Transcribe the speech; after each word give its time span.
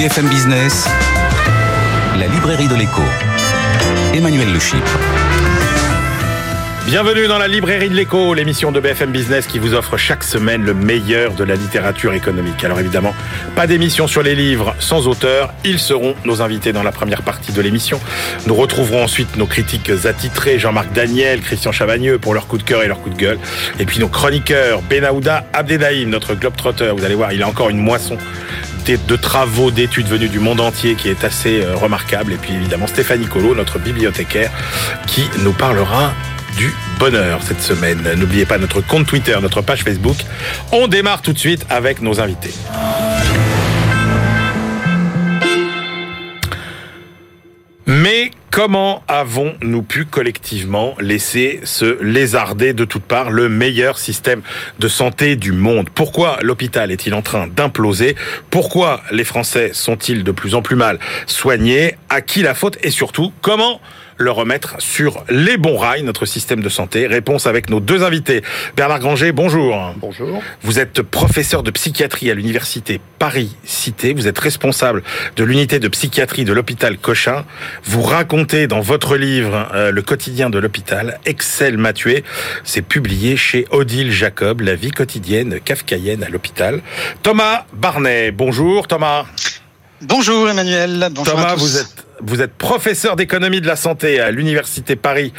BFM 0.00 0.28
Business, 0.28 0.88
la 2.18 2.26
librairie 2.26 2.68
de 2.68 2.74
l'écho. 2.74 3.02
Emmanuel 4.14 4.50
Le. 4.50 4.58
Bienvenue 6.86 7.26
dans 7.26 7.36
la 7.36 7.48
librairie 7.48 7.90
de 7.90 7.94
l'écho, 7.94 8.32
l'émission 8.32 8.72
de 8.72 8.80
BFM 8.80 9.12
Business 9.12 9.46
qui 9.46 9.58
vous 9.58 9.74
offre 9.74 9.98
chaque 9.98 10.24
semaine 10.24 10.64
le 10.64 10.72
meilleur 10.72 11.34
de 11.34 11.44
la 11.44 11.54
littérature 11.54 12.14
économique. 12.14 12.64
Alors 12.64 12.80
évidemment, 12.80 13.14
pas 13.54 13.66
d'émission 13.66 14.06
sur 14.06 14.22
les 14.22 14.34
livres 14.34 14.74
sans 14.78 15.06
auteur. 15.06 15.52
Ils 15.66 15.78
seront 15.78 16.14
nos 16.24 16.40
invités 16.40 16.72
dans 16.72 16.82
la 16.82 16.92
première 16.92 17.20
partie 17.20 17.52
de 17.52 17.60
l'émission. 17.60 18.00
Nous 18.46 18.54
retrouverons 18.54 19.04
ensuite 19.04 19.36
nos 19.36 19.46
critiques 19.46 19.90
attitrés, 20.06 20.58
Jean-Marc 20.58 20.94
Daniel, 20.94 21.42
Christian 21.42 21.72
Chavagneux 21.72 22.18
pour 22.18 22.32
leur 22.32 22.46
coup 22.46 22.56
de 22.56 22.62
cœur 22.62 22.82
et 22.82 22.88
leur 22.88 23.02
coup 23.02 23.10
de 23.10 23.18
gueule. 23.18 23.38
Et 23.78 23.84
puis 23.84 24.00
nos 24.00 24.08
chroniqueurs, 24.08 24.80
Benahouda 24.80 25.44
Abdedaïm, 25.52 26.08
notre 26.08 26.34
globetrotter. 26.34 26.90
Vous 26.96 27.04
allez 27.04 27.16
voir, 27.16 27.34
il 27.34 27.42
a 27.42 27.48
encore 27.48 27.68
une 27.68 27.80
moisson 27.80 28.16
de 28.96 29.16
travaux, 29.16 29.70
d'études 29.70 30.08
venues 30.08 30.28
du 30.28 30.38
monde 30.38 30.60
entier 30.60 30.94
qui 30.94 31.08
est 31.08 31.24
assez 31.24 31.62
euh, 31.62 31.76
remarquable. 31.76 32.32
Et 32.32 32.36
puis 32.36 32.54
évidemment 32.54 32.86
Stéphanie 32.86 33.26
Colo, 33.26 33.54
notre 33.54 33.78
bibliothécaire, 33.78 34.50
qui 35.06 35.28
nous 35.42 35.52
parlera 35.52 36.12
du 36.56 36.74
bonheur 36.98 37.40
cette 37.42 37.62
semaine. 37.62 38.02
N'oubliez 38.16 38.46
pas 38.46 38.58
notre 38.58 38.80
compte 38.80 39.06
Twitter, 39.06 39.36
notre 39.40 39.62
page 39.62 39.84
Facebook. 39.84 40.16
On 40.72 40.88
démarre 40.88 41.22
tout 41.22 41.32
de 41.32 41.38
suite 41.38 41.64
avec 41.70 42.02
nos 42.02 42.20
invités. 42.20 42.54
Mais 47.86 48.30
comment 48.50 49.02
avons-nous 49.06 49.82
pu 49.82 50.04
collectivement 50.04 50.94
laisser 51.00 51.60
se 51.64 52.02
lézarder 52.02 52.72
de 52.72 52.84
toutes 52.84 53.04
parts 53.04 53.30
le 53.30 53.48
meilleur 53.48 53.98
système 53.98 54.42
de 54.78 54.88
santé 54.88 55.36
du 55.36 55.52
monde? 55.52 55.88
Pourquoi 55.90 56.38
l'hôpital 56.42 56.90
est-il 56.90 57.14
en 57.14 57.22
train 57.22 57.46
d'imploser? 57.46 58.16
Pourquoi 58.50 59.02
les 59.12 59.24
Français 59.24 59.70
sont-ils 59.72 60.24
de 60.24 60.32
plus 60.32 60.54
en 60.54 60.62
plus 60.62 60.76
mal 60.76 60.98
soignés? 61.26 61.94
À 62.08 62.20
qui 62.20 62.42
la 62.42 62.54
faute? 62.54 62.78
Et 62.82 62.90
surtout, 62.90 63.32
comment 63.40 63.80
le 64.20 64.30
remettre 64.30 64.76
sur 64.78 65.24
les 65.30 65.56
bons 65.56 65.78
rails, 65.78 66.02
notre 66.02 66.26
système 66.26 66.60
de 66.60 66.68
santé. 66.68 67.06
Réponse 67.06 67.46
avec 67.46 67.70
nos 67.70 67.80
deux 67.80 68.04
invités. 68.04 68.42
Bernard 68.76 69.00
Granger, 69.00 69.32
bonjour. 69.32 69.94
Bonjour. 69.96 70.42
Vous 70.62 70.78
êtes 70.78 71.00
professeur 71.02 71.62
de 71.62 71.70
psychiatrie 71.70 72.30
à 72.30 72.34
l'université 72.34 73.00
Paris-Cité. 73.18 74.12
Vous 74.12 74.28
êtes 74.28 74.38
responsable 74.38 75.02
de 75.36 75.44
l'unité 75.44 75.78
de 75.78 75.88
psychiatrie 75.88 76.44
de 76.44 76.52
l'hôpital 76.52 76.98
Cochin. 76.98 77.44
Vous 77.84 78.02
racontez 78.02 78.66
dans 78.66 78.80
votre 78.80 79.16
livre 79.16 79.68
euh, 79.74 79.90
Le 79.90 80.02
quotidien 80.02 80.50
de 80.50 80.58
l'hôpital, 80.58 81.18
Excel 81.24 81.78
Matué. 81.78 82.22
C'est 82.62 82.82
publié 82.82 83.36
chez 83.36 83.66
Odile 83.70 84.12
Jacob, 84.12 84.60
La 84.60 84.74
vie 84.74 84.90
quotidienne 84.90 85.60
kafkaïenne 85.60 86.22
à 86.22 86.28
l'hôpital. 86.28 86.82
Thomas 87.22 87.64
Barnet, 87.72 88.32
bonjour 88.32 88.86
Thomas. 88.86 89.24
Bonjour 90.02 90.48
Emmanuel. 90.48 91.08
Bonjour 91.12 91.34
Thomas, 91.34 91.54
vous 91.56 91.76
êtes 91.76 92.06
vous 92.22 92.42
êtes 92.42 92.52
professeur 92.52 93.16
d'économie 93.16 93.60
de 93.60 93.66
la 93.66 93.76
santé 93.76 94.20
à 94.20 94.30
l'université 94.30 94.94
Paris 94.94 95.32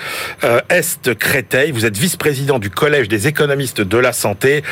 euh, 0.43 0.61
Est 0.69 1.13
Créteil. 1.13 1.71
Vous 1.71 1.85
êtes 1.85 1.97
vice-président 1.97 2.59
du 2.59 2.69
collège 2.69 3.07
des 3.07 3.27
économistes 3.27 3.81
de 3.81 3.97
la 3.97 4.13
santé 4.13 4.63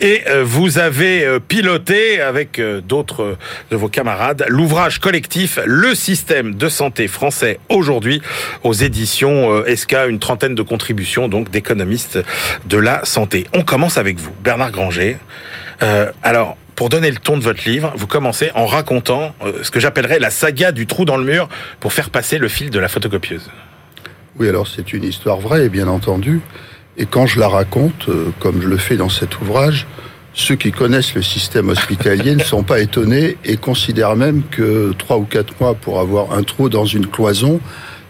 et 0.00 0.22
euh, 0.28 0.44
vous 0.44 0.78
avez 0.78 1.24
euh, 1.24 1.40
piloté 1.40 2.20
avec 2.20 2.60
d'autres 2.86 3.36
de 3.70 3.76
vos 3.76 3.88
camarades 3.88 4.44
l'ouvrage 4.48 5.00
collectif 5.00 5.58
Le 5.64 5.94
système 5.94 6.54
de 6.54 6.68
santé 6.68 7.08
français 7.08 7.58
aujourd'hui 7.68 8.22
aux 8.62 8.72
éditions 8.72 9.64
ESCA, 9.64 10.06
une 10.06 10.18
trentaine 10.18 10.54
de 10.54 10.62
contributions 10.62 11.28
donc 11.28 11.50
d'économistes 11.50 12.18
de 12.66 12.78
la 12.78 13.04
santé. 13.04 13.46
On 13.52 13.62
commence 13.62 13.98
avec 13.98 14.18
vous, 14.18 14.32
Bernard 14.42 14.70
Granger. 14.72 15.18
alors 16.22 16.56
pour 16.76 16.90
donner 16.90 17.10
le 17.10 17.16
ton 17.16 17.36
de 17.36 17.42
votre 17.42 17.68
livre, 17.68 17.92
vous 17.96 18.06
commencez 18.06 18.50
en 18.54 18.66
racontant 18.66 19.34
euh, 19.42 19.62
ce 19.62 19.70
que 19.70 19.80
j'appellerais 19.80 20.18
la 20.18 20.30
saga 20.30 20.70
du 20.72 20.86
trou 20.86 21.04
dans 21.04 21.16
le 21.16 21.24
mur 21.24 21.48
pour 21.80 21.92
faire 21.92 22.10
passer 22.10 22.38
le 22.38 22.48
fil 22.48 22.70
de 22.70 22.78
la 22.78 22.88
photocopieuse. 22.88 23.50
Oui, 24.38 24.48
alors 24.48 24.68
c'est 24.68 24.92
une 24.92 25.02
histoire 25.02 25.38
vraie, 25.40 25.68
bien 25.70 25.88
entendu. 25.88 26.42
Et 26.98 27.06
quand 27.06 27.26
je 27.26 27.40
la 27.40 27.48
raconte, 27.48 28.08
euh, 28.08 28.30
comme 28.38 28.60
je 28.62 28.68
le 28.68 28.76
fais 28.76 28.96
dans 28.96 29.08
cet 29.08 29.40
ouvrage, 29.40 29.86
ceux 30.34 30.54
qui 30.54 30.70
connaissent 30.70 31.14
le 31.14 31.22
système 31.22 31.70
hospitalier 31.70 32.36
ne 32.36 32.42
sont 32.42 32.62
pas 32.62 32.80
étonnés 32.80 33.38
et 33.46 33.56
considèrent 33.56 34.16
même 34.16 34.42
que 34.50 34.92
trois 34.98 35.16
ou 35.16 35.24
quatre 35.24 35.54
mois 35.58 35.74
pour 35.74 35.98
avoir 35.98 36.34
un 36.34 36.42
trou 36.42 36.68
dans 36.68 36.84
une 36.84 37.06
cloison, 37.06 37.58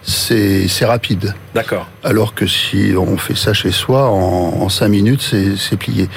c'est 0.01 0.67
rapide. 0.85 1.33
D'accord. 1.55 1.89
Alors 2.03 2.33
que 2.33 2.45
si 2.45 2.93
on 2.97 3.17
fait 3.17 3.35
ça 3.37 3.53
chez 3.53 3.71
soi, 3.71 4.09
en, 4.09 4.61
en 4.61 4.69
cinq 4.69 4.89
minutes, 4.89 5.21
c'est 5.57 5.77
plié. 5.77 6.09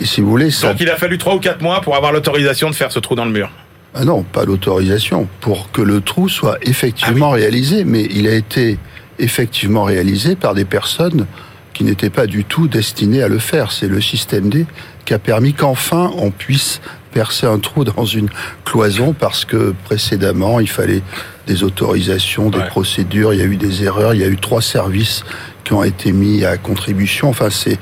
Et 0.00 0.04
si 0.04 0.20
vous 0.20 0.30
voulez, 0.30 0.50
ça... 0.50 0.68
Donc 0.68 0.80
il 0.80 0.90
a 0.90 0.96
fallu 0.96 1.18
trois 1.18 1.34
ou 1.34 1.40
quatre 1.40 1.60
mois 1.60 1.80
pour 1.80 1.96
avoir 1.96 2.12
l'autorisation 2.12 2.70
de 2.70 2.74
faire 2.74 2.92
ce 2.92 2.98
trou 2.98 3.14
dans 3.14 3.24
le 3.24 3.32
mur. 3.32 3.50
Ah 3.94 4.04
non, 4.04 4.22
pas 4.22 4.44
l'autorisation, 4.44 5.28
pour 5.40 5.72
que 5.72 5.82
le 5.82 6.00
trou 6.00 6.28
soit 6.28 6.58
effectivement 6.62 7.30
ah 7.32 7.36
réalisé, 7.36 7.84
mais 7.84 8.06
il 8.10 8.28
a 8.28 8.34
été 8.34 8.78
effectivement 9.18 9.84
réalisé 9.84 10.36
par 10.36 10.54
des 10.54 10.64
personnes 10.64 11.26
qui 11.72 11.84
n'étaient 11.84 12.10
pas 12.10 12.26
du 12.26 12.44
tout 12.44 12.68
destinées 12.68 13.22
à 13.22 13.28
le 13.28 13.38
faire. 13.38 13.72
C'est 13.72 13.88
le 13.88 14.00
système 14.00 14.50
D 14.50 14.66
qui 15.04 15.14
a 15.14 15.18
permis 15.18 15.54
qu'enfin 15.54 16.10
on 16.16 16.30
puisse 16.30 16.80
percer 17.12 17.46
un 17.46 17.58
trou 17.58 17.84
dans 17.84 18.04
une 18.04 18.28
cloison 18.64 19.14
parce 19.18 19.44
que 19.44 19.74
précédemment 19.84 20.60
il 20.60 20.68
fallait 20.68 21.02
des 21.46 21.64
autorisations, 21.64 22.50
des 22.50 22.62
procédures, 22.64 23.32
il 23.32 23.40
y 23.40 23.42
a 23.42 23.46
eu 23.46 23.56
des 23.56 23.82
erreurs, 23.84 24.12
il 24.12 24.20
y 24.20 24.24
a 24.24 24.28
eu 24.28 24.36
trois 24.36 24.60
services 24.60 25.24
qui 25.64 25.72
ont 25.72 25.82
été 25.82 26.12
mis 26.12 26.44
à 26.44 26.56
contribution. 26.58 27.28
Enfin, 27.28 27.48
c'est 27.50 27.78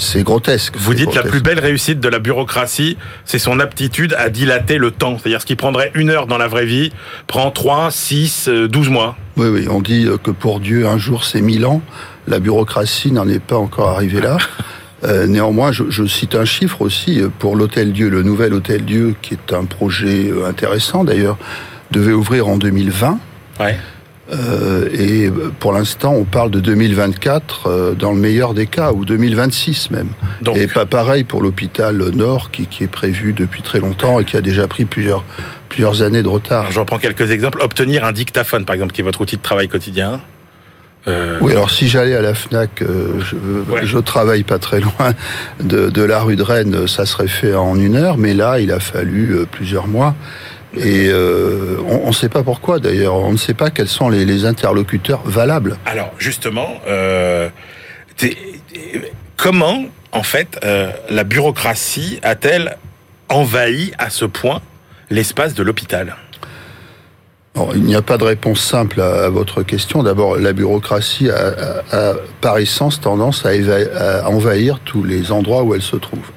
c'est 0.00 0.22
grotesque. 0.22 0.74
Vous 0.76 0.94
dites 0.94 1.14
la 1.14 1.22
plus 1.22 1.40
belle 1.40 1.60
réussite 1.60 2.00
de 2.00 2.08
la 2.08 2.18
bureaucratie, 2.18 2.96
c'est 3.24 3.38
son 3.38 3.60
aptitude 3.60 4.14
à 4.18 4.28
dilater 4.28 4.78
le 4.78 4.90
temps. 4.90 5.18
C'est-à-dire 5.18 5.40
ce 5.40 5.46
qui 5.46 5.56
prendrait 5.56 5.92
une 5.94 6.10
heure 6.10 6.26
dans 6.26 6.38
la 6.38 6.48
vraie 6.48 6.66
vie 6.66 6.92
prend 7.26 7.50
3, 7.50 7.90
6, 7.90 8.48
12 8.48 8.88
mois. 8.88 9.16
Oui, 9.36 9.48
oui, 9.48 9.66
on 9.70 9.80
dit 9.80 10.08
que 10.22 10.30
pour 10.30 10.60
Dieu, 10.60 10.86
un 10.86 10.98
jour 10.98 11.24
c'est 11.24 11.40
mille 11.40 11.66
ans. 11.66 11.82
La 12.26 12.40
bureaucratie 12.40 13.12
n'en 13.12 13.28
est 13.28 13.42
pas 13.42 13.56
encore 13.56 13.90
arrivée 13.90 14.20
là. 14.20 14.38
Euh, 15.02 15.26
néanmoins, 15.26 15.72
je, 15.72 15.84
je, 15.88 16.04
cite 16.04 16.34
un 16.34 16.44
chiffre 16.44 16.82
aussi 16.82 17.22
pour 17.38 17.56
l'Hôtel 17.56 17.92
Dieu, 17.92 18.10
le 18.10 18.22
nouvel 18.22 18.52
Hôtel 18.52 18.84
Dieu, 18.84 19.14
qui 19.22 19.32
est 19.32 19.54
un 19.54 19.64
projet 19.64 20.30
euh, 20.30 20.46
intéressant 20.46 21.04
d'ailleurs, 21.04 21.38
devait 21.90 22.12
ouvrir 22.12 22.48
en 22.48 22.58
2020. 22.58 23.18
Ouais. 23.60 23.78
Euh, 24.32 24.88
et 24.92 25.30
pour 25.58 25.72
l'instant, 25.72 26.14
on 26.14 26.24
parle 26.24 26.50
de 26.50 26.60
2024 26.60 27.66
euh, 27.66 27.94
dans 27.94 28.12
le 28.12 28.18
meilleur 28.18 28.54
des 28.54 28.66
cas, 28.66 28.92
ou 28.92 29.04
2026 29.04 29.90
même. 29.90 30.08
Donc. 30.42 30.56
Et 30.56 30.66
pas 30.66 30.86
pareil 30.86 31.24
pour 31.24 31.42
l'hôpital 31.42 31.96
Nord 32.14 32.50
qui, 32.50 32.66
qui, 32.66 32.84
est 32.84 32.88
prévu 32.88 33.32
depuis 33.32 33.62
très 33.62 33.80
longtemps 33.80 34.20
et 34.20 34.24
qui 34.24 34.36
a 34.36 34.40
déjà 34.40 34.68
pris 34.68 34.84
plusieurs, 34.84 35.24
plusieurs 35.68 36.02
années 36.02 36.22
de 36.22 36.28
retard. 36.28 36.70
J'en 36.70 36.84
prends 36.84 36.98
quelques 36.98 37.30
exemples. 37.30 37.60
Obtenir 37.60 38.04
un 38.04 38.12
dictaphone, 38.12 38.64
par 38.64 38.74
exemple, 38.74 38.92
qui 38.92 39.00
est 39.00 39.04
votre 39.04 39.20
outil 39.20 39.36
de 39.36 39.42
travail 39.42 39.68
quotidien. 39.68 40.20
Euh... 41.08 41.38
Oui, 41.40 41.52
alors 41.52 41.70
si 41.70 41.88
j'allais 41.88 42.14
à 42.14 42.20
la 42.20 42.34
FNAC, 42.34 42.82
euh, 42.82 43.20
je, 43.20 43.36
ouais. 43.72 43.80
je, 43.84 43.98
travaille 43.98 44.42
pas 44.42 44.58
très 44.58 44.80
loin 44.80 45.14
de, 45.60 45.88
de, 45.88 46.02
la 46.02 46.20
rue 46.20 46.36
de 46.36 46.42
Rennes, 46.42 46.86
ça 46.86 47.06
serait 47.06 47.28
fait 47.28 47.54
en 47.54 47.76
une 47.76 47.96
heure, 47.96 48.18
mais 48.18 48.34
là, 48.34 48.60
il 48.60 48.70
a 48.70 48.80
fallu 48.80 49.32
euh, 49.32 49.46
plusieurs 49.50 49.88
mois. 49.88 50.14
Et 50.76 51.08
euh, 51.08 51.78
on 51.86 52.08
ne 52.08 52.12
sait 52.12 52.28
pas 52.28 52.42
pourquoi 52.42 52.78
d'ailleurs, 52.78 53.14
on 53.14 53.32
ne 53.32 53.36
sait 53.36 53.54
pas 53.54 53.70
quels 53.70 53.88
sont 53.88 54.08
les, 54.08 54.24
les 54.24 54.44
interlocuteurs 54.44 55.22
valables. 55.24 55.76
Alors 55.84 56.12
justement, 56.18 56.80
euh, 56.86 57.48
comment 59.36 59.84
en 60.12 60.22
fait 60.22 60.60
euh, 60.64 60.90
la 61.08 61.24
bureaucratie 61.24 62.20
a-t-elle 62.22 62.76
envahi 63.28 63.92
à 63.98 64.10
ce 64.10 64.24
point 64.24 64.60
l'espace 65.10 65.54
de 65.54 65.62
l'hôpital? 65.62 66.16
Il 67.74 67.82
n'y 67.82 67.96
a 67.96 68.02
pas 68.02 68.16
de 68.16 68.24
réponse 68.24 68.60
simple 68.60 69.00
à, 69.00 69.24
à 69.24 69.28
votre 69.28 69.64
question. 69.64 70.04
D'abord, 70.04 70.36
la 70.36 70.52
bureaucratie 70.52 71.30
a, 71.30 71.48
a, 71.90 72.10
a, 72.10 72.14
par 72.40 72.58
essence 72.58 73.00
tendance 73.00 73.44
à, 73.44 73.50
à, 73.50 74.28
envahir 74.28 74.78
tous 74.84 75.02
les 75.02 75.32
endroits 75.32 75.64
où 75.64 75.74
elle 75.74 75.82
se 75.82 75.96
trouve. 75.96 76.30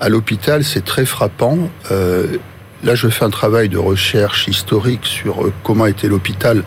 À 0.00 0.08
l'hôpital, 0.08 0.64
c'est 0.64 0.84
très 0.84 1.04
frappant. 1.04 1.58
Euh, 1.90 2.38
Là, 2.84 2.94
je 2.94 3.08
fais 3.08 3.24
un 3.24 3.30
travail 3.30 3.68
de 3.68 3.78
recherche 3.78 4.48
historique 4.48 5.06
sur 5.06 5.46
euh, 5.46 5.52
comment 5.62 5.86
était 5.86 6.08
l'hôpital 6.08 6.62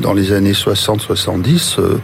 dans 0.00 0.12
les 0.12 0.32
années 0.32 0.52
60-70. 0.52 1.78
Euh, 1.78 1.98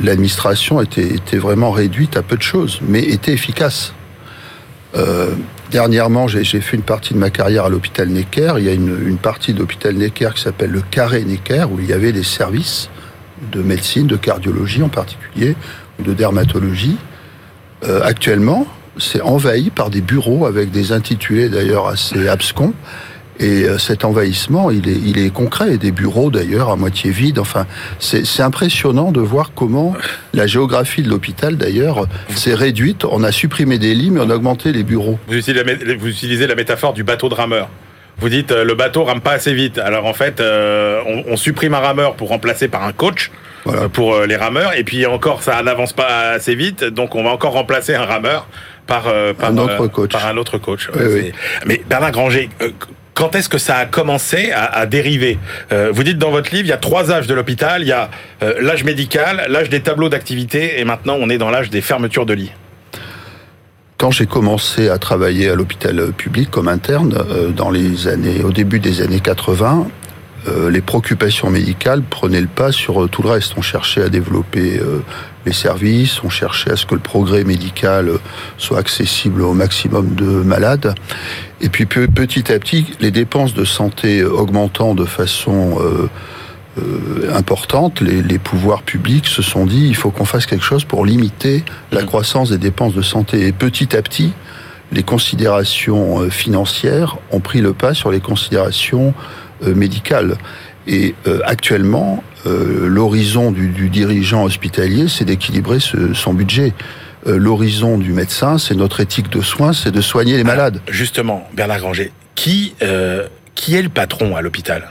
l'administration 0.00 0.80
était, 0.80 1.38
vraiment 1.38 1.72
réduite 1.72 2.16
à 2.16 2.22
peu 2.22 2.36
de 2.36 2.42
choses, 2.42 2.80
mais 2.86 3.02
était 3.02 3.32
efficace. 3.32 3.94
Euh, 4.96 5.30
dernièrement, 5.70 6.28
j'ai 6.28 6.44
fait 6.44 6.76
une 6.76 6.82
partie 6.82 7.14
de 7.14 7.18
ma 7.18 7.30
carrière 7.30 7.64
à 7.64 7.68
l'hôpital 7.68 8.08
Necker. 8.08 8.54
Il 8.58 8.64
y 8.64 8.68
a 8.68 8.72
une, 8.72 8.96
une 9.06 9.18
partie 9.18 9.54
de 9.54 9.58
l'hôpital 9.58 9.94
Necker 9.94 10.30
qui 10.34 10.42
s'appelle 10.42 10.70
le 10.70 10.82
carré 10.82 11.24
Necker, 11.24 11.66
où 11.70 11.80
il 11.80 11.86
y 11.86 11.92
avait 11.92 12.12
des 12.12 12.22
services 12.22 12.90
de 13.50 13.60
médecine, 13.60 14.06
de 14.06 14.16
cardiologie 14.16 14.82
en 14.82 14.88
particulier, 14.88 15.56
de 15.98 16.12
dermatologie. 16.12 16.96
Actuellement, 18.02 18.66
c'est 18.96 19.20
envahi 19.20 19.70
par 19.70 19.90
des 19.90 20.00
bureaux 20.00 20.46
avec 20.46 20.70
des 20.70 20.92
intitulés 20.92 21.48
d'ailleurs 21.48 21.88
assez 21.88 22.28
abscons. 22.28 22.74
Et 23.40 23.66
cet 23.78 24.04
envahissement, 24.04 24.70
il 24.70 24.88
est, 24.88 24.96
il 24.96 25.18
est 25.18 25.30
concret. 25.30 25.78
Des 25.78 25.92
bureaux 25.92 26.30
d'ailleurs 26.30 26.70
à 26.70 26.76
moitié 26.76 27.12
vides. 27.12 27.38
Enfin, 27.38 27.66
c'est 28.00 28.42
impressionnant 28.42 29.12
de 29.12 29.20
voir 29.20 29.52
comment 29.54 29.94
la 30.34 30.48
géographie 30.48 31.02
de 31.02 31.08
l'hôpital 31.08 31.56
d'ailleurs 31.56 32.08
s'est 32.34 32.54
réduite. 32.54 33.04
On 33.04 33.22
a 33.22 33.30
supprimé 33.30 33.78
des 33.78 33.94
lits, 33.94 34.10
mais 34.10 34.20
on 34.20 34.30
a 34.30 34.34
augmenté 34.34 34.72
les 34.72 34.82
bureaux. 34.82 35.20
Vous 35.28 35.36
utilisez, 35.36 35.62
la, 35.62 35.94
vous 35.96 36.08
utilisez 36.08 36.48
la 36.48 36.56
métaphore 36.56 36.94
du 36.94 37.04
bateau 37.04 37.28
de 37.28 37.34
rameur. 37.34 37.68
Vous 38.20 38.28
dites 38.28 38.50
le 38.50 38.74
bateau 38.74 39.04
rame 39.04 39.20
pas 39.20 39.32
assez 39.32 39.54
vite. 39.54 39.78
Alors 39.78 40.06
en 40.06 40.14
fait, 40.14 40.40
on, 40.40 41.22
on, 41.28 41.36
supprime 41.36 41.74
un 41.74 41.78
rameur 41.78 42.16
pour 42.16 42.30
remplacer 42.30 42.66
par 42.66 42.82
un 42.82 42.92
coach. 42.92 43.30
pour 43.92 44.20
les 44.20 44.36
rameurs 44.36 44.72
et 44.74 44.82
puis 44.82 45.04
encore 45.04 45.42
ça 45.42 45.62
n'avance 45.62 45.92
pas 45.92 46.30
assez 46.30 46.54
vite 46.54 46.84
donc 46.84 47.14
on 47.16 47.24
va 47.24 47.30
encore 47.30 47.52
remplacer 47.52 47.94
un 47.94 48.04
rameur 48.04 48.46
par, 48.88 49.04
par 49.38 49.50
un 49.50 49.58
autre 49.58 49.86
coach. 49.86 50.10
Par 50.10 50.26
un 50.26 50.36
autre 50.36 50.58
coach. 50.58 50.90
Mais 51.66 51.80
Bernard 51.88 52.10
Granger, 52.10 52.48
quand 53.18 53.34
est-ce 53.34 53.48
que 53.48 53.58
ça 53.58 53.78
a 53.78 53.84
commencé 53.84 54.52
à, 54.52 54.86
dériver 54.86 55.40
euh, 55.72 55.90
Vous 55.92 56.04
dites 56.04 56.18
dans 56.18 56.30
votre 56.30 56.54
livre, 56.54 56.66
il 56.66 56.70
y 56.70 56.72
a 56.72 56.76
trois 56.76 57.10
âges 57.10 57.26
de 57.26 57.34
l'hôpital. 57.34 57.82
Il 57.82 57.88
y 57.88 57.92
a 57.92 58.10
euh, 58.44 58.54
l'âge 58.60 58.84
médical, 58.84 59.44
l'âge 59.48 59.68
des 59.70 59.80
tableaux 59.80 60.08
d'activité, 60.08 60.78
et 60.78 60.84
maintenant 60.84 61.16
on 61.18 61.28
est 61.28 61.36
dans 61.36 61.50
l'âge 61.50 61.68
des 61.68 61.80
fermetures 61.80 62.26
de 62.26 62.34
lits. 62.34 62.52
Quand 63.96 64.12
j'ai 64.12 64.26
commencé 64.26 64.88
à 64.88 64.98
travailler 64.98 65.50
à 65.50 65.56
l'hôpital 65.56 66.12
public 66.12 66.48
comme 66.48 66.68
interne 66.68 67.12
euh, 67.28 67.48
dans 67.48 67.70
les 67.70 68.06
années, 68.06 68.44
au 68.44 68.52
début 68.52 68.78
des 68.78 69.02
années 69.02 69.20
80, 69.20 69.88
les 70.70 70.80
préoccupations 70.80 71.50
médicales 71.50 72.00
prenaient 72.00 72.40
le 72.40 72.46
pas 72.46 72.72
sur 72.72 73.06
tout 73.10 73.22
le 73.22 73.28
reste. 73.28 73.52
On 73.58 73.60
cherchait 73.60 74.02
à 74.02 74.08
développer 74.08 74.80
services, 75.52 76.22
on 76.22 76.30
cherchait 76.30 76.72
à 76.72 76.76
ce 76.76 76.86
que 76.86 76.94
le 76.94 77.00
progrès 77.00 77.44
médical 77.44 78.10
soit 78.56 78.78
accessible 78.78 79.42
au 79.42 79.54
maximum 79.54 80.14
de 80.14 80.24
malades. 80.24 80.94
Et 81.60 81.68
puis 81.68 81.86
petit 81.86 82.52
à 82.52 82.58
petit, 82.58 82.86
les 83.00 83.10
dépenses 83.10 83.54
de 83.54 83.64
santé 83.64 84.24
augmentant 84.24 84.94
de 84.94 85.04
façon 85.04 85.78
euh, 85.80 86.08
euh, 86.78 87.34
importante, 87.34 88.00
les, 88.00 88.38
pouvoirs 88.38 88.82
publics 88.82 89.26
se 89.26 89.42
sont 89.42 89.66
dit 89.66 89.86
il 89.88 89.96
faut 89.96 90.10
qu'on 90.10 90.24
fasse 90.24 90.46
quelque 90.46 90.64
chose 90.64 90.84
pour 90.84 91.04
limiter 91.04 91.64
la 91.90 92.04
croissance 92.04 92.50
des 92.50 92.58
dépenses 92.58 92.94
de 92.94 93.02
santé. 93.02 93.46
Et 93.46 93.52
petit 93.52 93.96
à 93.96 94.02
petit, 94.02 94.32
les 94.92 95.02
considérations 95.02 96.20
euh, 96.20 96.30
financières 96.30 97.18
ont 97.32 97.40
pris 97.40 97.60
le 97.60 97.72
pas 97.72 97.94
sur 97.94 98.10
les 98.10 98.20
considérations 98.20 99.14
médicales. 99.74 100.36
Et 100.88 101.14
actuellement, 101.44 102.24
l'horizon 102.44 103.52
du, 103.52 103.90
dirigeant 103.90 104.44
hospitalier, 104.44 105.06
c'est 105.08 105.26
d'équilibrer 105.26 105.78
son 105.80 106.32
budget. 106.32 106.72
Euh, 107.26 107.36
l'horizon 107.36 107.98
du 107.98 108.12
médecin, 108.12 108.58
c'est 108.58 108.74
notre 108.74 109.00
éthique 109.00 109.28
de 109.30 109.40
soins, 109.40 109.72
c'est 109.72 109.90
de 109.90 110.00
soigner 110.00 110.36
les 110.36 110.44
malades. 110.44 110.80
Justement, 110.88 111.48
Bernard 111.52 111.80
Granger, 111.80 112.12
qui, 112.34 112.74
euh, 112.82 113.26
qui 113.54 113.74
est 113.74 113.82
le 113.82 113.88
patron 113.88 114.36
à 114.36 114.42
l'hôpital? 114.42 114.90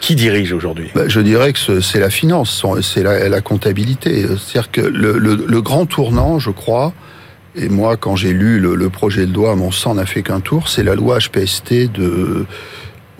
Qui 0.00 0.14
dirige 0.14 0.52
aujourd'hui? 0.52 0.90
Bah, 0.94 1.08
Je 1.08 1.20
dirais 1.20 1.52
que 1.52 1.80
c'est 1.80 2.00
la 2.00 2.10
finance, 2.10 2.64
c'est 2.82 3.02
la, 3.02 3.40
comptabilité. 3.40 4.22
C'est-à-dire 4.22 4.70
que 4.70 4.80
le, 4.80 5.60
grand 5.60 5.86
tournant, 5.86 6.38
je 6.38 6.50
crois, 6.50 6.92
et 7.56 7.68
moi, 7.68 7.96
quand 7.96 8.16
j'ai 8.16 8.32
lu 8.32 8.60
le, 8.60 8.90
projet 8.90 9.26
de 9.26 9.32
loi, 9.32 9.56
mon 9.56 9.70
sang 9.70 9.94
n'a 9.94 10.06
fait 10.06 10.22
qu'un 10.22 10.40
tour, 10.40 10.68
c'est 10.68 10.82
la 10.82 10.94
loi 10.94 11.18
HPST 11.18 11.90
de 11.92 12.46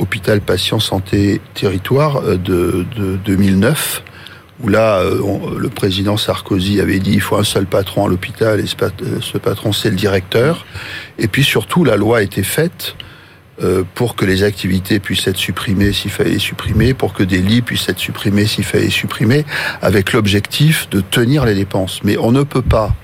Hôpital 0.00 0.40
Patient 0.40 0.80
Santé 0.80 1.40
Territoire 1.54 2.22
euh, 2.24 2.36
de, 2.36 2.86
de 2.96 3.16
2009, 3.16 4.02
où 4.62 4.68
là, 4.68 5.00
euh, 5.00 5.20
le 5.58 5.68
président 5.68 6.16
Sarkozy 6.16 6.80
avait 6.80 6.98
dit 6.98 7.12
il 7.12 7.20
faut 7.20 7.36
un 7.36 7.44
seul 7.44 7.66
patron 7.66 8.06
à 8.06 8.08
l'hôpital 8.08 8.60
et 8.60 8.66
ce, 8.66 8.76
euh, 8.82 9.38
patron 9.38 9.72
c'est 9.72 9.90
le 9.90 9.96
directeur. 9.96 10.66
Et 11.18 11.28
puis 11.28 11.44
surtout, 11.44 11.84
la 11.84 11.96
loi 11.96 12.18
a 12.18 12.22
été 12.22 12.42
faite 12.42 12.96
pour 13.94 14.16
que 14.16 14.24
les 14.24 14.42
activités 14.42 15.00
puissent 15.00 15.26
être 15.26 15.36
supprimées 15.36 15.92
s'il 15.92 16.10
fallait 16.10 16.30
les 16.30 16.38
supprimer, 16.38 16.94
pour 16.94 17.12
que 17.12 17.22
des 17.22 17.42
lits 17.42 17.60
puissent 17.60 17.90
être 17.90 17.98
supprimés 17.98 18.46
s'il 18.46 18.64
fallait 18.64 18.84
les 18.84 18.90
supprimer, 18.90 19.44
avec 19.82 20.14
l'objectif 20.14 20.88
de 20.88 21.02
tenir 21.02 21.44
les 21.44 21.54
dépenses. 21.54 22.00
Mais 22.02 22.16
on 22.16 22.32
ne 22.32 22.42
peut 22.42 22.62
pas 22.62 22.94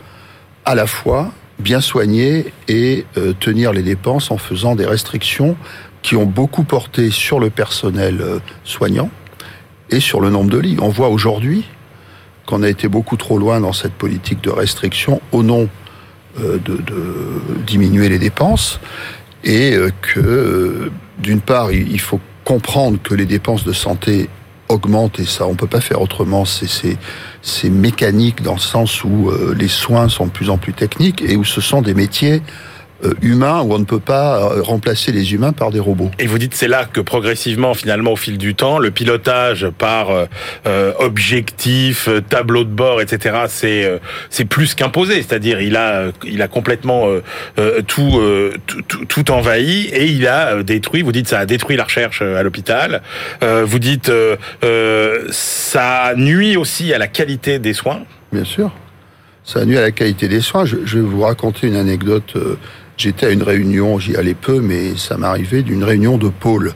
à 0.65 0.75
la 0.75 0.87
fois 0.87 1.31
bien 1.59 1.83
soigner 1.83 2.55
et 2.69 3.05
tenir 3.39 3.75
les 3.75 3.83
dépenses 3.83 4.31
en 4.31 4.39
faisant 4.39 4.77
des 4.77 4.87
restrictions 4.87 5.59
qui 6.07 6.15
ont 6.15 6.25
beaucoup 6.25 6.63
porté 6.63 7.11
sur 7.11 7.41
le 7.41 7.51
personnel 7.51 8.25
soignant, 8.63 9.11
et 9.91 10.01
sur 10.01 10.21
le 10.21 10.31
nombre 10.31 10.51
de 10.51 10.59
lits. 10.59 10.77
On 10.81 10.89
voit 10.89 11.09
aujourd'hui 11.09 11.65
qu'on 12.47 12.63
a 12.63 12.69
été 12.69 12.89
beaucoup 12.89 13.17
trop 13.17 13.39
loin 13.39 13.61
dans 13.61 13.73
cette 13.73 13.95
politique 13.95 14.41
de 14.43 14.51
restriction 14.51 15.21
au 15.33 15.43
nom 15.43 15.69
euh, 16.41 16.59
de, 16.59 16.79
diminuer 17.67 18.09
les 18.09 18.19
dépenses 18.19 18.79
et 19.43 19.75
euh, 19.75 19.91
que, 20.01 20.21
euh, 20.21 20.93
d'une 21.19 21.41
part, 21.41 21.73
il 21.73 22.01
faut 22.01 22.21
comprendre 22.45 22.99
que 23.03 23.15
les 23.15 23.27
dépenses 23.27 23.65
de 23.65 23.73
santé 23.73 24.29
augmentent 24.69 25.19
et 25.19 25.25
ça, 25.25 25.47
on 25.47 25.55
peut 25.55 25.67
pas 25.67 25.81
faire 25.81 26.01
autrement. 26.01 26.45
C'est 26.45 27.71
mécanique 27.71 28.43
dans 28.43 28.55
le 28.55 28.61
sens 28.61 29.03
où 29.05 29.31
les 29.57 29.69
soins 29.69 30.09
sont 30.09 30.27
de 30.27 30.31
plus 30.31 30.51
en 30.51 30.59
plus 30.59 30.73
techniques 30.73 31.23
et 31.23 31.37
où 31.37 31.45
ce 31.45 31.61
sont 31.61 31.83
des 31.83 31.95
métiers 31.95 32.43
euh, 32.43 32.76
humain 33.23 33.63
où 33.63 33.75
on 33.75 33.79
ne 33.79 33.85
peut 33.85 34.01
pas 34.01 34.39
euh, 34.39 34.63
remplacer 34.63 35.13
les 35.13 35.35
humains 35.35 35.53
par 35.53 35.71
des 35.71 35.81
robots. 35.81 36.11
Et 36.19 36.27
vous 36.27 36.39
dites 36.39 36.55
c'est 36.55 36.69
là 36.69 36.85
que 36.85 37.01
progressivement, 37.01 37.75
finalement, 37.75 38.13
au 38.13 38.17
fil 38.17 38.39
du 38.39 38.55
temps, 38.55 38.79
le 38.79 38.91
pilotage 38.91 39.69
par 39.79 40.09
euh, 40.67 40.93
objectif, 40.99 42.09
tableau 42.29 42.65
de 42.65 42.71
bord, 42.71 43.01
etc. 43.01 43.37
C'est 43.49 44.01
c'est 44.31 44.45
plus 44.45 44.75
qu'imposé, 44.75 45.17
c'est-à-dire 45.17 45.61
il 45.61 45.77
a 45.77 46.07
il 46.25 46.43
a 46.43 46.49
complètement 46.49 47.09
tout, 47.87 48.21
tout, 48.67 49.05
tout 49.05 49.31
envahi 49.31 49.87
et 49.87 50.07
il 50.07 50.27
a 50.27 50.63
détruit. 50.63 51.03
Vous 51.03 51.13
dites 51.13 51.29
ça 51.29 51.41
a 51.41 51.47
détruit 51.47 51.77
la 51.77 51.85
recherche 51.85 52.23
à 52.23 52.43
l'hôpital. 52.43 53.03
vous 53.43 53.79
dites 53.79 54.11
ça 55.31 56.15
nuit 56.17 56.57
aussi 56.57 56.93
à 56.93 56.99
la 56.99 57.09
qualité 57.09 57.59
des 57.59 57.73
soins. 57.73 58.01
Bien 58.33 58.45
sûr 58.45 58.73
ça 59.45 59.65
nuit 59.65 59.79
à 59.79 59.81
la 59.81 59.93
qualité 59.93 60.27
des 60.27 60.41
soins. 60.41 60.65
Je, 60.65 60.79
je 60.85 60.99
vais 60.99 61.05
vous 61.05 61.21
raconter 61.21 61.69
une 61.69 61.77
anecdote 61.77 62.37
J'étais 62.97 63.27
à 63.27 63.31
une 63.31 63.43
réunion, 63.43 63.99
j'y 63.99 64.17
allais 64.17 64.35
peu, 64.35 64.61
mais 64.61 64.97
ça 64.97 65.19
m'arrivait 65.19 65.63
d'une 65.63 65.85
réunion 65.85 66.17
de 66.17 66.29
pôles. 66.29 66.73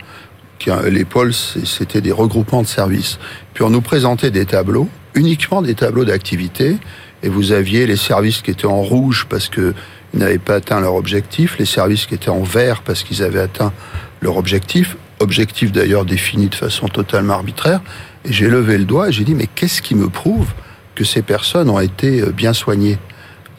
Les 0.91 1.07
pôles, 1.07 1.33
c'était 1.33 2.03
des 2.03 2.13
regroupements 2.13 2.61
de 2.61 2.67
services. 2.67 3.19
Puis 3.55 3.65
on 3.65 3.71
nous 3.71 3.81
présentait 3.81 4.31
des 4.31 4.45
tableaux, 4.45 4.89
uniquement 5.15 5.63
des 5.63 5.75
tableaux 5.75 6.05
d'activité, 6.05 6.77
et 7.23 7.29
vous 7.31 7.53
aviez 7.53 7.87
les 7.87 7.97
services 7.97 8.43
qui 8.43 8.51
étaient 8.51 8.67
en 8.67 8.83
rouge 8.83 9.27
parce 9.29 9.49
qu'ils 9.49 9.75
n'avaient 10.13 10.39
pas 10.39 10.57
atteint 10.57 10.81
leur 10.81 10.95
objectif, 10.95 11.57
les 11.59 11.65
services 11.65 12.05
qui 12.05 12.15
étaient 12.15 12.31
en 12.31 12.43
vert 12.43 12.83
parce 12.83 13.03
qu'ils 13.03 13.23
avaient 13.23 13.41
atteint 13.41 13.73
leur 14.21 14.37
objectif, 14.37 14.97
objectif 15.19 15.73
d'ailleurs 15.73 16.05
défini 16.05 16.49
de 16.49 16.55
façon 16.55 16.89
totalement 16.89 17.35
arbitraire. 17.35 17.81
Et 18.27 18.33
j'ai 18.33 18.49
levé 18.49 18.77
le 18.77 18.85
doigt 18.85 19.09
et 19.09 19.13
j'ai 19.13 19.25
dit, 19.25 19.35
mais 19.35 19.47
qu'est-ce 19.47 19.81
qui 19.81 19.95
me 19.95 20.11
prouve 20.11 20.49
que 20.95 21.05
ces 21.05 21.23
personnes 21.23 21.71
ont 21.71 21.81
été 21.81 22.21
euh, 22.21 22.31
bien 22.31 22.53
soignées? 22.53 22.99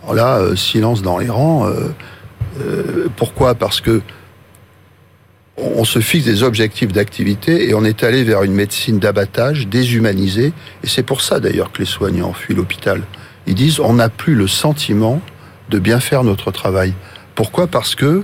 Alors 0.04 0.14
là, 0.14 0.38
euh, 0.38 0.56
silence 0.56 1.02
dans 1.02 1.18
les 1.18 1.30
rangs. 1.30 1.68
Euh, 1.68 1.90
euh, 2.60 3.08
pourquoi? 3.16 3.56
Parce 3.56 3.82
que 3.82 4.02
on 5.58 5.84
se 5.84 6.00
fixe 6.00 6.26
des 6.26 6.44
objectifs 6.44 6.92
d'activité 6.92 7.70
et 7.70 7.74
on 7.74 7.84
est 7.84 8.04
allé 8.04 8.24
vers 8.24 8.44
une 8.44 8.54
médecine 8.54 9.00
d'abattage 9.00 9.68
déshumanisée. 9.68 10.54
Et 10.84 10.88
c'est 10.88 11.04
pour 11.04 11.22
ça 11.22 11.40
d'ailleurs 11.40 11.72
que 11.72 11.80
les 11.80 11.86
soignants 11.86 12.34
fuient 12.34 12.56
l'hôpital. 12.56 13.04
Ils 13.48 13.56
disent 13.56 13.80
on 13.80 13.94
n'a 13.94 14.10
plus 14.10 14.36
le 14.36 14.48
sentiment 14.48 15.22
de 15.70 15.80
bien 15.80 16.00
faire 16.00 16.24
notre 16.24 16.52
travail. 16.52 16.94
Pourquoi? 17.36 17.68
Parce 17.68 17.96
que 17.96 18.24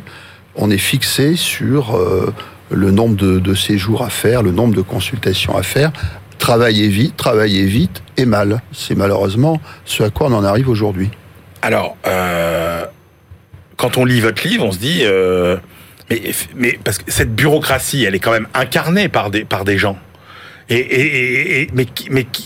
on 0.56 0.72
est 0.72 0.78
fixé 0.78 1.36
sur 1.36 1.96
euh, 1.96 2.34
le 2.72 2.92
nombre 2.92 3.16
de, 3.16 3.54
séjours 3.54 4.04
à 4.04 4.10
faire, 4.10 4.42
le 4.42 4.52
nombre 4.52 4.76
de 4.76 4.82
consultations 4.82 5.56
à 5.56 5.64
faire. 5.64 5.92
Travailler 6.40 6.88
vite, 6.88 7.16
travailler 7.18 7.66
vite 7.66 8.02
et 8.18 8.26
mal. 8.26 8.62
C'est 8.72 8.96
malheureusement 8.96 9.60
ce 9.86 10.04
à 10.04 10.10
quoi 10.10 10.28
on 10.28 10.34
en 10.34 10.44
arrive 10.44 10.70
aujourd'hui. 10.70 11.10
Alors, 11.62 11.98
euh, 12.06 12.86
quand 13.78 13.98
on 13.98 14.06
lit 14.06 14.20
votre 14.20 14.46
livre, 14.46 14.66
on 14.66 14.72
se 14.72 14.80
dit, 14.80 15.02
euh, 15.04 15.56
mais, 16.56 16.78
parce 16.84 16.98
que 16.98 17.12
cette 17.12 17.34
bureaucratie, 17.34 18.04
elle 18.04 18.16
est 18.16 18.20
quand 18.20 18.32
même 18.32 18.48
incarnée 18.54 19.08
par 19.08 19.30
des, 19.30 19.46
par 19.46 19.64
des 19.64 19.78
gens. 19.78 19.98
Et, 20.70 21.70
mais, 21.74 21.86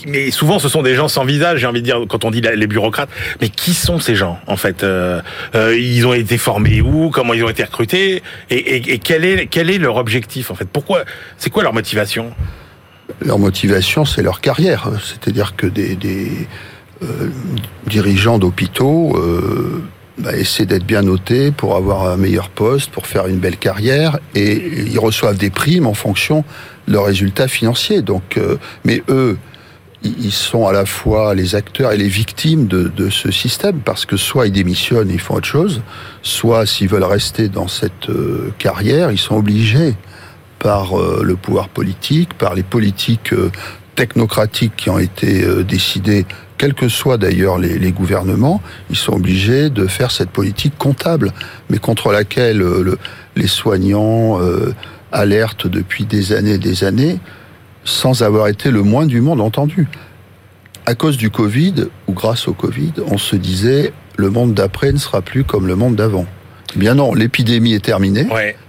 mais, 0.06 0.30
souvent, 0.30 0.60
ce 0.60 0.68
sont 0.68 0.82
des 0.82 0.94
gens 0.94 1.08
sans 1.08 1.24
visage, 1.24 1.58
j'ai 1.58 1.66
envie 1.66 1.80
de 1.80 1.84
dire, 1.84 2.04
quand 2.08 2.24
on 2.24 2.30
dit 2.30 2.40
les 2.40 2.66
bureaucrates. 2.68 3.08
Mais 3.40 3.48
qui 3.48 3.74
sont 3.74 3.98
ces 3.98 4.14
gens, 4.14 4.38
en 4.46 4.56
fait 4.56 4.84
euh, 4.84 5.20
euh, 5.56 5.76
Ils 5.76 6.06
ont 6.06 6.14
été 6.14 6.38
formés 6.38 6.80
où 6.80 7.10
Comment 7.10 7.34
ils 7.34 7.42
ont 7.42 7.48
été 7.48 7.64
recrutés 7.64 8.22
Et, 8.48 8.98
quel, 8.98 9.24
est, 9.24 9.46
quel 9.46 9.70
est 9.70 9.78
leur 9.78 9.96
objectif, 9.96 10.52
en 10.52 10.54
fait? 10.54 10.68
Pourquoi 10.68 11.04
C'est 11.36 11.50
quoi 11.50 11.64
leur 11.64 11.74
motivation? 11.74 12.32
Leur 13.20 13.40
motivation, 13.40 14.04
c'est 14.04 14.22
leur 14.22 14.40
carrière. 14.40 14.88
C'est-à-dire 15.02 15.56
que 15.56 15.66
des, 15.66 15.98
dirigeants 17.88 18.38
d'hôpitaux... 18.38 19.18
Euh, 20.18 20.22
bah, 20.22 20.36
essaient 20.36 20.66
d'être 20.66 20.84
bien 20.84 21.02
notés 21.02 21.50
pour 21.50 21.76
avoir 21.76 22.06
un 22.06 22.16
meilleur 22.16 22.48
poste, 22.48 22.90
pour 22.90 23.06
faire 23.06 23.26
une 23.26 23.38
belle 23.38 23.56
carrière, 23.56 24.18
et 24.34 24.86
ils 24.86 24.98
reçoivent 24.98 25.38
des 25.38 25.50
primes 25.50 25.86
en 25.86 25.94
fonction 25.94 26.44
de 26.88 26.92
leurs 26.92 27.04
résultats 27.04 27.48
financiers. 27.48 28.02
Donc, 28.02 28.36
euh, 28.36 28.56
mais 28.84 29.02
eux, 29.08 29.38
ils 30.02 30.32
sont 30.32 30.66
à 30.66 30.72
la 30.72 30.84
fois 30.84 31.34
les 31.34 31.54
acteurs 31.54 31.92
et 31.92 31.96
les 31.96 32.08
victimes 32.08 32.66
de, 32.66 32.88
de, 32.88 33.08
ce 33.08 33.30
système 33.30 33.78
parce 33.84 34.04
que 34.04 34.16
soit 34.16 34.48
ils 34.48 34.52
démissionnent 34.52 35.08
et 35.10 35.14
ils 35.14 35.20
font 35.20 35.34
autre 35.34 35.46
chose, 35.46 35.80
soit 36.22 36.66
s'ils 36.66 36.88
veulent 36.88 37.04
rester 37.04 37.48
dans 37.48 37.68
cette 37.68 38.08
euh, 38.08 38.52
carrière, 38.58 39.12
ils 39.12 39.18
sont 39.18 39.36
obligés 39.36 39.94
par 40.58 40.98
euh, 40.98 41.22
le 41.22 41.36
pouvoir 41.36 41.68
politique, 41.68 42.34
par 42.34 42.54
les 42.54 42.64
politiques 42.64 43.32
technocratiques 43.94 44.74
qui 44.76 44.90
ont 44.90 44.98
été 44.98 45.44
décidées 45.64 46.24
quels 46.62 46.74
que 46.74 46.88
soient 46.88 47.18
d'ailleurs 47.18 47.58
les, 47.58 47.90
gouvernements, 47.90 48.62
ils 48.88 48.94
sont 48.94 49.14
obligés 49.14 49.68
de 49.68 49.88
faire 49.88 50.12
cette 50.12 50.30
politique 50.30 50.78
comptable, 50.78 51.32
mais 51.68 51.78
contre 51.78 52.12
laquelle 52.12 52.62
euh, 52.62 52.96
les 53.34 53.48
soignants, 53.48 54.40
euh, 54.40 54.72
alerte 55.10 55.66
depuis 55.66 56.04
des 56.04 56.32
années 56.32 56.52
et 56.52 56.58
des 56.58 56.84
années, 56.84 57.18
sans 57.82 58.22
avoir 58.22 58.46
été 58.46 58.70
le 58.70 58.84
moins 58.84 59.06
du 59.06 59.20
monde 59.20 59.40
entendu. 59.40 59.88
À 60.86 60.94
cause 60.94 61.16
du 61.16 61.30
Covid, 61.30 61.86
ou 62.06 62.12
grâce 62.12 62.46
au 62.46 62.52
Covid, 62.52 62.92
on 63.08 63.18
se 63.18 63.34
disait 63.34 63.92
le 64.14 64.30
monde 64.30 64.54
d'après 64.54 64.92
ne 64.92 64.98
sera 64.98 65.20
plus 65.20 65.42
comme 65.42 65.66
le 65.66 65.74
monde 65.74 65.96
d'avant. 65.96 66.26
Bien 66.76 66.94
non, 66.94 67.12
l'épidémie 67.12 67.74
est 67.74 67.84
terminée. 67.84 68.28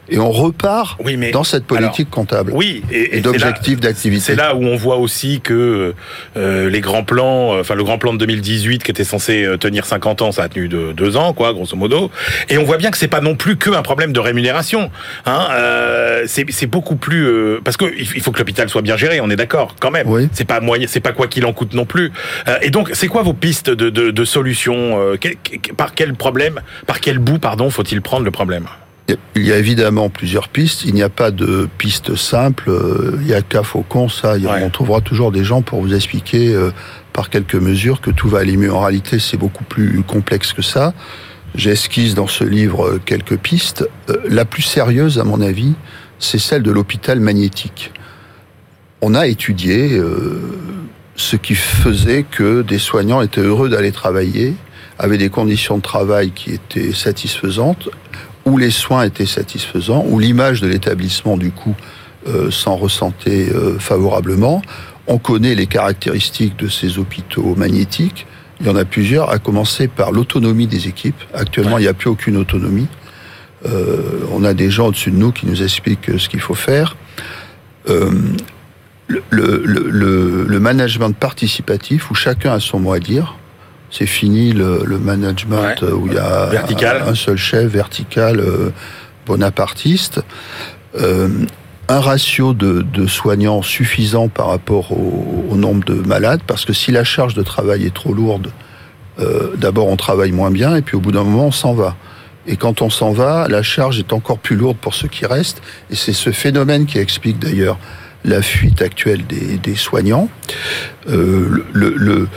Et 0.10 0.19
on 0.19 0.31
repart 0.31 0.98
Oui, 1.03 1.15
mais 1.17 1.31
dans 1.31 1.43
cette 1.43 1.65
politique 1.65 2.07
alors, 2.07 2.10
comptable 2.12 2.51
Oui, 2.53 2.83
et, 2.91 3.00
et, 3.00 3.17
et 3.17 3.22
d'objectifs 3.22 3.79
d'activité. 3.79 4.22
C'est 4.24 4.36
là 4.36 4.53
où 4.55 4.63
on 4.63 4.75
voit 4.75 4.98
aussi 4.98 5.39
que 5.41 5.93
euh, 6.36 6.69
les 6.69 6.81
grands 6.81 7.03
plans, 7.03 7.53
euh, 7.55 7.62
enfin 7.62 7.75
le 7.75 7.83
grand 7.83 7.98
plan 7.98 8.13
de 8.13 8.17
2018 8.19 8.83
qui 8.83 8.91
était 8.91 9.03
censé 9.05 9.43
euh, 9.45 9.57
tenir 9.57 9.86
50 9.86 10.22
ans, 10.22 10.31
ça 10.33 10.43
a 10.43 10.50
tenu 10.50 10.67
de 10.67 10.91
deux 10.91 11.15
ans, 11.15 11.33
quoi, 11.33 11.53
grosso 11.53 11.75
modo. 11.77 12.12
Et 12.50 12.57
on 12.57 12.63
voit 12.63 12.77
bien 12.77 12.91
que 12.91 12.98
c'est 12.98 13.07
pas 13.07 13.22
non 13.22 13.36
plus 13.36 13.55
que 13.55 13.69
un 13.69 13.81
problème 13.81 14.12
de 14.13 14.19
rémunération. 14.19 14.91
Hein, 15.25 15.48
euh, 15.51 16.24
c'est 16.27 16.45
c'est 16.51 16.67
beaucoup 16.67 16.95
plus 16.98 17.25
euh, 17.25 17.60
parce 17.63 17.77
que 17.77 17.86
il 17.98 18.22
faut 18.22 18.31
que 18.31 18.39
l'hôpital 18.39 18.67
soit 18.69 18.81
bien 18.81 18.98
géré. 18.98 19.22
On 19.22 19.29
est 19.29 19.36
d'accord, 19.38 19.75
quand 19.79 19.91
même. 19.91 20.07
Oui. 20.10 20.27
C'est 20.33 20.45
pas 20.48 20.60
moyen, 20.60 20.86
c'est 20.88 21.00
pas 21.00 21.13
quoi 21.13 21.27
qu'il 21.27 21.45
en 21.45 21.53
coûte 21.53 21.74
non 21.74 21.86
plus. 21.86 22.12
Euh, 22.48 22.57
et 22.62 22.69
donc, 22.72 22.89
c'est 22.93 23.07
quoi 23.07 23.24
vos 23.24 23.33
pistes 23.33 23.69
de, 23.69 23.89
de, 23.89 24.12
de 24.12 24.25
solutions 24.25 25.00
euh, 25.00 25.17
quel- 25.19 25.38
Par 25.77 25.93
quel 25.95 26.13
problème, 26.13 26.60
par 26.88 27.00
quel 27.00 27.19
bout, 27.19 27.39
pardon, 27.39 27.69
faut-il 27.69 28.01
prendre 28.01 28.25
le 28.25 28.31
problème? 28.31 28.65
Il 29.36 29.45
y 29.45 29.51
a 29.51 29.57
évidemment 29.57 30.10
plusieurs 30.10 30.48
pistes. 30.48 30.86
Il 30.86 30.93
n'y 30.93 31.03
a 31.03 31.10
pas 31.10 31.31
de 31.31 31.67
piste 31.77 32.15
simple. 32.15 32.72
Il 33.22 33.27
y 33.27 33.33
a 33.33 33.41
qu'à 33.41 33.63
Faucon, 33.63 34.07
ça. 34.07 34.38
Ouais. 34.38 34.63
On 34.63 34.69
trouvera 34.69 35.01
toujours 35.01 35.31
des 35.31 35.43
gens 35.43 35.62
pour 35.62 35.81
vous 35.81 35.93
expliquer 35.93 36.53
euh, 36.53 36.72
par 37.12 37.29
quelques 37.29 37.55
mesures 37.55 38.00
que 38.00 38.12
tout 38.12 38.29
va 38.29 38.39
aller 38.39 38.55
mieux. 38.55 38.74
En 38.74 38.81
réalité, 38.81 39.19
c'est 39.19 39.38
beaucoup 39.38 39.65
plus 39.65 40.03
complexe 40.03 40.53
que 40.53 40.62
ça. 40.62 40.93
J'esquisse 41.55 42.15
dans 42.15 42.27
ce 42.27 42.43
livre 42.43 42.88
euh, 42.88 43.01
quelques 43.03 43.38
pistes. 43.38 43.88
Euh, 44.10 44.17
La 44.29 44.45
plus 44.45 44.63
sérieuse, 44.63 45.19
à 45.19 45.24
mon 45.24 45.41
avis, 45.41 45.74
c'est 46.17 46.39
celle 46.39 46.63
de 46.63 46.72
l'hôpital 46.72 47.19
magnétique. 47.19 47.91
On 49.01 49.13
a 49.13 49.27
étudié 49.27 49.93
euh, 49.93 50.39
ce 51.15 51.36
qui 51.36 51.55
faisait 51.55 52.24
que 52.24 52.62
des 52.62 52.79
soignants 52.79 53.22
étaient 53.22 53.41
heureux 53.41 53.69
d'aller 53.69 53.91
travailler, 53.91 54.53
avaient 54.98 55.17
des 55.17 55.29
conditions 55.29 55.77
de 55.77 55.81
travail 55.81 56.31
qui 56.31 56.51
étaient 56.51 56.93
satisfaisantes, 56.93 57.89
où 58.46 58.58
les 58.58 58.72
soins 58.72 59.04
étaient 59.04 59.26
satisfaisants, 59.26 60.06
où 60.08 60.20
l'image 60.20 60.62
de 60.62 60.68
l'établissement, 60.68 61.38
du 61.38 61.52
coup, 61.52 61.76
euh, 62.28 62.52
s'en 62.52 62.76
ressentait 62.76 63.50
euh, 63.54 63.80
favorablement. 63.80 64.62
On 65.08 65.18
connaît 65.18 65.56
les 65.56 65.68
caractéristiques 65.68 66.58
de 66.58 66.68
ces 66.68 66.98
hôpitaux 66.98 67.56
magnétiques. 67.56 68.26
Il 68.62 68.68
y 68.68 68.70
en 68.70 68.76
a 68.76 68.86
plusieurs, 68.86 69.30
à 69.30 69.40
commencer 69.40 69.88
par 69.88 70.12
l'autonomie 70.12 70.68
des 70.68 70.88
équipes. 70.88 71.22
Actuellement, 71.34 71.76
Ouais. 71.76 71.82
il 71.82 71.86
n'y 71.86 71.90
a 71.90 71.94
plus 71.94 72.10
aucune 72.10 72.38
autonomie. 72.38 72.88
Euh, 73.66 74.20
on 74.32 74.44
a 74.44 74.54
des 74.54 74.70
gens 74.70 74.88
au-dessus 74.88 75.12
de 75.12 75.18
nous 75.18 75.32
qui 75.32 75.46
nous 75.48 75.64
expliquent 75.64 76.10
euh, 76.10 76.18
ce 76.20 76.28
qu'il 76.30 76.40
faut 76.42 76.56
faire. 76.56 76.96
Euh, 77.90 78.12
le, 79.08 79.22
le, 79.30 79.62
le, 79.66 80.46
le 80.48 80.60
management 80.60 81.12
participatif, 81.16 82.10
où 82.12 82.16
chacun 82.16 82.54
a 82.54 82.60
son 82.60 82.80
mot 82.80 82.94
à 82.94 83.00
dire, 83.00 83.38
c'est 83.96 84.08
fini 84.08 84.52
le, 84.54 84.82
le 84.86 84.98
management 84.98 85.82
Ouais. 85.84 85.92
où 85.92 86.08
il 86.08 86.14
y 86.14 86.18
a 86.18 86.48
Vertical. 86.48 87.04
un, 87.06 87.12
un 87.12 87.16
seul 87.16 87.38
chef 87.38 87.66
vertical 87.72 88.40
euh, 88.40 88.72
bonapartiste. 89.28 90.22
Euh, 91.00 91.28
un 91.90 92.00
ratio 92.00 92.54
de, 92.54 92.82
de 92.82 93.08
soignants 93.08 93.62
suffisant 93.62 94.30
par 94.30 94.48
rapport 94.48 94.92
au, 94.94 95.46
au 95.50 95.56
nombre 95.56 95.84
de 95.86 95.96
malades, 95.96 96.40
parce 96.48 96.66
que 96.66 96.74
si 96.74 96.92
la 96.92 97.04
charge 97.04 97.34
de 97.34 97.44
travail 97.44 97.86
est 97.86 97.94
trop 97.94 98.14
lourde, 98.14 98.52
euh, 99.20 99.52
d'abord 99.58 99.88
on 99.88 99.96
travaille 99.98 100.32
moins 100.32 100.50
bien, 100.50 100.76
et 100.76 100.82
puis 100.82 100.96
au 100.96 101.00
bout 101.02 101.12
d'un 101.12 101.24
moment 101.24 101.48
on 101.48 101.52
s'en 101.52 101.74
va. 101.74 101.96
Et 102.48 102.56
quand 102.58 102.82
on 102.82 102.90
s'en 102.90 103.12
va, 103.12 103.48
la 103.50 103.64
charge 103.64 104.00
est 104.00 104.12
encore 104.14 104.40
plus 104.40 104.56
lourde 104.56 104.78
pour 104.80 104.94
ceux 104.94 105.08
qui 105.10 105.26
restent, 105.26 105.62
et 105.92 105.96
c'est 105.96 106.14
ce 106.14 106.32
phénomène 106.32 106.86
qui 106.86 106.98
explique 107.00 107.38
d'ailleurs 107.40 107.78
la 108.26 108.42
fuite 108.42 108.82
actuelle 108.82 109.26
des, 109.28 109.58
des 109.58 109.76
soignants. 109.76 110.30
Euh, 111.10 111.64
le, 111.74 111.94
le- 111.98 112.28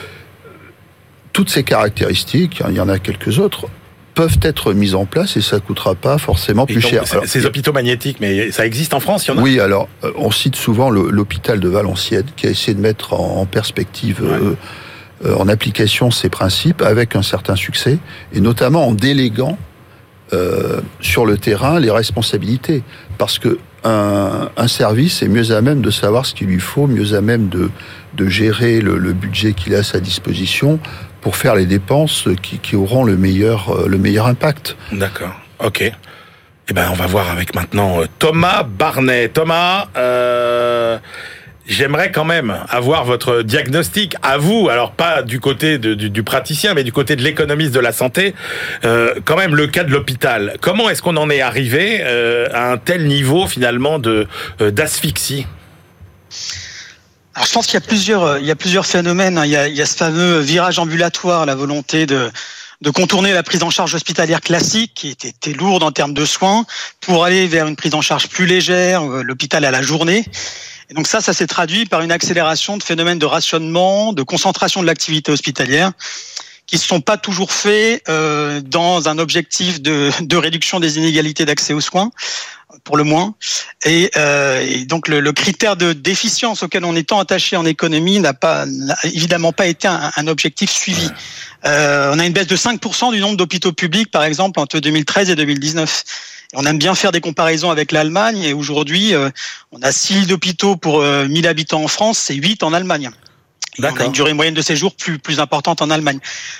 toutes 1.36 1.50
ces 1.50 1.64
caractéristiques, 1.64 2.62
il 2.66 2.74
y 2.74 2.80
en 2.80 2.88
a 2.88 2.98
quelques 2.98 3.38
autres, 3.40 3.66
peuvent 4.14 4.38
être 4.40 4.72
mises 4.72 4.94
en 4.94 5.04
place 5.04 5.36
et 5.36 5.42
ça 5.42 5.60
coûtera 5.60 5.94
pas 5.94 6.16
forcément 6.16 6.64
plus 6.64 6.76
donc, 6.80 6.90
cher. 6.90 7.06
ces- 7.06 7.12
Alors, 7.12 7.26
Ces 7.26 7.44
hôpitaux 7.44 7.74
magnétiques, 7.74 8.16
mais 8.20 8.50
ça 8.50 8.64
existe 8.64 8.94
en 8.94 9.00
France, 9.00 9.26
il 9.26 9.32
y 9.32 9.34
en 9.34 9.38
a 9.38 9.42
oui, 9.42 9.60
alors 9.60 9.86
euh, 10.04 10.12
on 10.16 10.30
cite 10.30 10.56
souvent 10.56 10.88
l'hôpital 10.88 11.60
de 11.60 11.68
Valenciennes 11.68 12.24
qui 12.36 12.46
a 12.46 12.50
essayé 12.50 12.72
de 12.74 12.80
mettre 12.80 13.12
en, 13.12 13.44
perspective, 13.44 14.20
euh, 14.22 14.54
euh, 15.26 15.34
en 15.36 15.46
application 15.48 16.10
ces 16.10 16.30
principes 16.30 16.80
avec 16.80 17.14
un 17.16 17.22
certain 17.22 17.54
succès, 17.56 17.98
et 18.32 18.40
notamment 18.40 18.88
en 18.88 18.92
déléguant 18.94 19.58
euh, 20.32 20.80
sur 21.02 21.26
le 21.26 21.36
terrain 21.36 21.78
les 21.78 21.90
responsabilités, 21.90 22.82
parce 23.18 23.38
que 23.38 23.58
un, 23.84 24.48
un 24.56 24.68
service 24.68 25.22
est 25.22 25.28
mieux 25.28 25.52
à 25.52 25.60
même 25.60 25.82
de 25.82 25.90
savoir 25.90 26.24
ce 26.26 26.34
qu'il 26.34 26.46
lui 26.48 26.58
faut, 26.60 26.86
mieux 26.86 27.14
à 27.14 27.20
même 27.20 27.48
de, 27.50 27.68
de 28.14 28.26
gérer 28.26 28.80
le, 28.80 28.96
le 28.98 29.12
budget 29.12 29.52
qu'il 29.52 29.74
a 29.74 29.78
à 29.80 29.82
sa 29.84 30.00
disposition 30.00 30.80
pour 31.26 31.34
faire 31.34 31.56
les 31.56 31.66
dépenses 31.66 32.28
qui, 32.40 32.60
qui 32.60 32.76
auront 32.76 33.02
le 33.02 33.16
meilleur, 33.16 33.70
euh, 33.70 33.88
le 33.88 33.98
meilleur 33.98 34.28
impact. 34.28 34.76
D'accord. 34.92 35.34
Ok. 35.58 35.80
Eh 35.82 36.72
ben, 36.72 36.86
on 36.92 36.94
va 36.94 37.06
voir 37.08 37.32
avec 37.32 37.52
maintenant 37.52 38.00
euh, 38.00 38.06
Thomas 38.20 38.62
Barnet. 38.62 39.30
Thomas, 39.30 39.88
euh, 39.96 40.98
j'aimerais 41.66 42.12
quand 42.12 42.24
même 42.24 42.56
avoir 42.68 43.04
votre 43.04 43.42
diagnostic 43.42 44.14
à 44.22 44.38
vous. 44.38 44.68
Alors 44.68 44.92
pas 44.92 45.22
du 45.24 45.40
côté 45.40 45.78
de- 45.78 45.94
du, 45.94 46.22
praticien, 46.22 46.74
mais 46.74 46.84
du 46.84 46.92
côté 46.92 47.16
de 47.16 47.22
l'économiste 47.22 47.72
de 47.74 47.80
la 47.80 47.90
santé. 47.90 48.32
Quand 48.82 49.36
même, 49.36 49.56
le 49.56 49.66
cas 49.66 49.82
de 49.82 49.90
l'hôpital. 49.90 50.54
Comment 50.60 50.88
est-ce 50.90 51.02
qu'on 51.02 51.16
en 51.16 51.28
est 51.28 51.40
arrivé 51.40 52.04
à 52.04 52.70
un 52.70 52.76
tel 52.76 53.08
niveau 53.08 53.48
finalement 53.48 53.98
de 53.98 54.28
d'asphyxie? 54.60 55.44
Alors, 57.36 57.46
je 57.46 57.52
pense 57.52 57.66
qu'il 57.66 57.74
y 57.74 57.76
a 57.76 57.82
plusieurs, 57.82 58.22
euh, 58.22 58.40
il 58.40 58.46
y 58.46 58.50
a 58.50 58.56
plusieurs 58.56 58.86
phénomènes. 58.86 59.36
hein. 59.36 59.44
Il 59.44 59.50
y 59.50 59.56
a, 59.56 59.68
il 59.68 59.76
y 59.76 59.82
a 59.82 59.86
ce 59.86 59.94
fameux 59.94 60.38
virage 60.38 60.78
ambulatoire, 60.78 61.44
la 61.44 61.54
volonté 61.54 62.06
de, 62.06 62.30
de 62.80 62.90
contourner 62.90 63.34
la 63.34 63.42
prise 63.42 63.62
en 63.62 63.68
charge 63.68 63.94
hospitalière 63.94 64.40
classique, 64.40 64.92
qui 64.94 65.10
était, 65.10 65.28
était 65.28 65.52
lourde 65.52 65.82
en 65.82 65.92
termes 65.92 66.14
de 66.14 66.24
soins, 66.24 66.64
pour 67.02 67.26
aller 67.26 67.46
vers 67.46 67.66
une 67.66 67.76
prise 67.76 67.92
en 67.92 68.00
charge 68.00 68.28
plus 68.28 68.46
légère, 68.46 69.02
euh, 69.02 69.22
l'hôpital 69.22 69.66
à 69.66 69.70
la 69.70 69.82
journée. 69.82 70.24
Et 70.88 70.94
donc 70.94 71.06
ça, 71.06 71.20
ça 71.20 71.34
s'est 71.34 71.46
traduit 71.46 71.84
par 71.84 72.00
une 72.00 72.10
accélération 72.10 72.78
de 72.78 72.82
phénomènes 72.82 73.18
de 73.18 73.26
rationnement, 73.26 74.14
de 74.14 74.22
concentration 74.22 74.80
de 74.80 74.86
l'activité 74.86 75.30
hospitalière, 75.30 75.92
qui 76.66 76.76
ne 76.76 76.80
sont 76.80 77.00
pas 77.00 77.16
toujours 77.16 77.52
faits 77.52 78.02
euh, 78.08 78.60
dans 78.60 79.08
un 79.08 79.18
objectif 79.18 79.80
de, 79.80 80.10
de 80.20 80.36
réduction 80.36 80.80
des 80.80 80.98
inégalités 80.98 81.44
d'accès 81.44 81.72
aux 81.72 81.80
soins, 81.80 82.10
pour 82.84 82.96
le 82.96 83.04
moins. 83.04 83.34
Et, 83.84 84.10
euh, 84.16 84.64
et 84.66 84.84
donc 84.84 85.08
le, 85.08 85.20
le 85.20 85.32
critère 85.32 85.76
de 85.76 85.92
déficience 85.92 86.62
auquel 86.62 86.84
on 86.84 86.96
est 86.96 87.08
tant 87.08 87.20
attaché 87.20 87.56
en 87.56 87.64
économie 87.64 88.18
n'a 88.18 88.34
pas 88.34 88.66
n'a 88.66 88.96
évidemment 89.04 89.52
pas 89.52 89.66
été 89.66 89.86
un, 89.88 90.10
un 90.16 90.26
objectif 90.26 90.70
suivi. 90.70 91.10
Euh, 91.64 92.12
on 92.14 92.18
a 92.18 92.26
une 92.26 92.32
baisse 92.32 92.46
de 92.46 92.56
5% 92.56 93.12
du 93.12 93.20
nombre 93.20 93.36
d'hôpitaux 93.36 93.72
publics, 93.72 94.10
par 94.10 94.24
exemple, 94.24 94.60
entre 94.60 94.78
2013 94.78 95.30
et 95.30 95.36
2019. 95.36 96.04
Et 96.52 96.56
on 96.56 96.64
aime 96.64 96.78
bien 96.78 96.94
faire 96.94 97.12
des 97.12 97.20
comparaisons 97.20 97.70
avec 97.70 97.92
l'Allemagne. 97.92 98.42
Et 98.42 98.52
aujourd'hui, 98.52 99.14
euh, 99.14 99.30
on 99.72 99.82
a 99.82 99.92
6 99.92 100.14
lits 100.14 100.26
d'hôpitaux 100.26 100.76
pour 100.76 101.00
euh, 101.00 101.26
1000 101.26 101.46
habitants 101.46 101.82
en 101.82 101.88
France, 101.88 102.18
c'est 102.18 102.34
8 102.34 102.62
en 102.62 102.72
Allemagne. 102.72 103.10
Et 103.78 103.84
on 103.84 104.00
a 104.00 104.04
une 104.04 104.12
durée 104.12 104.32
moyenne 104.32 104.54
de 104.54 104.62
séjour 104.62 104.94
plus, 104.94 105.18
plus 105.18 105.40
importante 105.40 105.82
en 105.82 105.90
Allemagne. 105.90 106.18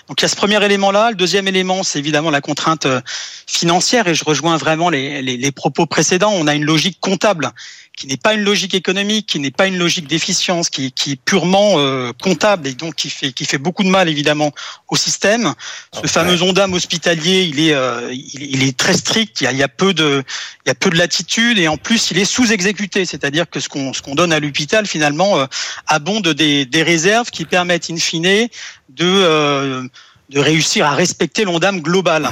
Donc 0.09 0.21
il 0.21 0.25
y 0.25 0.27
a 0.27 0.29
ce 0.29 0.37
premier 0.37 0.63
élément-là. 0.65 1.11
Le 1.11 1.17
deuxième 1.17 1.49
élément, 1.49 1.83
c'est 1.83 1.99
évidemment 1.99 2.31
la 2.31 2.41
contrainte 2.41 2.87
euh, 2.87 3.01
financière. 3.47 4.07
Et 4.09 4.15
je 4.15 4.25
rejoins 4.25 4.57
vraiment 4.57 4.91
les, 4.91 5.23
les, 5.23 5.37
les 5.37 5.53
propos 5.53 5.87
précédents. 5.87 6.33
On 6.35 6.47
a 6.47 6.55
une 6.55 6.65
logique 6.65 6.99
comptable 7.01 7.53
qui 7.97 8.07
n'est 8.07 8.19
pas 8.19 8.35
une 8.35 8.43
logique 8.43 8.75
économique, 8.75 9.27
qui 9.27 9.39
n'est 9.39 9.51
pas 9.51 9.67
une 9.67 9.79
logique 9.79 10.07
d'efficience, 10.07 10.69
qui, 10.69 10.93
qui 10.93 11.13
est 11.13 11.17
purement 11.17 11.77
euh, 11.79 12.13
comptable 12.23 12.69
et 12.69 12.75
donc 12.75 12.95
qui 12.95 13.09
fait, 13.09 13.33
qui 13.33 13.47
fait 13.47 13.57
beaucoup 13.57 13.85
de 13.85 13.89
mal 13.89 14.11
évidemment 14.11 14.53
au 14.89 14.97
système. 14.97 15.55
Ce 15.95 16.07
fameux 16.07 16.43
ondam 16.43 16.75
hospitalier, 16.75 17.45
il 17.45 17.59
est, 17.59 17.73
euh, 17.73 18.13
il, 18.13 18.57
il 18.57 18.63
est 18.65 18.77
très 18.77 18.93
strict. 18.93 19.41
Il 19.41 19.45
y, 19.45 19.47
a, 19.47 19.53
il 19.53 19.59
y 19.59 19.63
a 19.63 19.69
peu 19.69 19.95
de, 19.95 20.23
il 20.67 20.69
y 20.69 20.73
a 20.73 20.75
peu 20.75 20.91
de 20.91 20.97
latitude 20.99 21.59
et 21.59 21.69
en 21.69 21.79
plus 21.79 22.11
il 22.11 22.19
est 22.19 22.27
sous-exécuté, 22.27 23.07
c'est-à-dire 23.07 23.49
que 23.49 23.61
ce 23.61 23.71
qu'on 23.71 23.95
ce 23.95 24.03
qu'on 24.03 24.15
donne 24.15 24.33
à 24.35 24.41
l'hôpital 24.41 24.87
finalement 24.87 25.39
euh, 25.39 25.47
abonde 25.87 26.29
des, 26.29 26.67
des 26.67 26.83
réserves 26.83 27.06
qui 27.31 27.45
permettent 27.45 27.91
in 27.91 27.97
fine 27.97 28.49
de 28.89 29.05
euh, 29.05 29.83
de 30.31 30.41
réussir 30.41 30.87
à 30.87 30.95
respecter 30.95 31.45
l'ondam 31.45 31.81
global. 31.81 32.29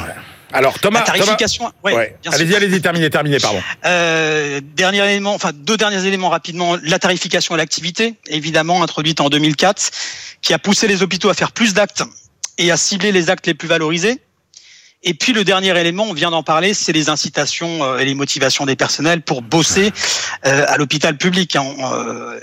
Alors 0.53 0.79
Thomas, 0.79 1.01
La 1.01 1.07
tarification, 1.07 1.73
Thomas, 1.83 1.97
ouais. 1.97 2.17
allez-y, 2.33 2.55
allez-y, 2.55 2.81
terminez, 2.81 3.11
terminez, 3.11 3.39
pardon. 3.39 3.61
Euh, 3.85 4.61
dernier 4.77 5.05
élément, 5.05 5.35
enfin 5.35 5.51
deux 5.53 5.77
derniers 5.77 6.07
éléments 6.07 6.29
rapidement. 6.29 6.77
La 6.85 7.01
tarification 7.01 7.55
à 7.55 7.59
l'activité, 7.59 8.15
évidemment 8.29 8.83
introduite 8.83 9.21
en 9.21 9.29
2004, 9.29 9.91
qui 10.43 10.55
a 10.55 10.61
poussé 10.61 10.87
les 10.87 11.03
hôpitaux 11.03 11.29
à 11.29 11.35
faire 11.35 11.51
plus 11.51 11.75
d'actes 11.75 12.05
et 12.59 12.71
à 12.71 12.77
cibler 12.77 13.11
les 13.11 13.31
actes 13.31 13.49
les 13.49 13.55
plus 13.55 13.67
valorisés. 13.67 14.21
Et 15.07 15.13
puis 15.15 15.33
le 15.35 15.45
dernier 15.45 15.79
élément, 15.79 16.05
on 16.05 16.15
vient 16.15 16.31
d'en 16.31 16.43
parler, 16.43 16.73
c'est 16.75 16.93
les 16.93 17.11
incitations 17.11 17.85
euh, 17.85 17.99
et 17.99 18.05
les 18.07 18.15
motivations 18.15 18.65
des 18.65 18.75
personnels 18.75 19.21
pour 19.21 19.43
bosser 19.43 19.93
euh, 20.47 20.65
à 20.67 20.77
l'hôpital 20.79 21.17
public. 21.19 21.57
hein. 21.57 21.65
On, 21.79 21.93
euh, 21.93 22.41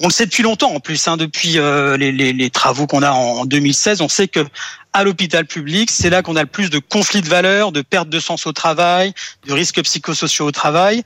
on 0.00 0.06
le 0.06 0.12
sait 0.12 0.24
depuis 0.26 0.44
longtemps 0.44 0.72
en 0.72 0.80
plus, 0.80 1.08
hein, 1.08 1.16
depuis 1.16 1.58
les, 1.98 2.12
les- 2.12 2.32
les 2.32 2.50
travaux 2.50 2.86
qu'on 2.86 3.02
a 3.02 3.10
en 3.10 3.44
2016, 3.44 4.00
on 4.00 4.08
sait 4.08 4.28
que 4.28 4.46
à 4.92 5.04
l'hôpital 5.04 5.44
public. 5.46 5.90
C'est 5.90 6.10
là 6.10 6.22
qu'on 6.22 6.36
a 6.36 6.42
le 6.42 6.46
plus 6.48 6.70
de 6.70 6.78
conflits 6.78 7.20
de 7.20 7.28
valeurs, 7.28 7.72
de 7.72 7.82
perte 7.82 8.08
de 8.08 8.20
sens 8.20 8.46
au 8.46 8.52
travail, 8.52 9.12
de 9.46 9.52
risques 9.52 9.82
psychosociaux 9.82 10.46
au 10.46 10.52
travail. 10.52 11.02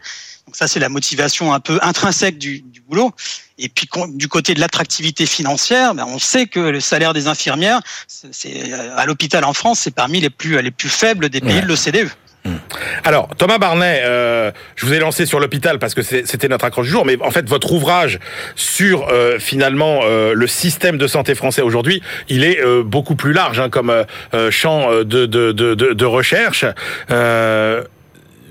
Donc 0.47 0.57
ça, 0.57 0.67
c'est 0.67 0.81
la 0.81 0.89
motivation 0.89 1.53
un 1.53 1.61
peu 1.61 1.79
intrinsèque 1.83 2.39
du, 2.39 2.61
du 2.63 2.81
boulot. 2.81 3.13
Et 3.59 3.69
puis 3.69 3.89
du 4.09 4.29
côté 4.29 4.55
de 4.55 4.61
l'attractivité 4.61 5.25
financière, 5.27 5.95
ben, 5.95 6.05
on 6.09 6.19
sait 6.19 6.47
que 6.47 6.59
le 6.59 6.81
salaire 6.81 7.13
des 7.13 7.29
infirmières, 7.29 7.81
c'est 8.09 8.73
à 8.97 9.07
l'hôpital 9.07 9.45
en 9.45 9.53
France, 9.53 9.81
c'est 9.81 9.95
parmi 9.95 10.21
les 10.21 10.31
plus 10.31 10.61
les 10.61 10.71
plus 10.71 10.89
faibles 10.89 11.29
des 11.29 11.41
pays 11.41 11.61
de 11.61 11.67
l'OCDE. 11.67 12.11
Hmm. 12.45 12.57
Alors, 13.05 13.29
Thomas 13.39 13.59
Barnet, 13.59 14.03
euh, 14.05 14.51
je 14.75 14.85
vous 14.85 14.93
ai 14.93 14.99
lancé 14.99 15.27
sur 15.27 15.39
l'hôpital 15.39 15.79
parce 15.79 15.95
que 15.95 16.03
c'était 16.03 16.49
notre 16.49 16.65
accroche 16.65 16.87
du 16.87 16.93
jour, 16.93 17.07
mais 17.07 17.17
en 17.23 17.31
fait, 17.31 17.49
votre 17.49 17.71
ouvrage 17.73 18.19
sur 18.57 19.09
euh, 19.09 19.39
finalement 19.39 20.01
euh, 20.03 20.35
le 20.35 20.47
système 20.49 20.99
de 20.99 21.07
santé 21.07 21.37
français 21.37 21.63
aujourd'hui, 21.63 22.03
il 22.29 22.43
est 22.43 22.61
beaucoup 22.83 23.15
plus 23.15 23.33
large 23.33 23.61
hein, 23.61 23.71
comme 23.71 24.05
champ 24.51 24.91
de, 24.91 25.05
de, 25.05 25.53
de, 25.53 25.75
de 25.75 26.05
recherche 26.05 26.65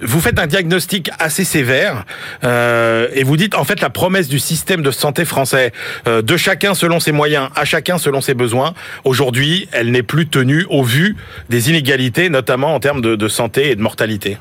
vous 0.01 0.19
faites 0.19 0.39
un 0.39 0.47
diagnostic 0.47 1.09
assez 1.19 1.43
sévère 1.43 2.05
euh, 2.43 3.07
et 3.13 3.23
vous 3.23 3.37
dites 3.37 3.55
en 3.55 3.63
fait 3.63 3.81
la 3.81 3.89
promesse 3.89 4.27
du 4.27 4.39
système 4.39 4.81
de 4.81 4.91
santé 4.91 5.25
français 5.25 5.71
euh, 6.07 6.21
de 6.21 6.37
chacun 6.37 6.73
selon 6.73 6.99
ses 6.99 7.11
moyens, 7.11 7.49
à 7.55 7.65
chacun 7.65 7.97
selon 7.97 8.21
ses 8.21 8.33
besoins. 8.33 8.73
Aujourd'hui, 9.03 9.67
elle 9.71 9.91
n'est 9.91 10.03
plus 10.03 10.27
tenue 10.27 10.65
au 10.69 10.83
vu 10.83 11.15
des 11.49 11.69
inégalités, 11.69 12.29
notamment 12.29 12.73
en 12.73 12.79
termes 12.79 13.01
de, 13.01 13.27
santé 13.27 13.71
et 13.71 13.75
de 13.75 13.81
mortalité. 13.81 14.37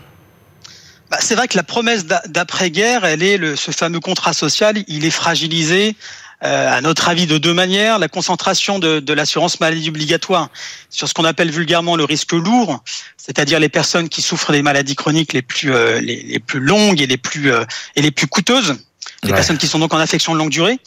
Bah, 1.11 1.19
c'est 1.21 1.35
vrai 1.35 1.49
que 1.49 1.57
la 1.57 1.63
promesse 1.63 2.07
d'après-guerre, 2.27 3.05
elle 3.05 3.23
est 3.23 3.57
ce 3.57 3.71
fameux 3.71 4.01
contrat 4.01 4.33
social, 4.33 4.77
il 4.89 5.05
est 5.05 5.11
fragilisé 5.11 5.97
à 6.41 6.81
notre 6.81 7.09
avis 7.09 7.27
de 7.27 7.39
deux 7.39 7.53
manières. 7.53 7.99
La 7.99 8.09
concentration 8.09 8.79
de, 8.79 9.01
de 9.01 9.13
l'assurance 9.13 9.61
maladie 9.61 9.89
obligatoire 9.89 10.49
sur 10.89 11.09
ce 11.09 11.15
qu'on 11.15 11.25
appelle 11.25 11.51
vulgairement 11.51 11.97
le 11.97 12.05
risque 12.05 12.33
lourd, 12.33 12.83
c'est-à-dire 13.17 13.61
les 13.61 13.69
personnes 13.69 14.09
qui 14.09 14.23
souffrent 14.23 14.53
des 14.53 14.63
maladies 14.63 14.97
chroniques 14.97 15.33
les 15.33 15.43
plus 15.43 15.73
euh, 15.73 16.01
les, 16.01 16.23
les, 16.23 16.39
plus 16.39 16.61
longues 16.61 17.01
et 17.01 17.07
les 17.07 17.19
plus 17.19 17.53
euh, 17.53 17.65
et 17.97 18.03
les 18.03 18.11
plus 18.11 18.27
coûteuses, 18.27 18.77
les 19.23 19.33
personnes 19.33 19.59
qui 19.59 19.67
sont 19.69 19.79
donc 19.79 19.93
en 19.95 19.99
affection 19.99 20.33
de 20.33 20.39
longue 20.39 20.51
durée. 20.51 20.79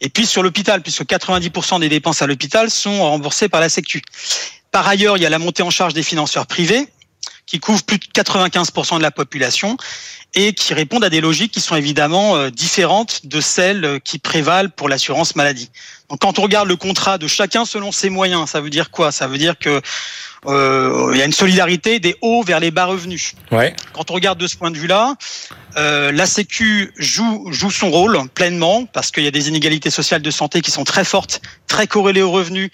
Et 0.00 0.08
puis 0.08 0.26
sur 0.26 0.42
l'hôpital, 0.42 0.82
puisque 0.82 1.04
90% 1.04 1.80
des 1.80 1.88
dépenses 1.88 2.20
à 2.20 2.26
l'hôpital 2.26 2.70
sont 2.70 3.02
remboursées 3.02 3.48
par 3.48 3.60
la 3.60 3.68
Sécu. 3.68 4.02
Par 4.70 4.88
ailleurs, 4.88 5.16
il 5.16 5.22
y 5.22 5.26
a 5.26 5.30
la 5.30 5.38
montée 5.38 5.62
en 5.62 5.70
charge 5.70 5.94
des 5.94 6.02
financeurs 6.02 6.46
privés 6.46 6.88
qui 7.46 7.60
couvrent 7.60 7.82
plus 7.82 7.98
de 7.98 8.04
95% 8.04 8.98
de 8.98 9.02
la 9.02 9.10
population 9.10 9.76
et 10.34 10.52
qui 10.52 10.74
répondent 10.74 11.04
à 11.04 11.10
des 11.10 11.20
logiques 11.20 11.52
qui 11.52 11.60
sont 11.60 11.76
évidemment 11.76 12.36
euh, 12.36 12.50
différentes 12.50 13.26
de 13.26 13.40
celles 13.40 14.00
qui 14.02 14.18
prévalent 14.18 14.70
pour 14.70 14.88
l'assurance 14.88 15.36
maladie. 15.36 15.70
Donc 16.10 16.20
quand 16.20 16.38
on 16.38 16.42
regarde 16.42 16.68
le 16.68 16.76
contrat 16.76 17.18
de 17.18 17.26
chacun 17.26 17.64
selon 17.64 17.92
ses 17.92 18.10
moyens, 18.10 18.50
ça 18.50 18.60
veut 18.60 18.70
dire 18.70 18.90
quoi? 18.90 19.12
Ça 19.12 19.26
veut 19.26 19.38
dire 19.38 19.58
que 19.58 19.80
euh, 20.46 21.10
il 21.12 21.18
y 21.18 21.22
a 21.22 21.24
une 21.24 21.32
solidarité 21.32 22.00
des 22.00 22.16
hauts 22.20 22.42
vers 22.42 22.60
les 22.60 22.70
bas 22.70 22.86
revenus. 22.86 23.34
Ouais. 23.50 23.74
Quand 23.92 24.10
on 24.10 24.14
regarde 24.14 24.38
de 24.38 24.46
ce 24.46 24.56
point 24.56 24.70
de 24.70 24.76
vue-là, 24.76 25.14
euh, 25.76 26.12
la 26.12 26.26
Sécu 26.26 26.92
joue, 26.96 27.48
joue 27.50 27.70
son 27.70 27.90
rôle 27.90 28.18
pleinement 28.34 28.86
parce 28.86 29.10
qu'il 29.10 29.24
y 29.24 29.26
a 29.26 29.30
des 29.30 29.48
inégalités 29.48 29.90
sociales 29.90 30.22
de 30.22 30.30
santé 30.30 30.60
qui 30.60 30.70
sont 30.70 30.84
très 30.84 31.04
fortes, 31.04 31.40
très 31.66 31.86
corrélées 31.86 32.22
aux 32.22 32.30
revenus. 32.30 32.70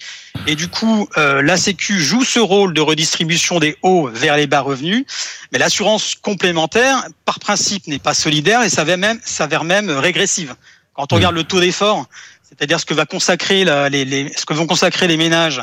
Et 0.47 0.55
du 0.55 0.67
coup, 0.67 1.07
euh, 1.17 1.41
la 1.41 1.57
Sécu 1.57 1.99
joue 1.99 2.23
ce 2.23 2.39
rôle 2.39 2.73
de 2.73 2.81
redistribution 2.81 3.59
des 3.59 3.77
hauts 3.81 4.07
vers 4.07 4.37
les 4.37 4.47
bas 4.47 4.61
revenus. 4.61 5.05
Mais 5.51 5.59
l'assurance 5.59 6.15
complémentaire, 6.15 7.03
par 7.25 7.39
principe, 7.39 7.87
n'est 7.87 7.99
pas 7.99 8.13
solidaire 8.13 8.63
et 8.63 8.69
s'avère 8.69 8.97
même, 8.97 9.19
s'avère 9.23 9.63
même 9.63 9.89
régressive. 9.89 10.55
Quand 10.93 11.13
on 11.13 11.15
regarde 11.15 11.35
le 11.35 11.43
taux 11.43 11.59
d'effort, 11.59 12.05
c'est-à-dire 12.43 12.79
ce 12.79 12.85
que 12.85 12.93
va 12.93 13.05
consacrer 13.05 13.63
les, 13.89 14.05
les, 14.05 14.31
ce 14.35 14.45
que 14.45 14.53
vont 14.53 14.67
consacrer 14.67 15.07
les 15.07 15.17
ménages 15.17 15.61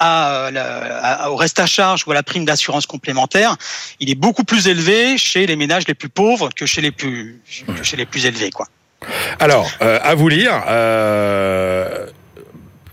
à, 0.00 1.30
au 1.30 1.36
reste 1.36 1.60
à 1.60 1.66
charge 1.66 2.04
ou 2.06 2.10
à 2.10 2.14
la 2.14 2.22
prime 2.22 2.44
d'assurance 2.44 2.86
complémentaire, 2.86 3.56
il 4.00 4.10
est 4.10 4.14
beaucoup 4.14 4.44
plus 4.44 4.66
élevé 4.66 5.18
chez 5.18 5.46
les 5.46 5.56
ménages 5.56 5.86
les 5.86 5.94
plus 5.94 6.08
pauvres 6.08 6.48
que 6.54 6.66
chez 6.66 6.80
les 6.80 6.90
plus 6.90 7.40
élevés. 8.24 8.50
Alors, 9.38 9.70
euh, 9.82 9.98
à 10.02 10.14
vous 10.14 10.28
lire, 10.28 10.62
euh, 10.68 12.06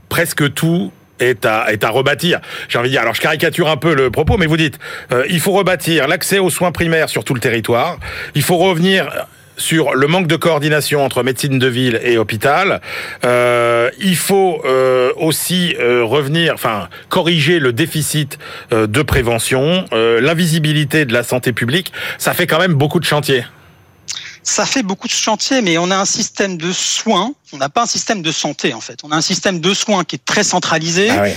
presque 0.10 0.54
tout 0.54 0.92
est 1.20 1.46
à, 1.46 1.72
est 1.72 1.84
à 1.84 1.90
rebâtir. 1.90 2.40
J'ai 2.70 2.78
envie 2.78 2.90
de 2.90 2.94
dire, 2.94 3.02
alors 3.02 3.16
je 3.16 3.22
caricature 3.22 3.70
un 3.70 3.78
peu 3.78 3.94
le 3.94 4.12
propos, 4.12 4.38
mais 4.38 4.46
vous 4.46 4.58
dites, 4.58 4.78
euh, 5.12 5.26
il 5.30 5.40
faut 5.40 5.52
rebâtir 5.52 6.08
l'accès 6.08 6.40
aux 6.40 6.50
soins 6.50 6.72
primaires 6.72 7.10
sur 7.10 7.24
tout 7.24 7.34
le 7.34 7.40
territoire, 7.40 7.98
il 8.36 8.44
faut 8.44 8.58
revenir 8.58 9.10
sur 9.58 9.96
le 9.96 10.08
manque 10.08 10.28
de 10.28 10.36
coordination 10.36 11.04
entre 11.04 11.24
médecine 11.24 11.60
de 11.60 11.68
ville 11.68 12.00
et 12.04 12.18
hôpital. 12.18 12.82
Euh, 13.26 13.90
il 14.00 14.16
faut 14.16 14.62
euh, 14.66 15.12
aussi 15.18 15.76
euh, 15.80 16.04
revenir, 16.04 16.54
enfin 16.54 16.90
corriger 17.10 17.60
le 17.60 17.74
déficit 17.74 18.38
euh, 18.72 18.88
de 18.88 19.02
prévention, 19.02 19.86
euh, 19.94 20.22
l'invisibilité 20.22 21.06
de 21.06 21.14
la 21.14 21.24
santé 21.24 21.54
publique. 21.54 21.92
Ça 22.18 22.34
fait 22.34 22.48
quand 22.48 22.60
même 22.60 22.74
beaucoup 22.74 23.00
de 23.00 23.06
chantiers. 23.06 23.46
Ça 24.44 24.66
fait 24.66 24.84
beaucoup 24.84 25.08
de 25.08 25.14
chantiers, 25.14 25.62
mais 25.62 25.78
on 25.78 25.92
a 25.92 25.98
un 25.98 26.06
système 26.06 26.58
de 26.58 26.72
soins. 26.72 27.34
On 27.52 27.58
n'a 27.58 27.68
pas 27.68 27.84
un 27.84 27.88
système 27.88 28.22
de 28.22 28.32
santé 28.32 28.74
en 28.74 28.80
fait. 28.80 29.00
On 29.04 29.12
a 29.12 29.16
un 29.18 29.22
système 29.22 29.60
de 29.60 29.74
soins 29.74 30.06
qui 30.06 30.16
est 30.16 30.24
très 30.26 30.44
centralisé. 30.44 31.10
Ah 31.10 31.24
oui 31.24 31.34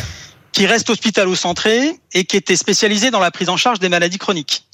qui 0.52 0.66
reste 0.66 0.90
hospitalo-centré 0.90 2.00
et 2.12 2.24
qui 2.24 2.36
était 2.36 2.56
spécialisé 2.56 3.10
dans 3.10 3.20
la 3.20 3.30
prise 3.30 3.48
en 3.48 3.56
charge 3.56 3.78
des 3.78 3.88
maladies 3.88 4.18
chroniques. 4.18 4.64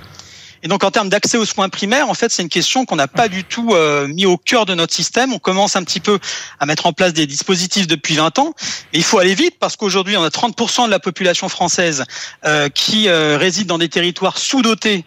Et 0.63 0.69
donc 0.69 0.85
en 0.85 0.91
termes 0.91 1.09
d'accès 1.09 1.37
aux 1.37 1.45
soins 1.45 1.69
primaires, 1.69 2.09
en 2.09 2.15
fait, 2.15 2.31
c'est 2.31 2.43
une 2.43 2.49
question 2.49 2.85
qu'on 2.85 2.97
n'a 2.97 3.09
pas 3.09 3.29
du 3.29 3.45
tout 3.45 3.75
euh, 3.75 4.07
mis 4.09 4.27
au 4.27 4.37
cœur 4.37 4.67
de 4.67 4.75
notre 4.75 4.95
système. 4.95 5.33
On 5.33 5.39
commence 5.39 5.77
un 5.77 5.83
petit 5.83 6.01
peu 6.01 6.19
à 6.61 6.67
mettre 6.67 6.87
en 6.87 6.93
place 6.93 7.13
des 7.13 7.27
dispositifs 7.27 7.87
depuis 7.87 8.17
20 8.17 8.39
ans, 8.39 8.55
mais 8.93 8.99
il 8.99 9.05
faut 9.05 9.19
aller 9.19 9.35
vite 9.35 9.57
parce 9.59 9.77
qu'aujourd'hui, 9.77 10.17
on 10.17 10.23
a 10.23 10.29
30% 10.29 10.87
de 10.87 10.91
la 10.91 10.99
population 10.99 11.49
française 11.49 12.05
euh, 12.45 12.69
qui 12.69 13.09
euh, 13.09 13.37
réside 13.39 13.67
dans 13.67 13.79
des 13.79 13.89
territoires 13.89 14.39
sous-dotés 14.39 15.05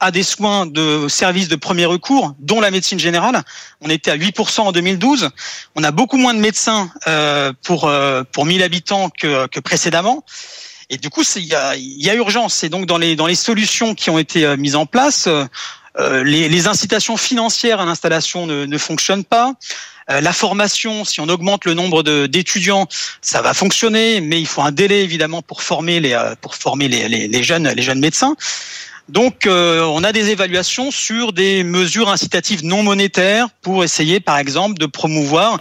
à 0.00 0.12
des 0.12 0.22
soins 0.22 0.64
de 0.64 1.08
services 1.08 1.48
de 1.48 1.56
premier 1.56 1.84
recours, 1.84 2.32
dont 2.38 2.60
la 2.60 2.70
médecine 2.70 3.00
générale. 3.00 3.42
On 3.80 3.90
était 3.90 4.12
à 4.12 4.16
8% 4.16 4.60
en 4.60 4.70
2012. 4.70 5.30
On 5.74 5.82
a 5.82 5.90
beaucoup 5.90 6.18
moins 6.18 6.34
de 6.34 6.38
médecins 6.38 6.92
euh, 7.08 7.52
pour 7.64 7.90
pour 8.32 8.46
1000 8.46 8.62
habitants 8.62 9.10
que, 9.10 9.48
que 9.48 9.58
précédemment. 9.58 10.24
Et 10.90 10.96
du 10.96 11.10
coup, 11.10 11.22
il 11.36 11.44
y 11.44 11.54
a, 11.54 11.74
y 11.76 12.08
a, 12.08 12.14
urgence. 12.14 12.64
Et 12.64 12.68
donc, 12.68 12.86
dans 12.86 12.98
les, 12.98 13.14
dans 13.14 13.26
les 13.26 13.34
solutions 13.34 13.94
qui 13.94 14.08
ont 14.08 14.18
été 14.18 14.46
euh, 14.46 14.56
mises 14.56 14.74
en 14.74 14.86
place, 14.86 15.26
euh, 15.26 15.44
euh, 15.98 16.24
les, 16.24 16.48
les, 16.48 16.66
incitations 16.66 17.16
financières 17.16 17.80
à 17.80 17.84
l'installation 17.84 18.46
ne, 18.46 18.64
ne 18.64 18.78
fonctionnent 18.78 19.24
pas. 19.24 19.54
la 20.08 20.32
formation, 20.32 21.04
si 21.04 21.20
on 21.20 21.28
augmente 21.28 21.66
le 21.66 21.74
nombre 21.74 22.02
d'étudiants, 22.28 22.86
ça 23.20 23.42
va 23.42 23.52
fonctionner, 23.52 24.22
mais 24.22 24.40
il 24.40 24.46
faut 24.46 24.62
un 24.62 24.72
délai 24.72 25.02
évidemment 25.02 25.42
pour 25.42 25.62
former 25.62 26.00
les, 26.00 26.16
pour 26.40 26.54
former 26.54 26.88
les, 26.88 27.08
les, 27.08 27.28
les 27.28 27.42
jeunes, 27.42 27.68
les 27.68 27.82
jeunes 27.82 28.00
médecins. 28.00 28.36
Donc, 29.08 29.46
on 29.46 30.04
a 30.04 30.12
des 30.12 30.30
évaluations 30.30 30.90
sur 30.90 31.32
des 31.32 31.64
mesures 31.64 32.08
incitatives 32.08 32.64
non 32.64 32.82
monétaires 32.82 33.48
pour 33.60 33.84
essayer, 33.84 34.20
par 34.20 34.38
exemple, 34.38 34.78
de 34.78 34.86
promouvoir 34.86 35.58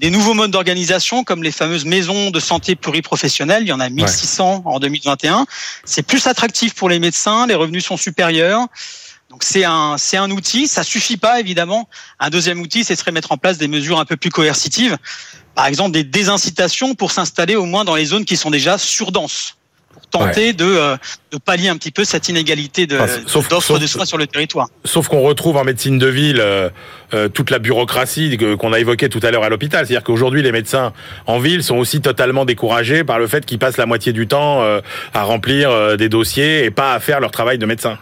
des 0.00 0.10
nouveaux 0.10 0.32
modes 0.32 0.50
d'organisation 0.50 1.24
comme 1.24 1.42
les 1.42 1.52
fameuses 1.52 1.84
maisons 1.84 2.30
de 2.30 2.40
santé 2.40 2.74
pluriprofessionnelles. 2.74 3.64
Il 3.64 3.68
y 3.68 3.72
en 3.72 3.80
a 3.80 3.90
1600 3.90 4.62
en 4.64 4.80
2021. 4.80 5.46
C'est 5.84 6.02
plus 6.02 6.26
attractif 6.26 6.74
pour 6.74 6.88
les 6.88 6.98
médecins, 6.98 7.46
les 7.46 7.54
revenus 7.54 7.84
sont 7.84 7.98
supérieurs. 7.98 8.66
Donc 9.28 9.44
c'est 9.44 9.64
un 9.64 9.98
c'est 9.98 10.16
un 10.16 10.30
outil, 10.30 10.68
ça 10.68 10.84
suffit 10.84 11.18
pas 11.18 11.38
évidemment. 11.38 11.86
Un 12.18 12.30
deuxième 12.30 12.60
outil, 12.62 12.82
ce 12.82 12.94
serait 12.94 13.12
mettre 13.12 13.30
en 13.30 13.36
place 13.36 13.58
des 13.58 13.68
mesures 13.68 14.00
un 14.00 14.06
peu 14.06 14.16
plus 14.16 14.30
coercitives, 14.30 14.96
par 15.54 15.66
exemple 15.66 15.92
des 15.92 16.02
désincitations 16.02 16.94
pour 16.94 17.12
s'installer 17.12 17.54
au 17.54 17.66
moins 17.66 17.84
dans 17.84 17.94
les 17.94 18.06
zones 18.06 18.24
qui 18.24 18.38
sont 18.38 18.50
déjà 18.50 18.78
surdenses 18.78 19.59
tenter 20.10 20.52
de, 20.52 20.64
euh, 20.64 20.96
de 21.32 21.38
pallier 21.38 21.68
un 21.68 21.76
petit 21.76 21.90
peu 21.90 22.04
cette 22.04 22.28
inégalité 22.28 22.86
de, 22.86 22.98
d'offres 22.98 23.78
de 23.78 23.86
soins 23.86 24.04
sur 24.04 24.18
le 24.18 24.26
territoire. 24.26 24.68
Sauf 24.84 25.08
qu'on 25.08 25.20
retrouve 25.20 25.56
en 25.56 25.64
médecine 25.64 25.98
de 25.98 26.06
ville 26.06 26.40
euh, 26.40 26.68
euh, 27.14 27.28
toute 27.28 27.50
la 27.50 27.58
bureaucratie 27.58 28.36
qu'on 28.58 28.72
a 28.72 28.80
évoquée 28.80 29.08
tout 29.08 29.20
à 29.22 29.30
l'heure 29.30 29.44
à 29.44 29.48
l'hôpital. 29.48 29.86
C'est-à-dire 29.86 30.04
qu'aujourd'hui, 30.04 30.42
les 30.42 30.52
médecins 30.52 30.92
en 31.26 31.38
ville 31.38 31.62
sont 31.62 31.76
aussi 31.76 32.00
totalement 32.00 32.44
découragés 32.44 33.04
par 33.04 33.18
le 33.18 33.26
fait 33.26 33.46
qu'ils 33.46 33.58
passent 33.58 33.76
la 33.76 33.86
moitié 33.86 34.12
du 34.12 34.26
temps 34.26 34.62
à 35.14 35.22
remplir 35.22 35.96
des 35.96 36.08
dossiers 36.08 36.64
et 36.64 36.70
pas 36.70 36.94
à 36.94 37.00
faire 37.00 37.20
leur 37.20 37.30
travail 37.30 37.58
de 37.58 37.66
médecin 37.66 37.98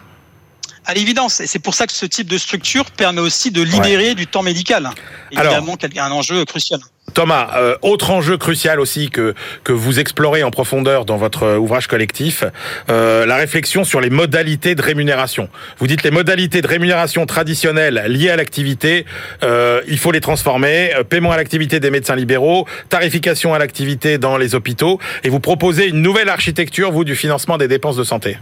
à 0.89 0.93
l'évidence. 0.95 1.39
Et 1.39 1.47
c'est 1.47 1.59
pour 1.59 1.75
ça 1.75 1.85
que 1.85 1.93
ce 1.93 2.07
type 2.07 2.27
de 2.27 2.37
structure 2.37 2.85
permet 2.89 3.21
aussi 3.21 3.51
de 3.51 3.61
libérer 3.61 4.15
du 4.15 4.25
temps 4.25 4.41
médical. 4.41 4.89
Évidemment, 5.31 5.77
Alors, 5.79 6.07
un 6.07 6.11
enjeu 6.11 6.43
crucial. 6.45 6.79
Thomas, 7.13 7.49
euh, 7.57 7.75
autre 7.81 8.11
enjeu 8.11 8.37
crucial 8.37 8.79
aussi 8.79 9.09
que 9.09 9.33
que 9.63 9.73
vous 9.73 9.99
explorez 9.99 10.43
en 10.43 10.51
profondeur 10.51 11.05
dans 11.05 11.17
votre 11.17 11.43
euh, 11.43 11.57
ouvrage 11.57 11.87
collectif, 11.87 12.43
euh, 12.89 13.25
la 13.25 13.35
réflexion 13.35 13.83
sur 13.83 13.99
les 13.99 14.09
modalités 14.09 14.75
de 14.75 14.81
rémunération. 14.81 15.49
Vous 15.79 15.87
dites 15.87 16.03
les 16.03 16.11
modalités 16.11 16.61
de 16.61 16.67
rémunération 16.67 17.25
traditionnelles 17.25 18.03
liées 18.07 18.29
à 18.29 18.35
l'activité, 18.35 19.05
il 19.43 19.97
faut 19.97 20.11
les 20.11 20.21
transformer. 20.21 20.91
Paiement 21.09 21.31
à 21.31 21.37
l'activité 21.37 21.79
des 21.79 21.91
médecins 21.91 22.15
libéraux, 22.15 22.67
tarification 22.89 23.53
à 23.53 23.59
l'activité 23.59 24.17
dans 24.17 24.37
les 24.37 24.55
hôpitaux, 24.55 24.99
et 25.23 25.29
vous 25.29 25.39
proposez 25.39 25.87
une 25.87 26.01
nouvelle 26.01 26.29
architecture, 26.29 26.91
vous, 26.91 27.03
du 27.03 27.15
financement 27.15 27.57
des 27.57 27.67
dépenses 27.67 27.97
de 27.97 28.03
santé. 28.03 28.37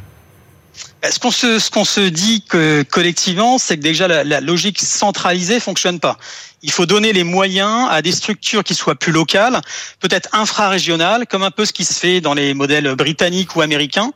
Bah, 1.02 1.12
ce 1.12 1.20
qu'on 1.20 1.32
se, 1.32 1.60
se 1.60 2.10
dit 2.10 2.44
que 2.48 2.84
collectivement, 2.84 3.58
c'est 3.58 3.78
que 3.78 3.82
déjà 3.82 4.08
la, 4.08 4.24
la 4.24 4.42
logique 4.42 4.80
centralisée 4.80 5.60
fonctionne 5.60 6.00
pas. 6.00 6.18
Il 6.62 6.72
faut 6.72 6.86
donner 6.86 7.14
les 7.14 7.24
moyens 7.24 7.88
à 7.90 8.02
des 8.02 8.12
structures 8.12 8.64
qui 8.64 8.74
soient 8.74 8.96
plus 8.96 9.12
locales, 9.12 9.62
peut-être 10.00 10.30
infrarégionales, 10.34 11.28
comme 11.28 11.44
un 11.44 11.52
peu 11.52 11.66
ce 11.66 11.74
qui 11.74 11.86
se 11.86 11.94
fait 11.94 12.22
dans 12.22 12.34
les 12.34 12.54
modèles 12.54 12.96
britanniques 12.96 13.56
ou 13.56 13.62
américains. 13.62 14.12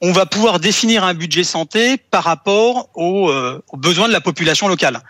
On 0.00 0.12
va 0.12 0.26
pouvoir 0.26 0.58
définir 0.58 1.04
un 1.04 1.14
budget 1.14 1.44
santé 1.44 1.96
par 1.96 2.24
rapport 2.24 2.88
aux, 2.94 3.30
euh, 3.30 3.62
aux 3.68 3.76
besoins 3.76 4.08
de 4.08 4.12
la 4.12 4.20
population 4.20 4.68
locale 4.68 5.00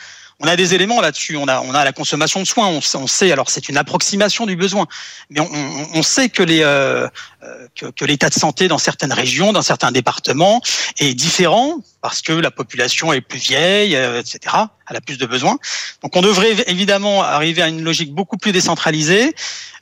on 0.41 0.47
a 0.47 0.57
des 0.57 0.75
éléments 0.75 1.01
là-dessus. 1.01 1.37
On 1.37 1.49
a, 1.49 1.61
on 1.61 1.75
a 1.75 1.85
la 1.85 1.93
consommation 1.93 2.41
de 2.41 2.47
soins. 2.47 2.69
On, 2.69 2.81
on 2.99 3.07
sait, 3.07 3.33
alors 3.33 3.51
c'est 3.51 3.69
une 3.69 3.77
approximation 3.77 4.47
du 4.47 4.57
besoin, 4.57 4.87
mais 5.31 5.41
on, 5.41 5.51
on 5.95 6.03
sait 6.03 6.29
que 6.29 6.43
les 6.43 6.63
euh, 6.63 7.09
euh, 7.43 7.67
que, 7.75 7.87
que 7.87 8.05
l'état 8.05 8.29
de 8.29 8.35
santé 8.35 8.69
dans 8.69 8.79
certaines 8.79 9.13
régions, 9.13 9.53
dans 9.53 9.63
certains 9.63 9.93
départements 9.93 10.61
est 10.99 11.15
différent 11.15 11.79
parce 12.03 12.21
que 12.21 12.33
la 12.33 12.51
population 12.51 13.13
est 13.13 13.21
plus 13.21 13.39
vieille, 13.39 13.97
euh, 13.97 14.21
etc. 14.21 14.57
Elle 14.91 14.97
a 14.97 15.01
plus 15.01 15.19
de 15.19 15.27
besoins. 15.27 15.59
Donc 16.03 16.17
on 16.17 16.23
devrait 16.23 16.55
évidemment 16.67 17.23
arriver 17.23 17.63
à 17.63 17.69
une 17.69 17.83
logique 17.83 18.13
beaucoup 18.13 18.37
plus 18.37 18.53
décentralisée, 18.53 19.35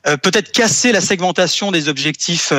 peut-être 0.03 0.51
casser 0.51 0.91
la 0.91 1.01
segmentation 1.01 1.71
des 1.71 1.87
objectifs 1.89 2.51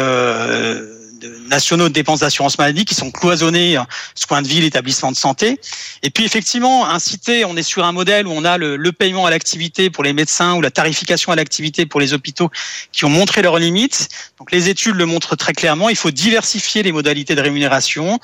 nationaux 1.48 1.88
de 1.88 1.94
dépenses 1.94 2.20
d'assurance 2.20 2.58
maladie 2.58 2.84
qui 2.84 2.94
sont 2.94 3.10
cloisonnés 3.10 3.76
hein, 3.76 3.86
soins 4.14 4.42
de 4.42 4.48
ville, 4.48 4.64
établissements 4.64 5.12
de 5.12 5.16
santé. 5.16 5.60
Et 6.02 6.10
puis 6.10 6.24
effectivement, 6.24 6.88
inciter, 6.88 7.44
on 7.44 7.56
est 7.56 7.62
sur 7.62 7.84
un 7.84 7.92
modèle 7.92 8.26
où 8.26 8.32
on 8.32 8.44
a 8.44 8.58
le, 8.58 8.76
le 8.76 8.92
paiement 8.92 9.26
à 9.26 9.30
l'activité 9.30 9.90
pour 9.90 10.04
les 10.04 10.12
médecins 10.12 10.54
ou 10.54 10.60
la 10.60 10.70
tarification 10.70 11.32
à 11.32 11.36
l'activité 11.36 11.86
pour 11.86 12.00
les 12.00 12.12
hôpitaux 12.12 12.50
qui 12.92 13.04
ont 13.04 13.10
montré 13.10 13.42
leurs 13.42 13.58
limites. 13.58 14.08
Donc 14.38 14.52
les 14.52 14.68
études 14.68 14.96
le 14.96 15.06
montrent 15.06 15.36
très 15.36 15.52
clairement. 15.52 15.88
Il 15.88 15.96
faut 15.96 16.10
diversifier 16.10 16.82
les 16.82 16.92
modalités 16.92 17.34
de 17.34 17.40
rémunération, 17.40 18.18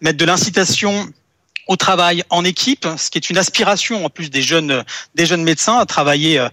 mettre 0.00 0.18
de 0.18 0.24
l'incitation 0.24 1.12
au 1.66 1.76
travail 1.76 2.24
en 2.30 2.44
équipe, 2.44 2.86
ce 2.96 3.10
qui 3.10 3.18
est 3.18 3.30
une 3.30 3.38
aspiration 3.38 4.04
en 4.04 4.10
plus 4.10 4.30
des 4.30 4.42
jeunes 4.42 4.84
des 5.14 5.26
jeunes 5.26 5.42
médecins 5.42 5.78
à 5.78 5.86
travailler. 5.86 6.38
Euh, 6.38 6.48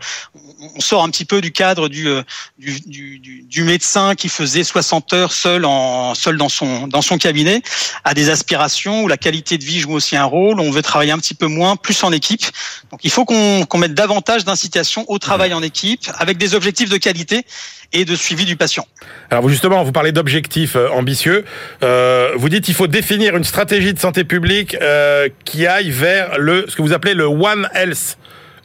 on 0.75 0.79
sort 0.79 1.03
un 1.03 1.09
petit 1.09 1.25
peu 1.25 1.41
du 1.41 1.51
cadre 1.51 1.89
du 1.89 2.07
euh, 2.07 2.23
du, 2.57 2.79
du, 2.81 3.19
du 3.19 3.63
médecin 3.63 4.15
qui 4.15 4.29
faisait 4.29 4.63
60 4.63 5.13
heures 5.13 5.33
seul 5.33 5.65
en 5.65 6.15
seul 6.15 6.37
dans 6.37 6.49
son 6.49 6.87
dans 6.87 7.01
son 7.01 7.17
cabinet, 7.17 7.61
à 8.03 8.13
des 8.13 8.29
aspirations 8.29 9.03
où 9.03 9.07
la 9.07 9.17
qualité 9.17 9.57
de 9.57 9.63
vie 9.63 9.79
joue 9.79 9.93
aussi 9.93 10.15
un 10.15 10.25
rôle. 10.25 10.59
On 10.59 10.71
veut 10.71 10.81
travailler 10.81 11.11
un 11.11 11.19
petit 11.19 11.33
peu 11.33 11.47
moins, 11.47 11.75
plus 11.75 12.03
en 12.03 12.11
équipe. 12.11 12.45
Donc 12.91 13.01
il 13.03 13.11
faut 13.11 13.25
qu'on 13.25 13.65
qu'on 13.65 13.77
mette 13.77 13.93
davantage 13.93 14.45
d'incitation 14.45 15.05
au 15.09 15.19
travail 15.19 15.53
en 15.53 15.63
équipe 15.63 16.09
avec 16.17 16.37
des 16.37 16.55
objectifs 16.55 16.89
de 16.89 16.97
qualité 16.97 17.45
et 17.93 18.05
de 18.05 18.15
suivi 18.15 18.45
du 18.45 18.55
patient. 18.55 18.87
Alors 19.29 19.47
justement, 19.49 19.83
vous 19.83 19.91
parlez 19.91 20.11
d'objectifs 20.11 20.75
euh, 20.75 20.89
ambitieux. 20.89 21.45
Euh, 21.83 22.33
vous 22.35 22.49
dites 22.49 22.65
qu'il 22.65 22.73
faut 22.73 22.87
définir 22.87 23.35
une 23.35 23.43
stratégie 23.43 23.93
de 23.93 23.99
santé 23.99 24.23
publique 24.23 24.75
euh, 24.81 25.29
qui 25.45 25.67
aille 25.67 25.91
vers 25.91 26.37
le 26.37 26.65
ce 26.67 26.75
que 26.75 26.81
vous 26.81 26.93
appelez 26.93 27.13
le 27.13 27.25
One 27.25 27.69
Health, 27.73 28.17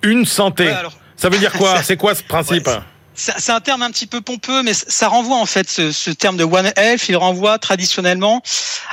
une 0.03 0.25
santé. 0.25 0.67
Ouais, 0.67 0.73
alors, 0.73 0.99
ça 1.17 1.29
veut 1.29 1.39
dire 1.39 1.53
quoi 1.59 1.83
C'est 1.83 1.97
quoi 1.97 2.15
ce 2.15 2.23
principe 2.23 2.67
ouais, 2.67 2.75
c'est 3.17 3.53
un 3.53 3.61
terme 3.61 3.81
un 3.81 3.91
petit 3.91 4.07
peu 4.07 4.21
pompeux, 4.21 4.63
mais 4.63 4.75
ça 4.75 5.09
renvoie 5.09 5.39
en 5.39 5.47
fait 5.47 5.71
ce, 5.71 5.91
ce, 5.91 6.11
terme 6.11 6.37
de 6.37 6.45
One 6.45 6.71
Health. 6.77 7.09
Il 7.09 7.17
renvoie 7.17 7.59
traditionnellement 7.59 8.43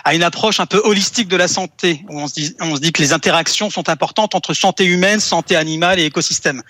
à 0.06 0.15
une 0.15 0.24
approche 0.24 0.62
un 0.62 0.65
peu 0.65 0.82
holistique 0.86 1.28
de 1.28 1.36
la 1.36 1.50
santé, 1.50 2.02
où 2.10 2.22
on 2.22 2.28
se 2.28 2.34
dit, 2.34 2.56
on 2.62 2.76
se 2.76 2.80
dit 2.80 2.93
que 2.93 3.02
les 3.02 3.12
interactions 3.12 3.69
sont 3.69 3.89
importantes 3.89 4.34
entre 4.34 4.54
santé 4.54 4.86
humaine, 4.86 5.19
santé 5.19 5.58
animale 5.58 6.00
et 6.00 6.06
écosystème. 6.06 6.63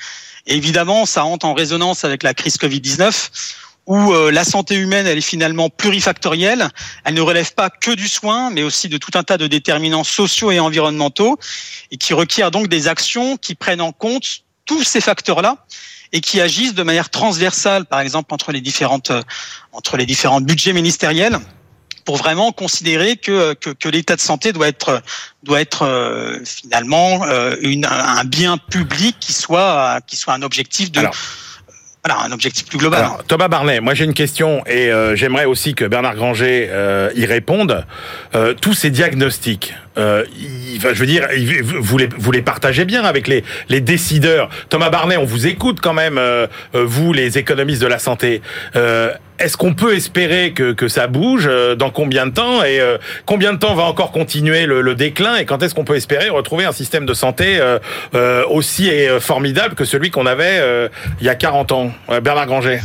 Évidemment, 0.45 1.05
ça 1.05 1.25
entre 1.25 1.45
en 1.45 1.53
résonance 1.53 2.03
avec 2.03 2.23
la 2.23 2.33
crise 2.33 2.57
Covid-19 2.57 3.29
où 3.85 4.13
euh, 4.13 4.31
la 4.31 4.43
santé 4.45 4.75
humaine, 4.75 5.07
elle 5.07 5.17
est 5.17 5.21
finalement 5.21 5.69
plurifactorielle. 5.69 6.69
Elle 7.03 7.15
ne 7.15 7.21
relève 7.21 7.53
pas 7.53 7.69
que 7.69 7.91
du 7.91 8.07
soin, 8.07 8.49
mais 8.49 8.63
aussi 8.63 8.87
de 8.87 8.97
tout 8.97 9.11
un 9.15 9.23
tas 9.23 9.37
de 9.37 9.47
déterminants 9.47 10.05
sociaux 10.05 10.51
et 10.51 10.59
environnementaux, 10.59 11.37
et 11.91 11.97
qui 11.97 12.13
requiert 12.13 12.49
donc 12.49 12.67
des 12.67 12.87
actions 12.87 13.35
qui 13.35 13.55
prennent 13.55 13.81
en 13.81 13.91
compte 13.91 14.43
tous 14.65 14.83
ces 14.83 15.01
facteurs-là 15.01 15.65
et 16.13 16.21
qui 16.21 16.39
agissent 16.39 16.75
de 16.75 16.83
manière 16.83 17.09
transversale, 17.09 17.85
par 17.85 17.99
exemple 17.99 18.33
entre 18.33 18.51
les 18.51 18.61
différentes 18.61 19.11
entre 19.73 19.97
les 19.97 20.05
différents 20.05 20.39
budgets 20.39 20.71
ministériels 20.71 21.39
pour 22.05 22.17
vraiment 22.17 22.51
considérer 22.51 23.17
que, 23.17 23.53
que, 23.53 23.69
que 23.69 23.89
l'état 23.89 24.15
de 24.15 24.21
santé 24.21 24.53
doit 24.53 24.67
être 24.67 25.01
doit 25.43 25.61
être 25.61 25.83
euh, 25.83 26.39
finalement 26.45 27.23
euh, 27.25 27.55
une, 27.61 27.85
un 27.85 28.23
bien 28.23 28.57
public 28.57 29.17
qui 29.19 29.33
soit 29.33 29.99
qui 30.07 30.15
soit 30.15 30.33
un 30.33 30.41
objectif 30.41 30.91
de 30.91 30.99
Alors. 30.99 31.15
Voilà, 32.05 32.21
un 32.23 32.33
objectif 32.33 32.65
plus 32.65 32.77
global. 32.77 32.99
Alors, 32.99 33.23
Thomas 33.23 33.47
Barnet, 33.47 33.79
moi 33.79 33.93
j'ai 33.93 34.03
une 34.03 34.13
question 34.13 34.61
et 34.65 34.91
euh, 34.91 35.15
j'aimerais 35.15 35.45
aussi 35.45 35.73
que 35.73 35.85
Bernard 35.85 36.15
Granger 36.15 36.67
euh, 36.69 37.09
y 37.15 37.25
réponde. 37.25 37.85
Euh, 38.35 38.53
tous 38.53 38.73
ces 38.73 38.89
diagnostics, 38.89 39.73
euh, 39.97 40.23
il, 40.37 40.77
enfin, 40.77 40.89
je 40.93 40.99
veux 40.99 41.05
dire, 41.05 41.27
vous 41.79 41.97
les, 41.97 42.07
vous 42.17 42.31
les 42.31 42.41
partagez 42.41 42.85
bien 42.85 43.03
avec 43.03 43.27
les, 43.27 43.43
les 43.69 43.81
décideurs. 43.81 44.49
Thomas 44.69 44.89
Barnet, 44.89 45.17
on 45.17 45.25
vous 45.25 45.47
écoute 45.47 45.79
quand 45.81 45.93
même, 45.93 46.17
euh, 46.17 46.47
vous 46.73 47.13
les 47.13 47.37
économistes 47.37 47.81
de 47.81 47.87
la 47.87 47.99
santé. 47.99 48.41
Euh, 48.75 49.11
est-ce 49.39 49.57
qu'on 49.57 49.73
peut 49.73 49.93
espérer 49.95 50.53
que, 50.53 50.73
que 50.73 50.87
ça 50.87 51.07
bouge 51.07 51.49
Dans 51.77 51.89
combien 51.89 52.27
de 52.27 52.31
temps 52.31 52.63
Et 52.63 52.79
euh, 52.79 52.97
combien 53.25 53.53
de 53.53 53.57
temps 53.57 53.73
va 53.73 53.83
encore 53.83 54.11
continuer 54.11 54.65
le, 54.65 54.81
le 54.81 54.95
déclin 54.95 55.35
Et 55.35 55.45
quand 55.45 55.61
est-ce 55.63 55.73
qu'on 55.73 55.83
peut 55.83 55.95
espérer 55.95 56.29
retrouver 56.29 56.65
un 56.65 56.71
système 56.71 57.05
de 57.05 57.13
santé 57.13 57.57
euh, 57.59 57.79
euh, 58.15 58.45
aussi 58.49 58.89
formidable 59.19 59.75
que 59.75 59.85
celui 59.85 60.11
qu'on 60.11 60.25
avait 60.25 60.89
il 61.19 61.25
y 61.25 61.29
a 61.29 61.35
40 61.35 61.71
ans? 61.71 61.91
Bernard 62.21 62.45
Granger 62.45 62.79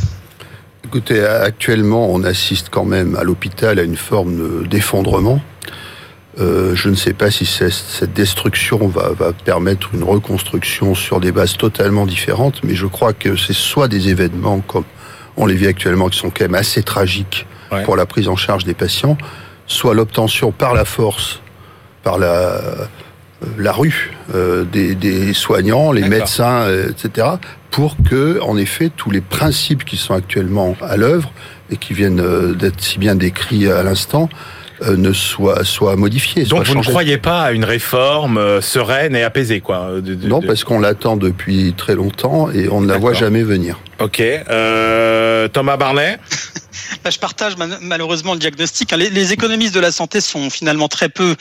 Écoutez, 0.83 1.23
actuellement, 1.23 2.09
on 2.09 2.23
assiste 2.23 2.69
quand 2.69 2.85
même 2.85 3.15
à 3.15 3.23
l'hôpital 3.23 3.79
à 3.79 3.83
une 3.83 3.97
forme 3.97 4.67
d'effondrement. 4.67 5.39
Euh, 6.39 6.73
je 6.73 6.89
ne 6.89 6.95
sais 6.95 7.13
pas 7.13 7.31
si 7.31 7.45
cette 7.45 8.13
destruction 8.13 8.87
va, 8.87 9.09
va, 9.09 9.33
permettre 9.33 9.89
une 9.93 10.03
reconstruction 10.03 10.95
sur 10.95 11.19
des 11.19 11.31
bases 11.31 11.57
totalement 11.57 12.05
différentes, 12.05 12.63
mais 12.63 12.75
je 12.75 12.85
crois 12.85 13.13
que 13.13 13.35
c'est 13.35 13.53
soit 13.53 13.87
des 13.87 14.07
événements 14.09 14.61
comme 14.61 14.85
on 15.35 15.45
les 15.45 15.55
vit 15.55 15.67
actuellement, 15.67 16.07
qui 16.07 16.17
sont 16.17 16.29
quand 16.29 16.45
même 16.45 16.55
assez 16.55 16.83
tragiques 16.83 17.45
ouais. 17.71 17.83
pour 17.83 17.95
la 17.95 18.05
prise 18.05 18.27
en 18.27 18.35
charge 18.35 18.63
des 18.63 18.73
patients, 18.73 19.17
soit 19.67 19.93
l'obtention 19.93 20.51
par 20.51 20.73
la 20.73 20.85
force, 20.85 21.41
par 22.03 22.17
la, 22.17 22.61
la 23.57 23.71
rue 23.71 24.11
euh, 24.33 24.63
des, 24.63 24.95
des, 24.95 25.33
soignants, 25.33 25.91
les 25.91 26.07
médecins, 26.07 26.61
euh, 26.61 26.89
etc., 26.89 27.27
pour 27.71 27.95
que, 28.09 28.39
en 28.41 28.57
effet, 28.57 28.89
tous 28.95 29.11
les 29.11 29.21
principes 29.21 29.85
qui 29.85 29.97
sont 29.97 30.13
actuellement 30.13 30.75
à 30.81 30.97
l'œuvre 30.97 31.31
et 31.71 31.77
qui 31.77 31.93
viennent 31.93 32.19
euh, 32.19 32.53
d'être 32.53 32.81
si 32.81 32.97
bien 32.97 33.15
décrits 33.15 33.69
à 33.69 33.83
l'instant, 33.83 34.29
euh, 34.33 34.58
ne 34.81 35.13
soit 35.13 35.63
soit 35.63 35.95
modifié. 35.95 36.43
Donc 36.43 36.65
soit 36.65 36.73
vous 36.73 36.79
ne 36.79 36.85
croyez 36.85 37.17
pas 37.17 37.41
à 37.43 37.51
une 37.51 37.65
réforme 37.65 38.37
euh, 38.37 38.61
sereine 38.61 39.15
et 39.15 39.23
apaisée, 39.23 39.61
quoi 39.61 39.91
de, 39.95 40.15
de, 40.15 40.27
Non, 40.27 40.41
parce 40.41 40.63
qu'on 40.63 40.79
l'attend 40.79 41.17
depuis 41.17 41.73
très 41.75 41.95
longtemps 41.95 42.49
et 42.51 42.69
on 42.69 42.81
ne 42.81 42.87
la 42.87 42.97
voit 42.97 43.13
jamais 43.13 43.43
venir. 43.43 43.79
Ok. 43.99 44.21
Euh, 44.21 45.47
Thomas 45.49 45.77
Barnet 45.77 46.19
je 47.09 47.17
partage 47.17 47.55
malheureusement 47.81 48.33
le 48.33 48.39
diagnostic. 48.39 48.91
Les, 48.91 49.09
les, 49.09 49.33
économistes 49.33 49.73
de 49.73 49.79
la 49.79 49.91
santé 49.91 50.21
sont 50.21 50.49
finalement 50.49 50.87
très 50.87 51.09
peu, 51.09 51.35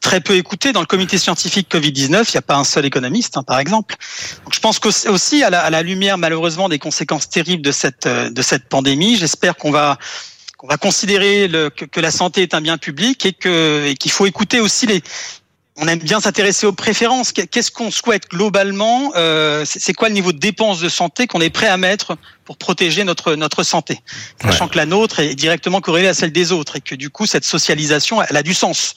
très 0.00 0.20
peu 0.20 0.36
écoutés. 0.36 0.72
Dans 0.72 0.80
le 0.80 0.86
comité 0.86 1.18
scientifique 1.18 1.72
Covid-19, 1.72 2.24
il 2.28 2.32
n'y 2.34 2.38
a 2.38 2.42
pas 2.42 2.56
un 2.56 2.64
seul 2.64 2.84
économiste, 2.84 3.36
hein, 3.36 3.42
par 3.42 3.58
exemple. 3.58 3.96
Donc, 4.44 4.54
je 4.54 4.60
pense 4.60 4.78
qu'aussi, 4.78 5.42
à 5.42 5.50
la, 5.50 5.60
à 5.60 5.70
la 5.70 5.82
lumière 5.82 6.18
malheureusement 6.18 6.68
des 6.68 6.78
conséquences 6.78 7.28
terribles 7.28 7.62
de 7.62 7.72
cette, 7.72 8.06
de 8.06 8.42
cette 8.42 8.68
pandémie, 8.68 9.16
j'espère 9.16 9.56
qu'on 9.56 9.70
va 9.70 9.98
on 10.62 10.68
va 10.68 10.76
considérer 10.76 11.48
le, 11.48 11.70
que, 11.70 11.84
que, 11.84 12.00
la 12.00 12.10
santé 12.10 12.42
est 12.42 12.54
un 12.54 12.60
bien 12.60 12.78
public 12.78 13.26
et 13.26 13.32
que 13.32 13.86
et 13.86 13.94
qu'il 13.94 14.12
faut 14.12 14.26
écouter 14.26 14.60
aussi 14.60 14.86
les. 14.86 15.02
On 15.76 15.88
aime 15.88 16.00
bien 16.00 16.20
s'intéresser 16.20 16.66
aux 16.66 16.72
préférences. 16.72 17.32
Qu'est-ce 17.32 17.70
qu'on 17.70 17.90
souhaite 17.90 18.28
globalement 18.28 19.12
euh, 19.16 19.64
C'est 19.64 19.94
quoi 19.94 20.08
le 20.08 20.14
niveau 20.14 20.30
de 20.30 20.38
dépenses 20.38 20.80
de 20.80 20.88
santé 20.90 21.26
qu'on 21.26 21.40
est 21.40 21.50
prêt 21.50 21.66
à 21.66 21.78
mettre 21.78 22.18
pour 22.44 22.58
protéger 22.58 23.04
notre 23.04 23.34
notre 23.34 23.62
santé, 23.62 24.00
sachant 24.40 24.66
ouais. 24.66 24.70
que 24.70 24.76
la 24.76 24.86
nôtre 24.86 25.20
est 25.20 25.34
directement 25.34 25.80
corrélée 25.80 26.08
à 26.08 26.14
celle 26.14 26.30
des 26.30 26.52
autres 26.52 26.76
et 26.76 26.80
que 26.80 26.94
du 26.94 27.08
coup 27.10 27.26
cette 27.26 27.44
socialisation 27.44 28.22
elle 28.22 28.36
a 28.36 28.42
du 28.42 28.54
sens 28.54 28.94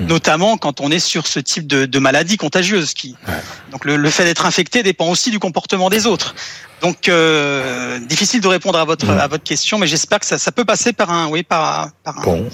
notamment 0.00 0.56
quand 0.56 0.80
on 0.80 0.90
est 0.90 0.98
sur 0.98 1.26
ce 1.26 1.40
type 1.40 1.66
de, 1.66 1.86
de 1.86 1.98
maladie 1.98 2.36
contagieuse. 2.36 2.94
Qui... 2.94 3.16
Ouais. 3.26 3.34
Donc 3.72 3.84
le, 3.84 3.96
le 3.96 4.10
fait 4.10 4.24
d'être 4.24 4.46
infecté 4.46 4.82
dépend 4.82 5.08
aussi 5.08 5.30
du 5.30 5.38
comportement 5.38 5.90
des 5.90 6.06
autres. 6.06 6.34
Donc 6.80 7.08
euh, 7.08 7.98
difficile 8.00 8.40
de 8.40 8.48
répondre 8.48 8.78
à 8.78 8.84
votre 8.84 9.06
mmh. 9.06 9.18
à 9.18 9.26
votre 9.26 9.44
question, 9.44 9.78
mais 9.78 9.86
j'espère 9.86 10.20
que 10.20 10.26
ça, 10.26 10.38
ça, 10.38 10.52
peut 10.52 10.64
passer 10.64 10.92
par 10.92 11.10
un 11.10 11.28
oui 11.28 11.42
par 11.42 11.90
par, 12.04 12.18
un, 12.20 12.22
bon. 12.22 12.48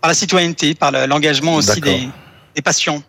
par 0.00 0.08
la 0.08 0.14
citoyenneté, 0.14 0.74
par 0.74 0.90
l'engagement 0.90 1.54
aussi 1.54 1.80
des, 1.80 2.08
des 2.56 2.62
patients. 2.62 3.02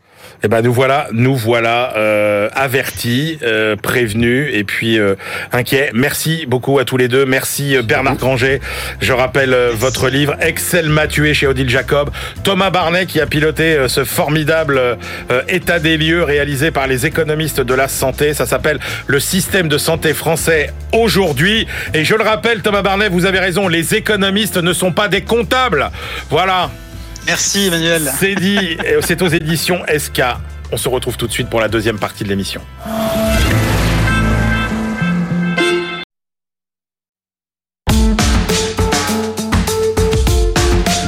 Eh 0.44 0.48
ben 0.48 0.62
nous 0.62 0.74
voilà, 0.74 1.08
nous 1.12 1.36
voilà 1.36 1.94
euh, 1.98 2.50
avertis, 2.54 3.40
euh, 3.44 3.76
prévenus 3.76 4.50
et 4.54 4.64
puis 4.64 4.98
euh, 4.98 5.16
inquiets. 5.52 5.92
Merci 5.94 6.46
beaucoup 6.48 6.80
à 6.80 6.86
tous 6.86 6.98
les 6.98 7.08
deux. 7.08 7.26
Merci 7.26 7.78
Bernard 7.84 8.16
Granger. 8.16 8.62
Je 9.02 9.14
rappelle 9.14 9.56
votre 9.74 10.10
livre 10.10 10.36
Excel 10.42 10.90
tué 11.10 11.34
chez 11.34 11.48
Odile 11.48 11.70
Jacob. 11.70 12.10
Thomas 12.44 12.70
Barnet 12.70 13.06
qui 13.06 13.20
a 13.20 13.26
piloté 13.26 13.78
ce 13.88 14.04
formidable 14.04 14.98
état 15.48 15.80
des 15.80 15.98
lieux 15.98 16.24
réalisé 16.24 16.72
par 16.72 16.88
les 16.88 17.06
économistes 17.06 17.62
de 17.62 17.74
la 17.74 17.88
santé. 17.88 18.34
Ça 18.34 18.46
s'appelle 18.46 18.80
le 19.08 19.20
système 19.20 19.68
de 19.68 19.78
santé 19.78 20.14
français 20.14 20.72
aujourd'hui. 20.94 21.68
Et 21.94 22.04
je 22.04 22.16
le 22.16 22.24
rappelle, 22.24 22.62
Thomas 22.62 22.82
Barnet, 22.82 23.10
vous 23.10 23.26
avez 23.26 23.40
raison. 23.40 23.68
Les 23.68 23.96
économistes 23.96 24.58
ne 24.58 24.74
sont 24.74 24.92
pas 24.92 25.08
des 25.08 25.22
comptables. 25.22 25.90
Voilà. 26.30 26.70
Merci 27.26 27.68
Emmanuel. 27.68 28.12
C'est 28.20 28.36
dit, 28.36 28.78
c'est 29.02 29.22
aux 29.22 29.28
éditions 29.28 29.82
SK. 29.88 30.22
On 30.72 30.78
se 30.78 30.90
retrouve 30.90 31.18
tout 31.18 31.28
de 31.28 31.32
suite 31.32 31.50
pour 31.50 31.62
la 31.62 31.68
deuxième 31.68 31.98
partie 31.98 32.24
de 32.24 32.30
l'émission. 32.30 32.62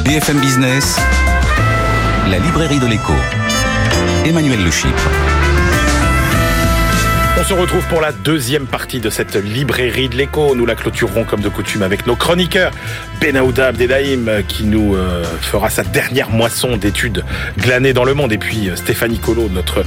BFM 0.04 0.40
Business, 0.40 0.98
la 2.30 2.40
librairie 2.40 2.80
de 2.80 2.88
l'écho. 2.88 3.14
Emmanuel 4.26 4.64
Le 4.64 4.72
Chypre. 4.72 5.10
On 7.42 7.44
se 7.44 7.54
retrouve 7.56 7.88
pour 7.88 8.02
la 8.02 8.12
deuxième 8.12 8.68
partie 8.68 9.00
de 9.00 9.10
cette 9.10 9.34
librairie 9.34 10.10
de 10.10 10.16
l'écho. 10.16 10.56
Nous 10.56 10.68
la 10.68 10.76
clôturerons 10.76 11.24
comme 11.24 11.42
de 11.42 11.50
coutume 11.50 11.82
avec 11.82 12.06
nos 12.06 12.16
chroniqueurs. 12.16 12.72
Benahouda 13.20 13.70
Abdelhaim 13.70 14.44
qui 14.48 14.64
nous 14.64 14.96
euh, 14.96 15.24
fera 15.42 15.72
sa 15.72 15.84
dernière 15.84 16.30
moisson 16.30 16.78
d'études 16.78 17.26
glanées 17.58 17.94
dans 17.94 18.04
le 18.04 18.14
monde. 18.14 18.32
Et 18.32 18.38
puis 18.38 18.70
euh, 18.70 18.76
Stéphanie 18.76 19.18
Colo, 19.18 19.50
notre 19.50 19.84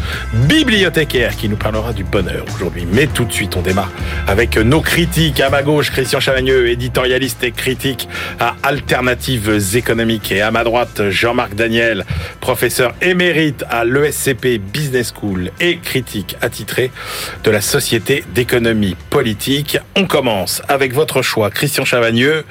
bibliothécaire 0.48 1.36
qui 1.36 1.48
nous 1.48 1.56
parlera 1.56 1.92
du 1.92 2.02
bonheur 2.02 2.44
aujourd'hui. 2.56 2.88
Mais 2.92 3.06
tout 3.06 3.24
de 3.24 3.32
suite, 3.32 3.56
on 3.56 3.62
démarre 3.62 3.92
avec 4.26 4.56
nos 4.56 4.80
critiques. 4.80 5.40
À 5.40 5.48
ma 5.48 5.62
gauche, 5.62 5.92
Christian 5.92 6.18
Chavagneux, 6.18 6.68
éditorialiste 6.68 7.44
et 7.44 7.52
critique 7.52 8.08
à 8.40 8.56
Alternatives 8.64 9.76
économiques. 9.76 10.32
Et 10.32 10.42
à 10.42 10.50
ma 10.50 10.64
droite, 10.64 11.08
Jean-Marc 11.10 11.54
Daniel, 11.54 12.04
professeur 12.40 12.94
émérite 13.00 13.64
à 13.70 13.84
l'ESCP 13.84 14.58
Business 14.58 15.14
School 15.16 15.52
et 15.60 15.78
critique 15.78 16.36
attitré 16.40 16.90
de 17.44 17.50
la 17.50 17.60
Société 17.60 18.24
d'économie 18.34 18.96
politique. 19.10 19.78
On 19.96 20.06
commence 20.06 20.62
avec 20.68 20.94
votre 20.94 21.20
choix, 21.22 21.50
Christian 21.50 21.84
Chavagneux, 21.84 22.44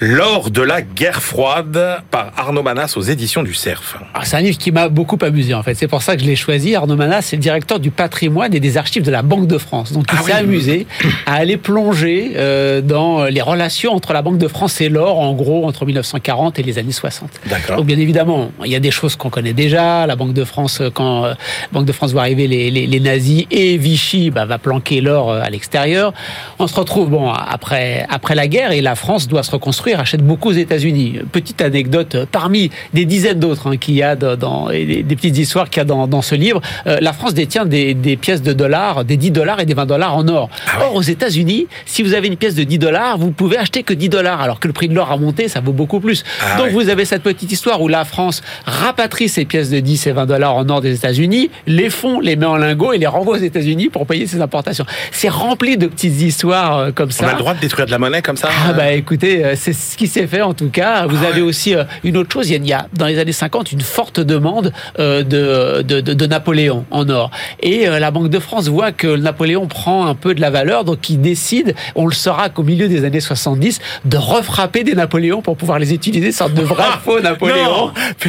lors 0.00 0.50
de 0.50 0.62
la 0.62 0.80
guerre 0.80 1.22
froide 1.22 1.98
par 2.10 2.32
Arnaud 2.36 2.62
Manas 2.62 2.94
aux 2.96 3.02
éditions 3.02 3.42
du 3.42 3.52
CERF. 3.52 3.96
Ah, 4.14 4.24
c'est 4.24 4.36
un 4.36 4.40
livre 4.40 4.56
qui 4.58 4.72
m'a 4.72 4.88
beaucoup 4.88 5.18
amusé 5.20 5.52
en 5.52 5.62
fait. 5.62 5.74
C'est 5.74 5.86
pour 5.88 6.02
ça 6.02 6.16
que 6.16 6.22
je 6.22 6.26
l'ai 6.26 6.36
choisi. 6.36 6.74
Arnaud 6.74 6.96
Manas, 6.96 7.22
c'est 7.22 7.36
le 7.36 7.42
directeur 7.42 7.78
du 7.78 7.90
patrimoine 7.90 8.54
et 8.54 8.60
des 8.60 8.78
archives 8.78 9.02
de 9.02 9.10
la 9.10 9.20
Banque 9.22 9.46
de 9.46 9.58
France. 9.58 9.92
Donc 9.92 10.06
il 10.12 10.16
Ah 10.18 10.22
s'est 10.22 10.32
oui. 10.32 10.38
amusé 10.38 10.86
à 11.26 11.34
aller 11.34 11.58
plonger 11.58 12.32
euh, 12.36 12.80
dans 12.80 13.24
les 13.26 13.42
relations 13.42 13.92
entre 13.92 14.12
la 14.14 14.22
Banque 14.22 14.38
de 14.38 14.48
France 14.48 14.80
et 14.80 14.88
l'or, 14.88 15.18
en 15.18 15.34
gros 15.34 15.66
entre 15.66 15.84
1940 15.84 16.58
et 16.58 16.62
les 16.62 16.78
années 16.78 16.92
60. 16.92 17.28
D'accord. 17.50 17.76
Donc 17.76 17.86
bien 17.86 17.98
évidemment, 17.98 18.50
il 18.64 18.72
y 18.72 18.76
a 18.76 18.80
des 18.80 18.90
choses 18.90 19.14
qu'on 19.14 19.30
connaît 19.30 19.52
déjà. 19.52 20.06
La 20.06 20.16
Banque 20.16 20.32
de 20.32 20.44
France, 20.44 20.80
euh, 20.80 20.90
quand 20.90 21.26
euh, 21.26 21.34
Banque 21.72 21.84
de 21.84 21.92
France 21.92 22.12
voit 22.12 22.22
arriver 22.22 22.46
les, 22.46 22.70
les, 22.70 22.86
les 22.86 23.00
nazis 23.00 23.44
et 23.50 23.76
Vichy, 23.76 24.30
bah, 24.38 24.44
va 24.44 24.58
planquer 24.58 25.00
l'or 25.00 25.32
euh, 25.32 25.40
à 25.42 25.50
l'extérieur. 25.50 26.12
On 26.60 26.68
se 26.68 26.74
retrouve 26.76 27.10
bon 27.10 27.30
après 27.32 28.06
après 28.08 28.36
la 28.36 28.46
guerre 28.46 28.70
et 28.70 28.80
la 28.80 28.94
France 28.94 29.26
doit 29.26 29.42
se 29.42 29.50
reconstruire, 29.50 29.98
achète 29.98 30.22
beaucoup 30.22 30.50
aux 30.50 30.52
États-Unis. 30.52 31.18
Petite 31.32 31.60
anecdote 31.60 32.14
euh, 32.14 32.26
parmi 32.30 32.70
des 32.94 33.04
dizaines 33.04 33.40
d'autres 33.40 33.68
hein, 33.72 33.76
qu'il 33.76 33.94
y 33.94 34.02
a 34.04 34.14
dans, 34.14 34.70
et 34.70 34.84
des, 34.84 35.02
des 35.02 35.16
petites 35.16 35.36
histoires 35.38 35.68
qu'il 35.70 35.80
y 35.80 35.80
a 35.80 35.84
dans, 35.84 36.06
dans 36.06 36.22
ce 36.22 36.36
livre. 36.36 36.60
euh, 36.86 36.98
la 37.00 37.12
France 37.12 37.34
détient 37.34 37.66
des, 37.66 37.94
des 37.94 38.16
pièces 38.16 38.42
de 38.42 38.52
dollars, 38.52 39.04
des 39.04 39.16
10 39.16 39.32
dollars 39.32 39.58
et 39.58 39.66
des 39.66 39.74
20 39.74 39.86
dollars 39.86 40.14
en 40.16 40.28
or. 40.28 40.48
Ah 40.68 40.78
ouais. 40.78 40.84
Or 40.86 40.94
aux 40.94 41.02
États-Unis, 41.02 41.66
si 41.84 42.04
vous 42.04 42.14
avez 42.14 42.28
une 42.28 42.36
pièce 42.36 42.54
de 42.54 42.62
10 42.62 42.78
dollars, 42.78 43.18
vous 43.18 43.32
pouvez 43.32 43.56
acheter 43.58 43.82
que 43.82 43.92
10 43.94 44.08
dollars, 44.08 44.40
alors 44.40 44.60
que 44.60 44.68
le 44.68 44.72
prix 44.72 44.88
de 44.88 44.94
l'or 44.94 45.10
a 45.10 45.16
monté, 45.16 45.48
ça 45.48 45.58
vaut 45.60 45.72
beaucoup 45.72 45.98
plus. 45.98 46.22
Ah 46.40 46.58
Donc 46.58 46.66
ouais. 46.66 46.72
vous 46.72 46.88
avez 46.90 47.04
cette 47.04 47.22
petite 47.24 47.50
histoire 47.50 47.82
où 47.82 47.88
la 47.88 48.04
France 48.04 48.42
rapatrie 48.66 49.28
ses 49.28 49.44
pièces 49.44 49.70
de 49.70 49.80
10 49.80 50.06
et 50.06 50.12
20 50.12 50.26
dollars 50.26 50.54
en 50.54 50.68
or 50.68 50.80
des 50.80 50.94
États-Unis, 50.94 51.50
les 51.66 51.90
fonds, 51.90 52.20
les 52.20 52.36
met 52.36 52.46
en 52.46 52.56
lingots 52.56 52.92
et 52.92 52.98
les 52.98 53.06
renvoie 53.08 53.34
aux 53.36 53.40
États-Unis 53.40 53.88
pour 53.88 54.06
payer 54.06 54.26
ses 54.28 54.40
importations. 54.40 54.84
C'est 55.12 55.28
rempli 55.28 55.76
de 55.76 55.86
petites 55.86 56.20
histoires 56.20 56.76
euh, 56.78 56.90
comme 56.92 57.08
On 57.08 57.12
ça. 57.12 57.28
a 57.28 57.32
le 57.32 57.38
droit 57.38 57.54
de 57.54 57.60
détruire 57.60 57.86
de 57.86 57.90
la 57.90 57.98
monnaie 57.98 58.22
comme 58.22 58.36
ça 58.36 58.48
Ah 58.68 58.72
bah 58.72 58.92
écoutez, 58.92 59.44
euh, 59.44 59.54
c'est 59.56 59.72
ce 59.72 59.96
qui 59.96 60.06
s'est 60.06 60.26
fait 60.26 60.42
en 60.42 60.54
tout 60.54 60.68
cas. 60.70 61.06
Vous 61.06 61.16
Ah 61.24 61.28
avez 61.28 61.40
ouais. 61.42 61.48
aussi 61.48 61.74
euh, 61.74 61.84
une 62.04 62.16
autre 62.16 62.32
chose, 62.32 62.48
il 62.50 62.66
y, 62.66 62.72
a, 62.72 62.86
dans 62.92 63.06
les 63.06 63.18
années 63.18 63.32
50 63.32 63.72
une 63.72 63.80
forte 63.80 64.20
demande 64.20 64.72
euh, 64.98 65.22
de, 65.22 65.82
de, 65.82 66.00
de, 66.00 66.12
de 66.14 66.26
Napoléon 66.26 66.84
en 66.90 67.08
or. 67.08 67.30
Et 67.60 67.88
euh, 67.88 67.98
la 67.98 68.10
Banque 68.10 68.28
de 68.30 68.38
France 68.38 68.68
voit 68.68 68.92
que 68.92 69.16
Napoléon 69.16 69.66
prend 69.66 70.06
un 70.06 70.14
peu 70.14 70.34
de 70.34 70.40
la 70.40 70.50
valeur, 70.50 70.84
donc 70.84 71.08
il 71.10 71.20
décide, 71.20 71.74
on 71.94 72.06
le 72.06 72.12
saura 72.14 72.48
qu'au 72.50 72.62
milieu 72.62 72.88
des 72.88 73.04
années 73.04 73.20
70, 73.20 73.80
de 74.04 74.16
refrapper 74.16 74.84
des 74.84 74.94
Napoléons 74.94 75.42
pour 75.42 75.56
pouvoir 75.56 75.78
les 75.78 75.94
utiliser, 75.94 76.32
sorte 76.32 76.54
de 76.54 76.62
vrais 76.62 76.84
Ah, 76.86 77.00
faux 77.04 77.20
Napoléons 77.20 77.90
qui 78.20 78.28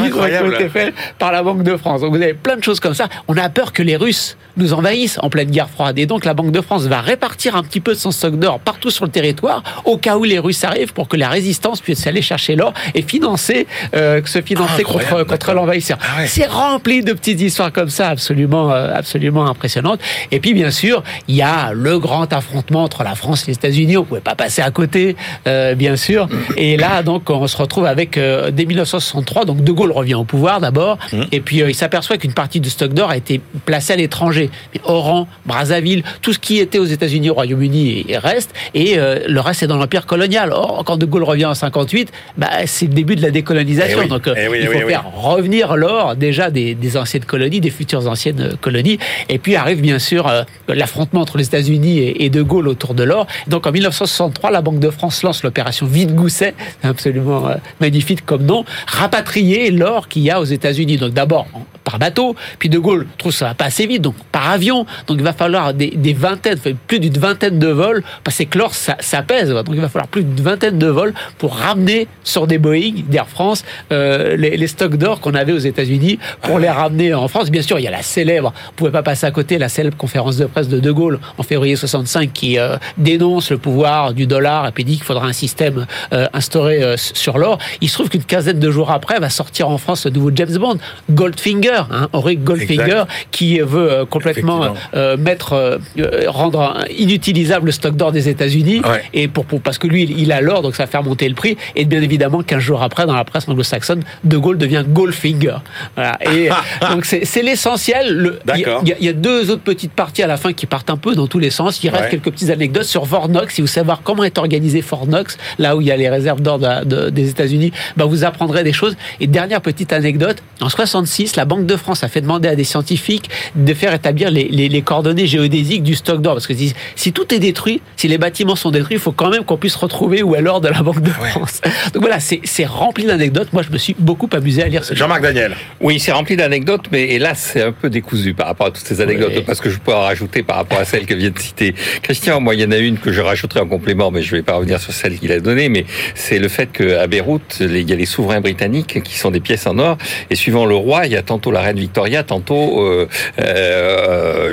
ont 0.00 0.04
Incroyable. 0.04 0.54
été 0.54 0.68
faits 0.68 0.94
par 1.18 1.32
la 1.32 1.42
Banque 1.42 1.62
de 1.62 1.76
France. 1.76 2.00
Donc 2.00 2.10
vous 2.14 2.22
avez 2.22 2.34
plein 2.34 2.56
de 2.56 2.64
choses 2.64 2.80
comme 2.80 2.94
ça. 2.94 3.08
On 3.28 3.36
a 3.36 3.48
peur 3.48 3.72
que 3.72 3.82
les 3.82 3.96
Russes 3.96 4.36
nous 4.56 4.72
envahissent 4.72 5.18
en 5.22 5.28
pleine 5.36 5.50
guerre 5.50 5.68
froide. 5.68 5.98
Et 5.98 6.06
donc 6.06 6.24
la 6.24 6.32
Banque 6.32 6.50
de 6.50 6.62
France 6.62 6.84
va 6.84 7.02
répartir 7.02 7.56
un 7.56 7.62
petit 7.62 7.80
peu 7.80 7.92
de 7.92 7.98
son 7.98 8.10
stock 8.10 8.38
d'or 8.38 8.58
partout 8.58 8.90
sur 8.90 9.04
le 9.04 9.10
territoire 9.10 9.62
au 9.84 9.98
cas 9.98 10.16
où 10.16 10.24
les 10.24 10.38
Russes 10.38 10.64
arrivent 10.64 10.94
pour 10.94 11.08
que 11.08 11.16
la 11.18 11.28
résistance 11.28 11.82
puisse 11.82 12.06
aller 12.06 12.22
chercher 12.22 12.56
l'or 12.56 12.72
et 12.94 13.02
financer, 13.02 13.66
euh, 13.94 14.22
se 14.24 14.40
financer 14.40 14.82
contre, 14.82 15.24
contre 15.24 15.52
l'envahisseur. 15.52 15.98
Ah 16.00 16.20
ouais. 16.20 16.26
C'est 16.26 16.46
rempli 16.46 17.02
de 17.02 17.12
petites 17.12 17.42
histoires 17.42 17.70
comme 17.70 17.90
ça 17.90 18.08
absolument, 18.08 18.72
euh, 18.72 18.94
absolument 18.94 19.46
impressionnantes. 19.46 20.00
Et 20.32 20.40
puis 20.40 20.54
bien 20.54 20.70
sûr, 20.70 21.02
il 21.28 21.34
y 21.34 21.42
a 21.42 21.74
le 21.74 21.98
grand 21.98 22.32
affrontement 22.32 22.84
entre 22.84 23.04
la 23.04 23.14
France 23.14 23.42
et 23.42 23.48
les 23.48 23.56
États-Unis. 23.58 23.98
On 23.98 24.04
pouvait 24.04 24.20
pas 24.22 24.36
passer 24.36 24.62
à 24.62 24.70
côté, 24.70 25.16
euh, 25.46 25.74
bien 25.74 25.96
sûr. 25.96 26.30
Et 26.56 26.78
là, 26.78 27.02
donc, 27.02 27.28
on 27.28 27.46
se 27.46 27.58
retrouve 27.58 27.84
avec 27.84 28.18
dès 28.18 28.64
1963. 28.64 29.44
Donc, 29.44 29.62
De 29.62 29.72
Gaulle 29.72 29.92
revient 29.92 30.14
au 30.14 30.24
pouvoir 30.24 30.60
d'abord, 30.60 30.96
et 31.30 31.40
puis 31.40 31.58
il 31.58 31.74
s'aperçoit 31.74 32.16
qu'une 32.16 32.32
partie 32.32 32.60
du 32.60 32.70
stock 32.70 32.94
d'or 32.94 33.10
a 33.10 33.18
été 33.18 33.42
placée 33.66 33.92
à 33.92 33.96
l'étranger. 33.96 34.48
Mais 34.72 34.80
Oran, 35.16 35.28
Brazzaville, 35.46 36.02
tout 36.22 36.32
ce 36.32 36.38
qui 36.38 36.58
était 36.58 36.78
aux 36.78 36.84
États-Unis, 36.84 37.30
au 37.30 37.34
Royaume-Uni, 37.34 38.06
et, 38.08 38.18
reste. 38.18 38.52
Et 38.74 38.98
euh, 38.98 39.20
le 39.26 39.40
reste 39.40 39.62
est 39.62 39.66
dans 39.66 39.76
l'empire 39.76 40.06
colonial. 40.06 40.52
Or, 40.52 40.82
quand 40.84 40.96
De 40.96 41.06
Gaulle 41.06 41.24
revient 41.24 41.46
en 41.46 41.54
58, 41.54 42.12
bah, 42.36 42.48
c'est 42.66 42.86
le 42.86 42.94
début 42.94 43.16
de 43.16 43.22
la 43.22 43.30
décolonisation. 43.30 43.98
Eh 44.00 44.02
oui, 44.02 44.08
Donc, 44.08 44.26
euh, 44.26 44.34
eh 44.36 44.48
oui, 44.48 44.58
il 44.60 44.64
eh 44.64 44.66
faut 44.66 44.84
oui, 44.84 44.90
faire 44.90 45.10
revenir 45.14 45.76
l'or 45.76 46.16
déjà 46.16 46.50
des, 46.50 46.74
des 46.74 46.96
anciennes 46.96 47.24
colonies, 47.24 47.60
des 47.60 47.70
futures 47.70 48.06
anciennes 48.08 48.40
euh, 48.40 48.56
colonies. 48.60 48.98
Et 49.28 49.38
puis 49.38 49.56
arrive 49.56 49.80
bien 49.80 49.98
sûr 49.98 50.26
euh, 50.26 50.42
l'affrontement 50.68 51.20
entre 51.20 51.38
les 51.38 51.46
États-Unis 51.46 51.98
et, 51.98 52.24
et 52.24 52.30
De 52.30 52.42
Gaulle 52.42 52.68
autour 52.68 52.94
de 52.94 53.02
l'or. 53.02 53.26
Donc 53.46 53.66
en 53.66 53.72
1963, 53.72 54.50
la 54.50 54.62
Banque 54.62 54.80
de 54.80 54.90
France 54.90 55.22
lance 55.22 55.42
l'opération 55.42 55.86
Vide-Gousset, 55.86 56.54
absolument 56.82 57.48
euh, 57.48 57.54
magnifique 57.80 58.24
comme 58.24 58.44
nom, 58.44 58.64
rapatrier 58.86 59.70
l'or 59.70 60.08
qu'il 60.08 60.22
y 60.22 60.30
a 60.30 60.40
aux 60.40 60.44
États-Unis. 60.44 60.96
Donc 60.96 61.12
d'abord 61.12 61.46
par 61.84 61.98
bateau, 61.98 62.34
puis 62.58 62.68
De 62.68 62.78
Gaulle 62.78 63.06
trouve 63.16 63.32
ça 63.32 63.46
va 63.46 63.54
pas 63.54 63.66
assez 63.66 63.86
vite, 63.86 64.02
donc 64.02 64.14
par 64.32 64.50
avion. 64.50 64.86
Donc 65.06 65.18
il 65.18 65.24
va 65.24 65.32
falloir 65.32 65.74
des, 65.74 65.90
des 65.90 66.12
vingtaines, 66.12 66.58
plus 66.86 67.00
d'une 67.00 67.18
vingtaine 67.18 67.58
de 67.58 67.68
vols, 67.68 68.02
parce 68.24 68.38
que 68.38 68.58
l'or 68.58 68.74
ça, 68.74 68.96
ça 69.00 69.22
pèse. 69.22 69.50
Donc 69.50 69.66
il 69.70 69.80
va 69.80 69.88
falloir 69.88 70.08
plus 70.08 70.24
d'une 70.24 70.44
vingtaine 70.44 70.78
de 70.78 70.86
vols 70.86 71.14
pour 71.38 71.56
ramener 71.56 72.08
sur 72.24 72.46
des 72.46 72.58
Boeing 72.58 73.02
d'Air 73.08 73.28
France 73.28 73.64
euh, 73.92 74.36
les, 74.36 74.56
les 74.56 74.66
stocks 74.66 74.96
d'or 74.96 75.20
qu'on 75.20 75.34
avait 75.34 75.52
aux 75.52 75.58
États-Unis 75.58 76.18
pour 76.42 76.58
les 76.58 76.70
ramener 76.70 77.14
en 77.14 77.28
France. 77.28 77.50
Bien 77.50 77.62
sûr, 77.62 77.78
il 77.78 77.82
y 77.82 77.88
a 77.88 77.90
la 77.90 78.02
célèbre, 78.02 78.52
vous 78.66 78.72
pouvez 78.76 78.90
pas 78.90 79.02
passer 79.02 79.26
à 79.26 79.30
côté, 79.30 79.58
la 79.58 79.68
célèbre 79.68 79.96
conférence 79.96 80.36
de 80.36 80.46
presse 80.46 80.68
de 80.68 80.80
De 80.80 80.92
Gaulle 80.92 81.18
en 81.38 81.42
février 81.42 81.76
65 81.76 82.32
qui 82.32 82.58
euh, 82.58 82.76
dénonce 82.98 83.50
le 83.50 83.58
pouvoir 83.58 84.14
du 84.14 84.26
dollar 84.26 84.66
et 84.66 84.72
puis 84.72 84.84
dit 84.84 84.96
qu'il 84.96 85.04
faudra 85.04 85.26
un 85.26 85.32
système 85.32 85.86
euh, 86.12 86.26
instauré 86.32 86.82
euh, 86.82 86.96
sur 86.96 87.38
l'or. 87.38 87.58
Il 87.80 87.88
se 87.88 87.94
trouve 87.94 88.08
qu'une 88.08 88.24
quinzaine 88.24 88.58
de 88.58 88.70
jours 88.70 88.90
après 88.90 89.18
va 89.18 89.30
sortir 89.30 89.68
en 89.68 89.78
France 89.78 90.06
le 90.06 90.12
nouveau 90.12 90.30
James 90.34 90.56
Bond, 90.58 90.78
Goldfinger, 91.10 91.82
hein, 91.90 92.08
Henry 92.12 92.36
Goldfinger, 92.36 92.82
Exact. 92.82 93.08
qui 93.30 93.58
veut 93.60 93.90
euh, 93.92 94.04
complètement. 94.06 94.74
Euh, 94.96 95.16
mettre, 95.16 95.52
euh, 95.52 95.78
euh, 95.98 96.24
rendre 96.28 96.84
inutilisable 96.98 97.66
le 97.66 97.72
stock 97.72 97.96
d'or 97.96 98.12
des 98.12 98.28
États-Unis. 98.28 98.80
Ouais. 98.84 99.02
et 99.14 99.28
pour, 99.28 99.44
pour- 99.44 99.60
parce 99.60 99.78
que 99.78 99.86
lui 99.86 100.02
il, 100.04 100.18
il 100.18 100.32
a 100.32 100.40
l'or 100.40 100.62
donc 100.62 100.74
ça 100.74 100.84
va 100.84 100.86
faire 100.88 101.02
monter 101.02 101.28
le 101.28 101.34
prix. 101.34 101.56
Et 101.74 101.84
bien 101.84 102.02
évidemment 102.02 102.42
15 102.42 102.58
jours 102.60 102.82
après 102.82 103.06
dans 103.06 103.14
la 103.14 103.24
presse 103.24 103.48
anglo-saxonne 103.48 104.02
De 104.24 104.36
Gaulle 104.36 104.58
devient 104.58 104.84
Goldfinger. 104.86 105.56
Voilà. 105.94 106.18
et 106.32 106.48
donc 106.90 107.04
c'est 107.04 107.42
l'essentiel. 107.42 108.14
Le- 108.14 108.38
il 108.54 108.60
y 108.88 108.92
a- 108.92 109.10
y, 109.10 109.14
deux 109.14 109.50
autres 109.50 109.62
petites 109.62 109.92
parties 109.92 110.22
à 110.22 110.26
la 110.26 110.36
fin 110.36 110.52
qui 110.52 110.66
partent 110.66 110.90
un 110.90 110.96
peu 110.96 111.14
dans 111.14 111.26
tous 111.26 111.38
les 111.38 111.50
sens. 111.50 111.82
Il 111.82 111.88
reste 111.90 112.04
Ouais. 112.04 112.10
quelques 112.10 112.30
petites 112.30 112.50
anecdotes 112.50 112.84
sur 112.84 113.06
Fort 113.06 113.28
Knox 113.28 113.54
si 113.54 113.60
vous 113.60 113.66
savez 113.66 113.92
comment 114.04 114.24
est 114.24 114.38
organisé 114.38 114.82
Fort 114.82 115.06
Knox 115.06 115.36
là 115.58 115.76
où 115.76 115.80
il 115.80 115.86
y 115.86 115.90
a 115.92 115.96
les 115.96 116.08
réserves 116.08 116.40
d'or 116.42 116.58
de- 116.58 116.84
de- 116.84 117.10
des 117.10 117.28
États-Unis 117.30 117.72
bah 117.96 118.04
vous 118.04 118.24
apprendrez 118.24 118.62
des 118.64 118.72
choses. 118.72 118.96
Et 119.20 119.26
dernière 119.26 119.60
petite 119.60 119.92
anecdote. 119.92 120.42
En 120.60 120.68
66 120.68 121.36
la 121.36 121.44
Banque 121.44 121.66
de 121.66 121.76
France 121.76 122.02
a 122.04 122.08
fait 122.08 122.20
demander 122.20 122.48
à 122.48 122.54
des 122.56 122.64
scientifiques 122.64 123.30
de 123.54 123.74
faire 123.74 123.92
établir 123.94 124.30
les, 124.30 124.44
les- 124.48 124.68
les 124.68 124.82
coordonnées 124.86 125.26
géodésiques 125.26 125.82
du 125.82 125.94
stock 125.94 126.22
d'or 126.22 126.34
parce 126.36 126.46
que 126.46 126.54
si, 126.54 126.72
si 126.94 127.12
tout 127.12 127.34
est 127.34 127.38
détruit 127.38 127.82
si 127.96 128.08
les 128.08 128.18
bâtiments 128.18 128.56
sont 128.56 128.70
détruits 128.70 128.96
il 128.96 129.00
faut 129.00 129.12
quand 129.12 129.28
même 129.30 129.44
qu'on 129.44 129.56
puisse 129.58 129.74
retrouver 129.76 130.22
où 130.22 130.34
est 130.34 130.40
l'or 130.40 130.60
de 130.62 130.68
la 130.68 130.82
Banque 130.82 131.02
de 131.02 131.10
Ouais. 131.22 131.30
France 131.30 131.60
donc 131.92 132.02
voilà 132.02 132.18
c'est 132.20 132.64
rempli 132.66 133.04
d'anecdotes 133.04 133.52
moi 133.52 133.62
je 133.62 133.70
me 133.70 133.78
suis 133.78 133.94
beaucoup 133.98 134.28
amusé 134.32 134.62
à 134.62 134.68
lire 134.68 134.84
ce. 134.84 134.94
Jean-Marc 134.94 135.22
Daniel. 135.22 135.52
Oui, 135.80 135.98
c'est 136.00 136.12
rempli 136.12 136.36
d'anecdotes, 136.36 136.86
mais 136.92 137.02
hélas, 137.14 137.50
c'est 137.52 137.62
un 137.62 137.72
peu 137.72 137.90
décousu 137.90 138.32
par 138.34 138.46
rapport 138.46 138.68
à 138.68 138.70
toutes 138.70 138.84
ces 138.86 139.00
anecdotes, 139.00 139.32
Oui. 139.36 139.42
parce 139.46 139.60
que 139.60 139.68
je 139.70 139.78
pourrais 139.78 139.96
en 139.96 140.00
rajouter 140.02 140.42
par 140.42 140.56
rapport 140.56 140.78
à 140.78 140.84
celles 140.84 141.04
que 141.06 141.14
vient 141.14 141.30
de 141.30 141.38
citer 141.38 141.74
Christian. 142.02 142.40
Moi, 142.40 142.54
il 142.54 142.60
y 142.60 142.64
en 142.64 142.70
a 142.70 142.76
une 142.78 142.98
que 142.98 143.12
je 143.12 143.20
rajouterai 143.20 143.60
en 143.60 143.66
complément, 143.66 144.10
mais 144.10 144.22
je 144.22 144.32
ne 144.34 144.38
vais 144.40 144.42
pas 144.42 144.54
revenir 144.54 144.80
sur 144.80 144.92
celle 144.92 145.18
qu'il 145.18 145.32
a 145.32 145.40
donnée, 145.40 145.68
mais 145.68 145.84
c'est 146.14 146.38
le 146.38 146.48
fait 146.48 146.70
qu'à 146.72 147.06
Beyrouth, 147.06 147.58
les- 147.60 147.80
il 147.80 147.90
y 147.90 147.92
a 147.92 147.96
les 147.96 148.06
souverains 148.06 148.40
britanniques 148.40 149.02
qui 149.02 149.16
sont 149.18 149.30
des 149.30 149.40
pièces 149.40 149.66
en 149.66 149.78
or, 149.78 149.98
et 150.30 150.34
suivant 150.36 150.64
le 150.66 150.74
roi, 150.76 151.06
il 151.06 151.12
y 151.12 151.16
a 151.16 151.22
tantôt 151.22 151.50
la 151.50 151.60
reine 151.60 151.78
Victoria, 151.78 152.22
tantôt 152.22 152.80
euh, 152.82 153.08
euh, 153.40 153.44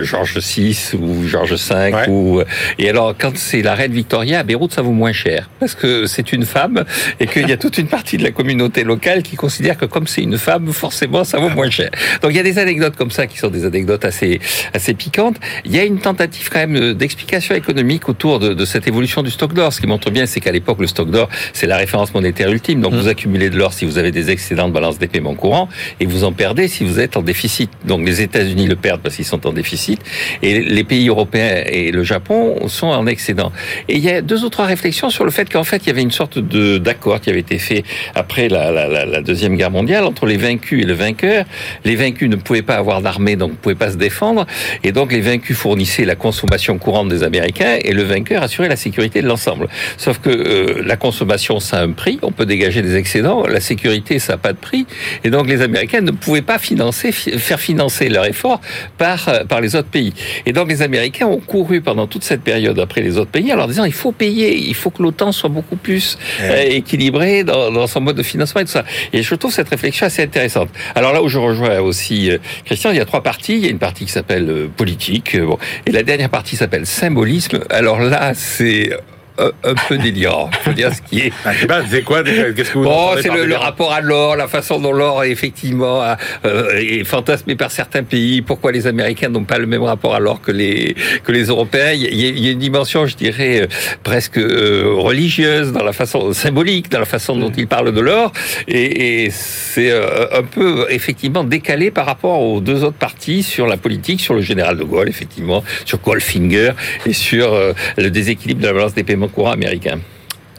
euh, 0.01 0.03
Georges 0.23 0.37
VI 0.37 0.77
ou 0.99 1.27
Georges 1.27 1.53
V. 1.53 1.93
Ou, 2.07 2.41
et 2.79 2.89
alors, 2.89 3.15
quand 3.17 3.37
c'est 3.37 3.61
la 3.61 3.75
reine 3.75 3.91
Victoria, 3.91 4.39
à 4.39 4.43
Beyrouth, 4.43 4.73
ça 4.73 4.81
vaut 4.81 4.91
moins 4.91 5.11
cher. 5.11 5.49
Parce 5.59 5.75
que 5.75 6.05
c'est 6.05 6.33
une 6.33 6.45
femme 6.45 6.83
et 7.19 7.27
qu'il 7.27 7.47
y 7.47 7.51
a 7.51 7.57
toute 7.57 7.77
une 7.77 7.87
partie 7.87 8.17
de 8.17 8.23
la 8.23 8.31
communauté 8.31 8.83
locale 8.83 9.23
qui 9.23 9.35
considère 9.35 9.77
que 9.77 9.85
comme 9.85 10.07
c'est 10.07 10.21
une 10.21 10.37
femme, 10.37 10.71
forcément, 10.71 11.23
ça 11.23 11.39
vaut 11.39 11.49
moins 11.49 11.69
cher. 11.69 11.89
Donc, 12.21 12.31
il 12.31 12.37
y 12.37 12.39
a 12.39 12.43
des 12.43 12.59
anecdotes 12.59 12.95
comme 12.95 13.11
ça 13.11 13.27
qui 13.27 13.37
sont 13.37 13.49
des 13.49 13.65
anecdotes 13.65 14.05
assez, 14.05 14.39
assez 14.73 14.93
piquantes. 14.93 15.37
Il 15.65 15.75
y 15.75 15.79
a 15.79 15.83
une 15.83 15.99
tentative 15.99 16.49
quand 16.49 16.59
même 16.59 16.93
d'explication 16.93 17.55
économique 17.55 18.07
autour 18.09 18.39
de, 18.39 18.53
de 18.53 18.65
cette 18.65 18.87
évolution 18.87 19.23
du 19.23 19.31
stock 19.31 19.53
d'or. 19.53 19.73
Ce 19.73 19.81
qui 19.81 19.87
montre 19.87 20.09
bien, 20.09 20.25
c'est 20.25 20.39
qu'à 20.39 20.51
l'époque, 20.51 20.79
le 20.79 20.87
stock 20.87 21.09
d'or, 21.09 21.29
c'est 21.53 21.67
la 21.67 21.77
référence 21.77 22.13
monétaire 22.13 22.49
ultime. 22.49 22.81
Donc, 22.81 22.93
mmh. 22.93 22.97
vous 22.97 23.07
accumulez 23.07 23.49
de 23.49 23.57
l'or 23.57 23.73
si 23.73 23.85
vous 23.85 23.97
avez 23.97 24.11
des 24.11 24.29
excédents 24.31 24.67
de 24.67 24.73
balance 24.73 24.97
des 24.97 25.07
paiements 25.07 25.35
courants 25.35 25.69
et 25.99 26.05
vous 26.05 26.23
en 26.23 26.31
perdez 26.31 26.67
si 26.67 26.83
vous 26.83 26.99
êtes 26.99 27.17
en 27.17 27.21
déficit. 27.21 27.69
Donc, 27.85 28.05
les 28.05 28.21
États-Unis 28.21 28.67
le 28.67 28.75
perdent 28.75 29.01
parce 29.01 29.15
qu'ils 29.15 29.25
sont 29.25 29.45
en 29.47 29.53
déficit 29.53 29.99
et 30.41 30.61
les 30.61 30.83
pays 30.83 31.07
européens 31.07 31.63
et 31.65 31.91
le 31.91 32.03
Japon 32.03 32.67
sont 32.67 32.87
en 32.87 33.07
excédent. 33.07 33.51
Et 33.87 33.95
il 33.95 34.03
y 34.03 34.09
a 34.09 34.21
deux 34.21 34.43
ou 34.43 34.49
trois 34.49 34.65
réflexions 34.65 35.09
sur 35.09 35.25
le 35.25 35.31
fait 35.31 35.51
qu'en 35.51 35.63
fait, 35.63 35.83
il 35.83 35.87
y 35.87 35.89
avait 35.91 36.01
une 36.01 36.11
sorte 36.11 36.39
de 36.39 36.77
d'accord 36.77 37.21
qui 37.21 37.29
avait 37.29 37.39
été 37.39 37.57
fait 37.57 37.83
après 38.15 38.49
la, 38.49 39.21
deuxième 39.21 39.55
guerre 39.55 39.71
mondiale 39.71 40.05
entre 40.05 40.25
les 40.25 40.37
vaincus 40.37 40.83
et 40.83 40.85
le 40.85 40.93
vainqueur. 40.93 41.45
Les 41.85 41.95
vaincus 41.95 42.29
ne 42.29 42.35
pouvaient 42.35 42.61
pas 42.61 42.75
avoir 42.75 43.01
d'armée, 43.01 43.35
donc 43.35 43.51
ne 43.51 43.55
pouvaient 43.55 43.75
pas 43.75 43.91
se 43.91 43.97
défendre, 43.97 44.45
et 44.83 44.91
donc 44.91 45.11
les 45.11 45.21
vaincus 45.21 45.55
fournissaient 45.57 46.05
la 46.05 46.15
consommation 46.15 46.77
courante 46.77 47.09
des 47.09 47.23
Américains 47.23 47.77
et 47.83 47.93
le 47.93 48.03
vainqueur 48.03 48.43
assurait 48.43 48.69
la 48.69 48.75
sécurité 48.75 49.21
de 49.21 49.27
l'ensemble. 49.27 49.67
Sauf 49.97 50.19
que 50.19 50.29
euh, 50.29 50.83
la 50.85 50.95
consommation, 50.95 51.59
ça 51.59 51.77
a 51.79 51.83
un 51.83 51.91
prix, 51.91 52.19
on 52.21 52.31
peut 52.31 52.45
dégager 52.45 52.81
des 52.81 52.95
excédents, 52.95 53.45
la 53.47 53.61
sécurité, 53.61 54.19
ça 54.19 54.33
n'a 54.33 54.37
pas 54.37 54.53
de 54.53 54.57
prix, 54.57 54.85
et 55.23 55.29
donc 55.29 55.47
les 55.47 55.61
Américains 55.61 56.01
ne 56.01 56.11
pouvaient 56.11 56.41
pas 56.41 56.59
financer, 56.59 57.11
faire 57.11 57.59
financer 57.59 58.09
leur 58.09 58.25
effort 58.25 58.61
par, 58.97 59.29
euh, 59.29 59.43
par 59.45 59.61
les 59.61 59.75
autres 59.75 59.89
pays. 59.89 60.02
Et 60.45 60.53
donc 60.53 60.69
les 60.69 60.81
Américains 60.81 61.27
ont 61.27 61.39
couru 61.39 61.81
pendant 61.81 62.07
toute 62.07 62.23
cette 62.23 62.41
période 62.41 62.79
après 62.79 63.01
les 63.01 63.17
autres 63.17 63.31
pays 63.31 63.53
en 63.53 63.55
leur 63.55 63.67
disant 63.67 63.85
il 63.85 63.93
faut 63.93 64.11
payer, 64.11 64.57
il 64.57 64.75
faut 64.75 64.89
que 64.89 65.01
l'OTAN 65.03 65.31
soit 65.31 65.49
beaucoup 65.49 65.75
plus 65.75 66.17
euh, 66.41 66.63
équilibré 66.63 67.43
dans, 67.43 67.71
dans, 67.71 67.87
son 67.87 68.01
mode 68.01 68.17
de 68.17 68.23
financement 68.23 68.61
et 68.61 68.65
tout 68.65 68.71
ça. 68.71 68.85
Et 69.13 69.23
je 69.23 69.35
trouve 69.35 69.53
cette 69.53 69.69
réflexion 69.69 70.07
assez 70.07 70.23
intéressante. 70.23 70.69
Alors 70.95 71.13
là 71.13 71.21
où 71.21 71.27
je 71.27 71.37
rejoins 71.37 71.79
aussi 71.79 72.31
euh, 72.31 72.37
Christian, 72.65 72.91
il 72.91 72.97
y 72.97 73.01
a 73.01 73.05
trois 73.05 73.23
parties. 73.23 73.53
Il 73.53 73.63
y 73.63 73.67
a 73.67 73.71
une 73.71 73.79
partie 73.79 74.05
qui 74.05 74.11
s'appelle 74.11 74.49
euh, 74.49 74.67
politique, 74.75 75.39
bon, 75.39 75.57
et 75.85 75.91
la 75.91 76.03
dernière 76.03 76.29
partie 76.29 76.55
s'appelle 76.55 76.85
symbolisme. 76.85 77.59
Alors 77.69 77.99
là, 77.99 78.33
c'est 78.33 78.91
un, 79.37 79.51
un 79.63 79.75
peu 79.87 79.97
délirant. 79.97 80.49
Veux 80.65 80.73
dire 80.73 80.93
ce 80.93 81.01
qui 81.01 81.19
est. 81.19 81.33
Ah, 81.45 81.81
c'est 81.89 82.03
quoi 82.03 82.23
Qu'est-ce 82.23 82.71
que 82.71 82.77
vous 82.77 82.83
Bon, 82.83 83.11
c'est 83.21 83.33
le, 83.33 83.45
le, 83.45 83.55
rapport 83.55 83.93
à 83.93 84.01
l'or, 84.01 84.35
la 84.35 84.47
façon 84.47 84.79
dont 84.79 84.91
l'or 84.91 85.23
est 85.23 85.31
effectivement 85.31 86.03
euh, 86.45 86.77
est 86.77 87.03
fantasmé 87.03 87.55
par 87.55 87.71
certains 87.71 88.03
pays. 88.03 88.41
Pourquoi 88.41 88.71
les 88.71 88.87
Américains 88.87 89.29
n'ont 89.29 89.43
pas 89.43 89.57
le 89.57 89.65
même 89.65 89.83
rapport 89.83 90.15
à 90.15 90.19
l'or 90.19 90.41
que 90.41 90.51
les 90.51 90.95
que 91.23 91.31
les 91.31 91.45
Européens? 91.45 91.93
Il 91.93 92.01
y, 92.01 92.41
y, 92.41 92.47
a, 92.47 92.51
une 92.51 92.59
dimension, 92.59 93.05
je 93.05 93.15
dirais, 93.15 93.61
euh, 93.61 93.67
presque 94.03 94.37
euh, 94.37 94.93
religieuse 94.95 95.71
dans 95.71 95.83
la 95.83 95.93
façon 95.93 96.33
symbolique, 96.33 96.89
dans 96.89 96.99
la 96.99 97.05
façon 97.05 97.35
dont 97.35 97.51
ils 97.55 97.67
parlent 97.67 97.93
de 97.93 98.01
l'or, 98.01 98.31
et, 98.67 99.25
et 99.25 99.29
c'est 99.31 99.91
euh, 99.91 100.27
un 100.31 100.43
peu 100.43 100.85
effectivement 100.89 101.43
décalé 101.43 101.91
par 101.91 102.05
rapport 102.05 102.41
aux 102.41 102.61
deux 102.61 102.83
autres 102.83 102.97
parties 102.97 103.43
sur 103.43 103.67
la 103.67 103.77
politique, 103.77 104.21
sur 104.21 104.33
le 104.33 104.41
général 104.41 104.77
de 104.77 104.83
Gaulle, 104.83 105.09
effectivement, 105.09 105.63
sur 105.85 105.99
Goldfinger 105.99 106.71
et 107.05 107.13
sur 107.13 107.53
euh, 107.53 107.73
le 107.97 108.09
déséquilibre 108.09 108.61
de 108.61 108.67
la 108.67 108.73
balance 108.73 108.93
des 108.93 109.03
paiements 109.03 109.22
courant 109.27 109.51
américain. 109.51 109.99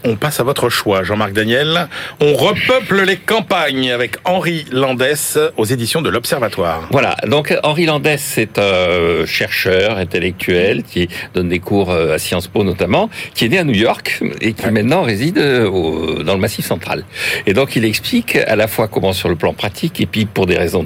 On 0.06 0.16
passe 0.16 0.38
à 0.38 0.42
votre 0.42 0.68
choix, 0.68 1.02
Jean-Marc 1.02 1.32
Daniel. 1.32 1.88
On 2.20 2.34
repeuple 2.34 3.04
les 3.06 3.16
campagnes 3.16 3.90
avec 3.90 4.16
Henri 4.26 4.66
Landès 4.70 5.38
aux 5.56 5.64
éditions 5.64 6.02
de 6.02 6.10
l'Observatoire. 6.10 6.86
Voilà, 6.90 7.16
donc 7.26 7.56
Henri 7.62 7.86
Landès, 7.86 8.18
c'est 8.18 8.58
un 8.58 9.24
chercheur 9.24 9.96
intellectuel 9.96 10.82
qui 10.82 11.08
donne 11.32 11.48
des 11.48 11.58
cours 11.58 11.90
à 11.90 12.18
Sciences 12.18 12.48
Po 12.48 12.64
notamment, 12.64 13.08
qui 13.34 13.46
est 13.46 13.48
né 13.48 13.58
à 13.58 13.64
New 13.64 13.72
York 13.72 14.20
et 14.42 14.52
qui 14.52 14.66
ouais. 14.66 14.72
maintenant 14.72 15.04
réside 15.04 15.36
dans 15.36 16.34
le 16.34 16.38
Massif 16.38 16.66
central. 16.66 17.04
Et 17.46 17.54
donc 17.54 17.74
il 17.74 17.86
explique 17.86 18.36
à 18.36 18.56
la 18.56 18.68
fois 18.68 18.88
comment 18.88 19.14
sur 19.14 19.30
le 19.30 19.36
plan 19.36 19.54
pratique 19.54 20.02
et 20.02 20.06
puis 20.06 20.26
pour 20.26 20.44
des 20.44 20.58
raisons 20.58 20.84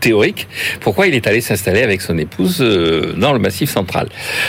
théoriques, 0.00 0.48
pourquoi 0.80 1.06
il 1.06 1.14
est 1.14 1.28
allé 1.28 1.40
s'installer 1.40 1.82
avec 1.82 2.00
son 2.00 2.18
épouse 2.18 2.58
dans 2.58 3.32
le 3.32 3.38
Massif 3.38 3.70
central. 3.70 4.08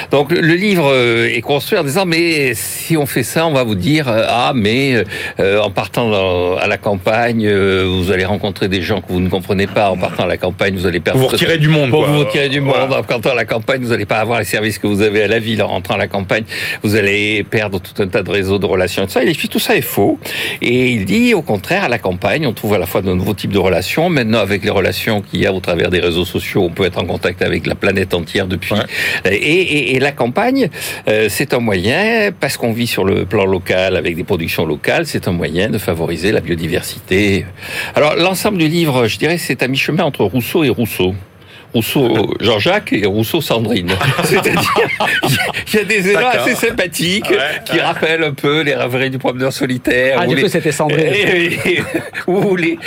Donc 0.10 0.32
le 0.32 0.56
livre 0.56 0.92
est 0.92 1.42
construit 1.42 1.78
en 1.78 1.84
disant 1.84 2.06
mais 2.08 2.56
si 2.56 2.98
on 2.98 3.06
fait 3.06 3.24
ça, 3.24 3.46
on 3.46 3.54
va 3.54 3.64
vous 3.64 3.75
dire 3.76 4.08
ah 4.08 4.54
mais 4.56 5.04
euh, 5.40 5.60
en 5.62 5.70
partant 5.70 6.10
dans, 6.10 6.58
à 6.58 6.68
la 6.68 6.78
campagne 6.78 7.46
euh, 7.46 7.86
vous 7.88 8.12
allez 8.12 8.26
rencontrer 8.26 8.68
des 8.68 8.82
gens 8.82 9.02
que 9.02 9.12
vous 9.12 9.20
ne 9.20 9.30
comprenez 9.30 9.68
pas. 9.68 9.90
En 9.90 9.98
partant 9.98 10.24
à 10.24 10.28
la 10.28 10.38
campagne 10.38 10.76
vous 10.76 10.88
allez 10.88 11.00
perdre 11.00 11.20
vous 11.20 11.28
retirez 11.28 11.58
du 11.58 11.68
monde 11.68 11.92
quoi. 11.92 12.08
vous 12.08 12.20
retirez 12.20 12.50
du 12.50 12.62
monde. 12.62 12.76
En 12.92 13.04
partant 13.04 13.32
à 13.32 13.36
la 13.36 13.46
campagne 13.46 13.82
vous 13.84 13.90
n'allez 13.90 14.06
pas 14.06 14.18
avoir 14.18 14.40
les 14.40 14.46
services 14.46 14.80
que 14.80 14.88
vous 14.88 15.02
avez 15.02 15.24
à 15.24 15.28
la 15.28 15.40
ville. 15.40 15.62
En 15.62 15.68
rentrant 15.68 15.96
à 15.96 15.98
la 15.98 16.08
campagne 16.08 16.44
vous 16.84 16.96
allez 16.96 17.44
perdre 17.44 17.80
tout 17.80 18.02
un 18.02 18.08
tas 18.08 18.24
de 18.24 18.32
réseaux 18.32 18.60
de 18.60 18.66
relations 18.66 19.04
et 19.04 19.06
tout 19.08 19.14
ça. 19.14 19.24
Il 19.24 19.30
explique 19.30 19.52
tout 19.52 19.60
ça 19.60 19.76
est 19.76 19.82
faux. 19.82 20.20
Et 20.62 20.90
il 20.90 21.06
dit 21.06 21.34
au 21.34 21.42
contraire 21.42 21.84
à 21.84 21.90
la 21.90 22.00
campagne 22.00 22.48
on 22.48 22.54
trouve 22.54 22.74
à 22.74 22.80
la 22.80 22.86
fois 22.86 23.02
de 23.02 23.14
nouveaux 23.14 23.34
types 23.34 23.54
de 23.54 23.60
relations. 23.60 24.10
Maintenant 24.10 24.40
avec 24.40 24.64
les 24.64 24.72
relations 24.72 25.22
qu'il 25.22 25.42
y 25.42 25.46
a 25.46 25.54
au 25.54 25.60
travers 25.60 25.90
des 25.90 26.00
réseaux 26.00 26.26
sociaux 26.26 26.64
on 26.64 26.70
peut 26.70 26.86
être 26.86 27.00
en 27.00 27.06
contact 27.06 27.42
avec 27.42 27.68
la 27.68 27.76
planète 27.76 28.14
entière 28.14 28.48
depuis. 28.48 28.74
Ouais. 28.74 29.32
et, 29.32 29.36
et, 29.36 29.96
et, 29.96 30.00
la 30.00 30.12
campagne 30.12 30.70
euh, 31.08 31.28
c'est 31.30 31.54
un 31.54 31.60
moyen 31.60 32.32
parce 32.40 32.58
qu'on 32.58 32.72
vit 32.72 32.88
sur 32.88 33.04
le 33.04 33.26
plan 33.26 33.46
local 33.46 33.65
avec 33.72 34.16
des 34.16 34.24
productions 34.24 34.66
locales, 34.66 35.06
c'est 35.06 35.28
un 35.28 35.32
moyen 35.32 35.70
de 35.70 35.78
favoriser 35.78 36.32
la 36.32 36.42
biodiversité. 36.42 37.46
Alors 37.96 38.16
l'ensemble 38.16 38.58
du 38.58 38.68
livre, 38.68 39.08
je 39.08 39.18
dirais, 39.18 39.38
c'est 39.38 39.64
à 39.64 39.68
mi-chemin 39.68 40.04
entre 40.04 40.24
Rousseau 40.24 40.64
et 40.64 40.70
Rousseau. 40.70 41.16
Rousseau 41.76 42.34
Jean-Jacques 42.40 42.94
et 42.94 43.06
Rousseau 43.06 43.42
Sandrine. 43.42 43.92
C'est-à-dire, 44.24 44.72
il 45.68 45.76
y 45.76 45.80
a 45.80 45.84
des 45.84 46.10
élans 46.10 46.30
assez 46.30 46.56
sympathiques 46.56 47.30
ouais, 47.30 47.62
qui 47.66 47.74
ouais. 47.74 47.82
rappellent 47.82 48.24
un 48.24 48.32
peu 48.32 48.62
les 48.62 48.74
rêveries 48.74 49.10
du 49.10 49.18
promeneur 49.18 49.52
solitaire. 49.52 50.20
Ah, 50.22 50.26
du 50.26 50.36
les, 50.36 50.44
coup, 50.44 50.48
c'était 50.48 50.72
Sandrine. 50.72 51.06
Ou 52.28 52.56
les, 52.56 52.80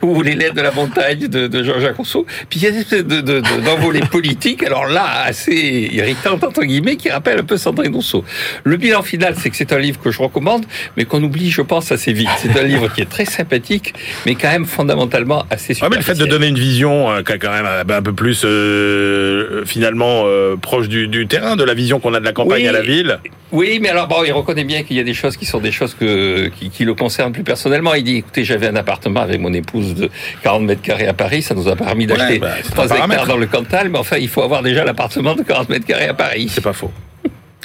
ou 0.00 0.22
les 0.22 0.34
lettres 0.34 0.54
de 0.54 0.62
la 0.62 0.72
montagne 0.72 1.28
de, 1.28 1.46
de 1.46 1.62
Jean-Jacques 1.62 1.96
Rousseau. 1.96 2.26
Puis 2.48 2.60
il 2.60 2.62
y 2.64 2.66
a 2.66 2.70
des 2.70 2.80
espèces 2.80 3.04
de, 3.04 3.20
de, 3.20 3.40
d'envolées 3.40 4.00
politiques, 4.00 4.64
alors 4.64 4.86
là, 4.86 5.24
assez 5.24 5.88
irritantes, 5.92 6.42
entre 6.42 6.62
guillemets, 6.62 6.96
qui 6.96 7.10
rappellent 7.10 7.40
un 7.40 7.44
peu 7.44 7.56
Sandrine 7.58 7.94
Rousseau. 7.94 8.24
Le 8.64 8.76
bilan 8.76 9.02
final, 9.02 9.34
c'est 9.38 9.50
que 9.50 9.56
c'est 9.56 9.72
un 9.72 9.78
livre 9.78 10.00
que 10.00 10.10
je 10.10 10.20
recommande, 10.20 10.64
mais 10.96 11.04
qu'on 11.04 11.22
oublie, 11.22 11.50
je 11.50 11.62
pense, 11.62 11.92
assez 11.92 12.12
vite. 12.12 12.28
C'est 12.38 12.58
un 12.58 12.64
livre 12.64 12.88
qui 12.92 13.02
est 13.02 13.08
très 13.10 13.24
sympathique, 13.24 13.94
mais 14.26 14.34
quand 14.34 14.50
même 14.50 14.66
fondamentalement 14.66 15.44
assez 15.50 15.74
super. 15.74 15.86
Ah, 15.86 15.90
mais 15.90 15.96
le 15.96 16.02
fait 16.02 16.14
de 16.14 16.26
donner 16.26 16.48
une 16.48 16.58
vision, 16.58 17.10
euh, 17.10 17.22
quand 17.22 17.52
même 17.52 17.66
un 17.66 18.02
peu 18.02 18.12
plus 18.12 18.21
plus 18.22 18.42
euh, 18.44 19.64
finalement 19.64 20.22
euh, 20.26 20.54
proche 20.54 20.88
du, 20.88 21.08
du, 21.08 21.26
terrain, 21.26 21.56
de 21.56 21.64
la 21.64 21.74
vision 21.74 21.98
qu'on 21.98 22.14
a 22.14 22.20
de 22.20 22.24
la 22.24 22.32
campagne 22.32 22.62
oui, 22.62 22.68
à 22.68 22.72
la 22.72 22.82
ville. 22.82 23.18
Oui, 23.50 23.80
mais 23.82 23.88
alors 23.88 24.06
bon, 24.06 24.22
il 24.24 24.30
reconnaît 24.30 24.62
bien 24.62 24.84
qu'il 24.84 24.96
y 24.96 25.00
a 25.00 25.02
des 25.02 25.12
choses 25.12 25.36
qui 25.36 25.44
sont 25.44 25.58
des 25.58 25.72
choses 25.72 25.94
que, 25.94 26.46
qui, 26.56 26.70
qui, 26.70 26.84
le 26.84 26.94
concernent 26.94 27.32
plus 27.32 27.42
personnellement. 27.42 27.94
Il 27.94 28.04
dit, 28.04 28.18
écoutez, 28.18 28.44
j'avais 28.44 28.68
un 28.68 28.76
appartement 28.76 29.22
avec 29.22 29.40
mon 29.40 29.52
épouse 29.52 29.96
de 29.96 30.08
40 30.44 30.62
mètres 30.62 30.82
carrés 30.82 31.08
à 31.08 31.14
Paris, 31.14 31.42
ça 31.42 31.56
nous 31.56 31.66
a 31.66 31.74
permis 31.74 32.06
d'acheter 32.06 32.34
ouais, 32.34 32.38
bah, 32.38 32.54
3 32.70 32.96
hectares 32.96 33.26
dans 33.26 33.36
le 33.36 33.46
Cantal, 33.46 33.88
mais 33.88 33.98
enfin, 33.98 34.18
il 34.18 34.28
faut 34.28 34.42
avoir 34.42 34.62
déjà 34.62 34.84
l'appartement 34.84 35.34
de 35.34 35.42
40 35.42 35.68
mètres 35.68 35.86
carrés 35.86 36.06
à 36.06 36.14
Paris. 36.14 36.48
C'est 36.48 36.62
pas 36.62 36.72
faux. 36.72 36.92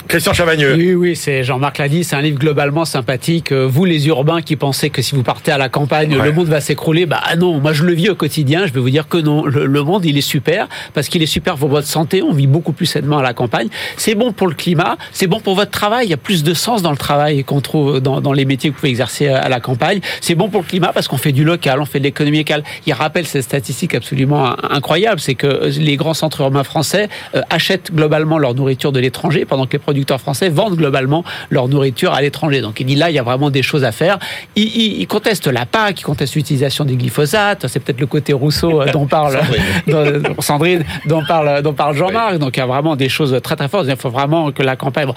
Christian 0.07 0.33
Chavagneux. 0.33 0.75
Oui, 0.75 0.93
oui, 0.93 1.15
c'est 1.15 1.43
Jean-Marc 1.43 1.79
l'a 1.79 1.89
dit, 1.89 2.03
c'est 2.03 2.15
un 2.15 2.21
livre 2.21 2.39
globalement 2.39 2.85
sympathique. 2.85 3.51
Euh, 3.51 3.67
vous, 3.67 3.83
les 3.83 4.07
urbains 4.07 4.41
qui 4.41 4.55
pensez 4.55 4.89
que 4.89 5.01
si 5.01 5.15
vous 5.15 5.23
partez 5.23 5.51
à 5.51 5.57
la 5.57 5.69
campagne, 5.69 6.15
ouais. 6.15 6.23
le 6.23 6.31
monde 6.31 6.47
va 6.47 6.61
s'écrouler, 6.61 7.05
bah 7.05 7.19
ah 7.23 7.35
non, 7.35 7.59
moi 7.59 7.73
je 7.73 7.83
le 7.83 7.93
vis 7.93 8.09
au 8.09 8.15
quotidien, 8.15 8.65
je 8.67 8.73
vais 8.73 8.79
vous 8.79 8.89
dire 8.89 9.07
que 9.07 9.17
non. 9.17 9.45
Le, 9.45 9.65
le 9.65 9.83
monde, 9.83 10.05
il 10.05 10.17
est 10.17 10.21
super, 10.21 10.69
parce 10.93 11.09
qu'il 11.09 11.21
est 11.23 11.27
super 11.27 11.55
pour 11.55 11.67
votre 11.67 11.87
santé, 11.87 12.21
on 12.21 12.31
vit 12.31 12.47
beaucoup 12.47 12.71
plus 12.71 12.85
sainement 12.85 13.17
à 13.17 13.23
la 13.23 13.33
campagne. 13.33 13.67
C'est 13.97 14.15
bon 14.15 14.31
pour 14.31 14.47
le 14.47 14.53
climat, 14.53 14.97
c'est 15.11 15.27
bon 15.27 15.41
pour 15.41 15.55
votre 15.55 15.71
travail, 15.71 16.07
il 16.07 16.09
y 16.09 16.13
a 16.13 16.17
plus 16.17 16.43
de 16.43 16.53
sens 16.53 16.81
dans 16.81 16.91
le 16.91 16.97
travail 16.97 17.43
qu'on 17.43 17.59
trouve 17.59 17.99
dans, 17.99 18.21
dans, 18.21 18.33
les 18.33 18.45
métiers 18.45 18.69
que 18.69 18.75
vous 18.75 18.79
pouvez 18.79 18.91
exercer 18.91 19.27
à 19.27 19.49
la 19.49 19.59
campagne. 19.59 19.99
C'est 20.21 20.35
bon 20.35 20.47
pour 20.47 20.61
le 20.61 20.67
climat 20.67 20.93
parce 20.93 21.07
qu'on 21.07 21.17
fait 21.17 21.33
du 21.33 21.43
local, 21.43 21.81
on 21.81 21.85
fait 21.85 21.99
de 21.99 22.05
l'économie 22.05 22.39
locale. 22.39 22.63
Il 22.85 22.93
rappelle 22.93 23.25
cette 23.25 23.43
statistique 23.43 23.93
absolument 23.93 24.55
incroyable, 24.71 25.19
c'est 25.19 25.35
que 25.35 25.67
les 25.77 25.97
grands 25.97 26.13
centres 26.13 26.41
urbains 26.41 26.63
français 26.63 27.09
euh, 27.35 27.41
achètent 27.49 27.91
globalement 27.93 28.37
leur 28.37 28.55
nourriture 28.55 28.91
de 28.91 28.99
l'étranger, 28.99 29.43
pendant 29.43 29.65
que 29.65 29.73
les 29.73 29.79
producteurs 29.97 30.21
français 30.21 30.49
vendent 30.49 30.75
globalement 30.75 31.23
leur 31.49 31.67
nourriture 31.67 32.13
à 32.13 32.21
l'étranger. 32.21 32.61
Donc 32.61 32.79
il 32.79 32.85
dit 32.85 32.95
là, 32.95 33.09
il 33.09 33.15
y 33.15 33.19
a 33.19 33.23
vraiment 33.23 33.49
des 33.49 33.63
choses 33.63 33.83
à 33.83 33.91
faire. 33.91 34.19
Il, 34.55 34.63
il, 34.63 35.01
il 35.01 35.07
conteste 35.07 35.47
la 35.47 35.65
PAC, 35.65 36.01
il 36.01 36.03
conteste 36.03 36.35
l'utilisation 36.35 36.85
du 36.85 36.95
glyphosate. 36.95 37.65
C'est 37.67 37.79
peut-être 37.79 37.99
le 37.99 38.05
côté 38.05 38.31
Rousseau 38.31 38.81
euh, 38.81 38.91
dont 38.91 39.07
parle 39.07 39.33
Sandrine, 39.87 40.21
dont, 40.21 40.41
Sandrine, 40.41 40.85
dont 41.07 41.23
parle, 41.25 41.63
dont 41.63 41.73
parle 41.73 41.95
Jean-Marc. 41.95 42.33
Oui. 42.33 42.39
Donc 42.39 42.57
il 42.57 42.59
y 42.59 42.63
a 42.63 42.67
vraiment 42.67 42.95
des 42.95 43.09
choses 43.09 43.39
très 43.41 43.55
très 43.55 43.67
fortes. 43.67 43.87
Il 43.89 43.95
faut 43.95 44.11
vraiment 44.11 44.51
que 44.51 44.61
la 44.61 44.75
campagne. 44.75 45.07
Bon. 45.07 45.15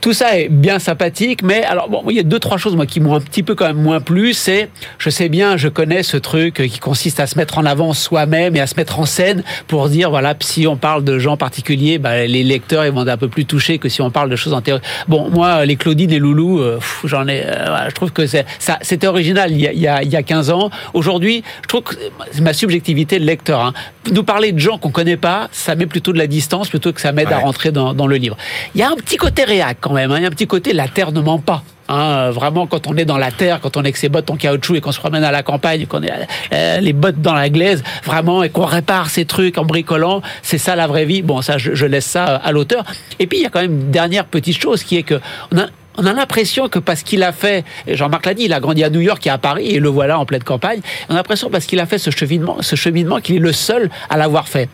Tout 0.00 0.12
ça 0.12 0.38
est 0.38 0.48
bien 0.48 0.78
sympathique, 0.78 1.42
mais 1.42 1.64
alors 1.64 1.88
bon, 1.88 2.04
il 2.08 2.16
y 2.16 2.20
a 2.20 2.24
deux 2.24 2.38
trois 2.38 2.58
choses 2.58 2.76
moi 2.76 2.86
qui 2.86 3.00
m'ont 3.00 3.14
un 3.14 3.20
petit 3.20 3.42
peu 3.42 3.54
quand 3.54 3.66
même 3.66 3.82
moins 3.82 4.00
plu. 4.00 4.34
C'est, 4.34 4.68
je 4.98 5.10
sais 5.10 5.28
bien, 5.28 5.56
je 5.56 5.68
connais 5.68 6.02
ce 6.02 6.16
truc 6.16 6.54
qui 6.54 6.78
consiste 6.78 7.18
à 7.20 7.26
se 7.26 7.36
mettre 7.36 7.58
en 7.58 7.64
avant 7.64 7.92
soi-même 7.92 8.54
et 8.54 8.60
à 8.60 8.66
se 8.66 8.76
mettre 8.76 9.00
en 9.00 9.06
scène 9.06 9.42
pour 9.66 9.88
dire 9.88 10.10
voilà, 10.10 10.34
si 10.40 10.66
on 10.66 10.76
parle 10.76 11.04
de 11.04 11.18
gens 11.18 11.36
particuliers, 11.36 11.98
bah, 11.98 12.24
les 12.24 12.44
lecteurs 12.44 12.84
ils 12.84 12.92
vont 12.92 13.02
être 13.02 13.08
un 13.08 13.16
peu 13.16 13.28
plus 13.28 13.44
touchés 13.44 13.78
que 13.78 13.88
si 13.88 14.02
on 14.02 14.10
parle 14.12 14.30
de 14.30 14.36
choses 14.36 14.52
en 14.52 14.60
théorie. 14.60 14.82
Bon, 15.08 15.28
moi, 15.30 15.64
les 15.64 15.76
Claudine 15.76 16.12
et 16.12 16.18
Loulou, 16.18 16.60
euh, 16.60 16.78
j'en 17.04 17.26
ai. 17.26 17.42
Euh, 17.44 17.88
je 17.88 17.94
trouve 17.94 18.12
que 18.12 18.26
c'est 18.26 18.46
ça, 18.58 18.78
c'était 18.82 19.06
original 19.06 19.50
il 19.50 19.60
y, 19.60 19.66
a, 19.66 19.72
il, 19.72 19.80
y 19.80 19.88
a, 19.88 20.02
il 20.02 20.10
y 20.10 20.16
a 20.16 20.22
15 20.22 20.50
ans. 20.50 20.70
Aujourd'hui, 20.94 21.42
je 21.62 21.68
trouve 21.68 21.82
que 21.82 21.94
c'est 22.30 22.40
ma 22.40 22.52
subjectivité 22.52 23.18
de 23.18 23.24
lecteur. 23.24 23.60
Hein. 23.60 23.72
Nous 24.12 24.22
parler 24.22 24.52
de 24.52 24.58
gens 24.58 24.78
qu'on 24.78 24.90
connaît 24.90 25.16
pas, 25.16 25.48
ça 25.52 25.74
met 25.74 25.86
plutôt 25.86 26.12
de 26.12 26.18
la 26.18 26.26
distance 26.26 26.68
plutôt 26.68 26.92
que 26.92 27.00
ça 27.00 27.12
m'aide 27.12 27.32
à 27.32 27.38
rentrer 27.38 27.72
dans, 27.72 27.94
dans, 27.94 28.06
le 28.06 28.16
livre. 28.16 28.36
Il 28.74 28.80
y 28.80 28.84
a 28.84 28.90
un 28.90 28.96
petit 28.96 29.16
côté 29.16 29.44
réac 29.44 29.78
quand 29.80 29.92
même. 29.92 30.10
Hein. 30.12 30.16
Il 30.18 30.22
y 30.22 30.24
a 30.24 30.28
un 30.28 30.32
petit 30.32 30.46
côté 30.46 30.72
la 30.72 30.88
terre 30.88 31.12
ne 31.12 31.20
ment 31.20 31.38
pas. 31.38 31.62
Hein, 31.92 32.30
vraiment, 32.30 32.66
quand 32.66 32.86
on 32.86 32.96
est 32.96 33.04
dans 33.04 33.18
la 33.18 33.30
terre, 33.30 33.60
quand 33.60 33.76
on 33.76 33.80
est 33.80 33.88
avec 33.88 33.98
ses 33.98 34.08
bottes 34.08 34.30
en 34.30 34.36
caoutchouc 34.36 34.76
et 34.76 34.80
qu'on 34.80 34.92
se 34.92 34.98
promène 34.98 35.24
à 35.24 35.30
la 35.30 35.42
campagne, 35.42 35.84
qu'on 35.84 36.02
est 36.02 36.10
euh, 36.54 36.80
les 36.80 36.94
bottes 36.94 37.20
dans 37.20 37.34
la 37.34 37.50
glaise, 37.50 37.84
vraiment, 38.02 38.42
et 38.42 38.48
qu'on 38.48 38.64
répare 38.64 39.10
ces 39.10 39.26
trucs 39.26 39.58
en 39.58 39.66
bricolant, 39.66 40.22
c'est 40.42 40.56
ça 40.56 40.74
la 40.74 40.86
vraie 40.86 41.04
vie. 41.04 41.20
Bon, 41.20 41.42
ça, 41.42 41.58
je, 41.58 41.84
laisse 41.84 42.06
ça 42.06 42.24
à 42.24 42.50
l'auteur. 42.50 42.84
Et 43.18 43.26
puis, 43.26 43.40
il 43.40 43.42
y 43.42 43.46
a 43.46 43.50
quand 43.50 43.60
même 43.60 43.72
une 43.72 43.90
dernière 43.90 44.24
petite 44.24 44.58
chose 44.58 44.84
qui 44.84 44.96
est 44.96 45.02
que 45.02 45.20
on 45.52 45.58
a, 45.58 45.66
on 45.98 46.06
a 46.06 46.14
l'impression 46.14 46.70
que 46.70 46.78
parce 46.78 47.02
qu'il 47.02 47.22
a 47.22 47.32
fait, 47.32 47.62
Jean-Marc 47.86 48.24
l'a 48.24 48.32
dit, 48.32 48.44
il 48.44 48.54
a 48.54 48.60
grandi 48.60 48.82
à 48.82 48.88
New 48.88 49.00
York 49.00 49.26
et 49.26 49.30
à 49.30 49.36
Paris, 49.36 49.66
et 49.66 49.78
le 49.78 49.90
voilà 49.90 50.18
en 50.18 50.24
pleine 50.24 50.42
campagne, 50.42 50.80
on 51.10 51.12
a 51.12 51.16
l'impression 51.16 51.50
parce 51.50 51.66
qu'il 51.66 51.78
a 51.78 51.84
fait 51.84 51.98
ce 51.98 52.10
ce 52.10 52.76
cheminement 52.76 53.20
qu'il 53.20 53.36
est 53.36 53.38
le 53.38 53.52
seul 53.52 53.90
à 54.08 54.16
l'avoir 54.16 54.48
fait. 54.48 54.70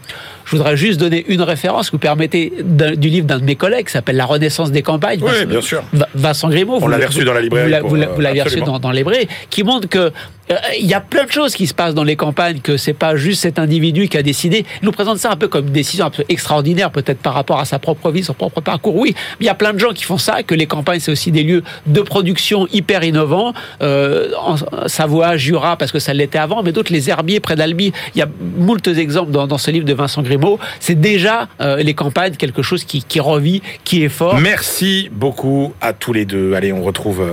Je 0.48 0.56
voudrais 0.56 0.78
juste 0.78 0.98
donner 0.98 1.26
une 1.28 1.42
référence, 1.42 1.92
vous 1.92 1.98
permettez, 1.98 2.54
du 2.62 3.08
livre 3.10 3.26
d'un 3.26 3.38
de 3.38 3.44
mes 3.44 3.54
collègues, 3.54 3.86
qui 3.86 3.92
s'appelle 3.92 4.16
La 4.16 4.24
Renaissance 4.24 4.72
des 4.72 4.80
campagnes. 4.80 5.20
Oui, 5.22 5.44
bien 5.44 5.60
sûr. 5.60 5.82
Vincent 6.14 6.48
Grimaud. 6.48 6.78
On 6.80 6.88
l'avait 6.88 7.04
reçu 7.04 7.22
dans 7.22 7.34
la 7.34 7.42
librairie. 7.42 7.74
Vous 7.84 8.20
l'avez 8.20 8.40
reçu 8.40 8.60
dans, 8.60 8.78
dans 8.78 8.88
la 8.88 8.96
librairie, 8.96 9.28
qui 9.50 9.62
montre 9.62 9.90
que 9.90 10.10
euh, 10.50 10.54
il 10.78 10.86
y 10.86 10.94
a 10.94 11.00
plein 11.00 11.24
de 11.24 11.30
choses 11.30 11.54
qui 11.54 11.66
se 11.66 11.74
passent 11.74 11.94
dans 11.94 12.04
les 12.04 12.16
campagnes, 12.16 12.60
que 12.60 12.76
c'est 12.76 12.94
pas 12.94 13.16
juste 13.16 13.42
cet 13.42 13.58
individu 13.58 14.08
qui 14.08 14.16
a 14.16 14.22
décidé. 14.22 14.64
Il 14.82 14.86
nous 14.86 14.92
présente 14.92 15.18
ça 15.18 15.30
un 15.30 15.36
peu 15.36 15.48
comme 15.48 15.66
une 15.66 15.72
décision 15.72 16.06
un 16.06 16.10
peu 16.10 16.24
extraordinaire, 16.28 16.90
peut-être 16.90 17.18
par 17.18 17.34
rapport 17.34 17.60
à 17.60 17.64
sa 17.64 17.78
propre 17.78 18.10
vie, 18.10 18.24
son 18.24 18.34
propre 18.34 18.60
parcours. 18.60 18.96
Oui, 18.96 19.14
mais 19.14 19.44
il 19.44 19.46
y 19.46 19.50
a 19.50 19.54
plein 19.54 19.72
de 19.72 19.78
gens 19.78 19.92
qui 19.92 20.04
font 20.04 20.18
ça, 20.18 20.42
que 20.42 20.54
les 20.54 20.66
campagnes, 20.66 21.00
c'est 21.00 21.12
aussi 21.12 21.30
des 21.30 21.42
lieux 21.42 21.62
de 21.86 22.00
production 22.00 22.66
hyper 22.72 23.04
innovants. 23.04 23.52
Euh, 23.82 24.30
en 24.38 24.56
Savoie, 24.86 25.36
Jura, 25.36 25.76
parce 25.76 25.92
que 25.92 25.98
ça 25.98 26.14
l'était 26.14 26.38
avant, 26.38 26.62
mais 26.62 26.72
d'autres, 26.72 26.92
les 26.92 27.10
herbiers 27.10 27.40
près 27.40 27.56
d'Albi. 27.56 27.92
Il 28.14 28.18
y 28.18 28.22
a 28.22 28.28
moult 28.56 28.86
exemples 28.86 29.30
dans, 29.30 29.46
dans, 29.46 29.58
ce 29.58 29.70
livre 29.70 29.84
de 29.84 29.92
Vincent 29.92 30.22
Grimaud. 30.22 30.37
C'est 30.80 31.00
déjà 31.00 31.48
euh, 31.60 31.76
les 31.76 31.94
campagnes, 31.94 32.36
quelque 32.36 32.62
chose 32.62 32.84
qui, 32.84 33.02
qui 33.02 33.20
revit, 33.20 33.62
qui 33.84 34.04
est 34.04 34.08
fort. 34.08 34.38
Merci 34.38 35.08
beaucoup 35.12 35.72
à 35.80 35.92
tous 35.92 36.12
les 36.12 36.24
deux. 36.24 36.54
Allez, 36.54 36.72
on 36.72 36.82
retrouve 36.82 37.20
euh, 37.20 37.32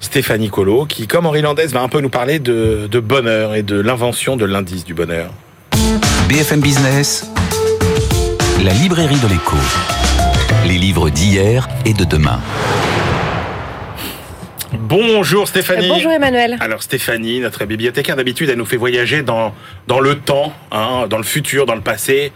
Stéphanie 0.00 0.50
Colo, 0.50 0.84
qui, 0.86 1.06
comme 1.06 1.26
Henri 1.26 1.42
Landès, 1.42 1.68
va 1.68 1.80
un 1.80 1.88
peu 1.88 2.00
nous 2.00 2.10
parler 2.10 2.38
de, 2.38 2.88
de 2.90 3.00
bonheur 3.00 3.54
et 3.54 3.62
de 3.62 3.80
l'invention 3.80 4.36
de 4.36 4.44
l'indice 4.44 4.84
du 4.84 4.94
bonheur. 4.94 5.30
BFM 6.28 6.60
Business, 6.60 7.30
la 8.64 8.72
librairie 8.72 9.18
de 9.18 9.28
l'écho. 9.28 9.56
Les 10.66 10.78
livres 10.78 11.10
d'hier 11.10 11.68
et 11.84 11.92
de 11.92 12.04
demain. 12.04 12.40
Bonjour 14.74 15.46
Stéphanie. 15.48 15.88
Bonjour 15.88 16.12
Emmanuel. 16.12 16.56
Alors 16.60 16.82
Stéphanie, 16.82 17.40
notre 17.40 17.64
bibliothécaire 17.64 18.16
d'habitude, 18.16 18.48
elle 18.48 18.56
nous 18.56 18.64
fait 18.64 18.76
voyager 18.76 19.22
dans, 19.22 19.54
dans 19.86 20.00
le 20.00 20.16
temps, 20.16 20.52
hein, 20.70 21.06
dans 21.08 21.18
le 21.18 21.24
futur, 21.24 21.66
dans 21.66 21.74
le 21.74 21.82
passé. 21.82 22.32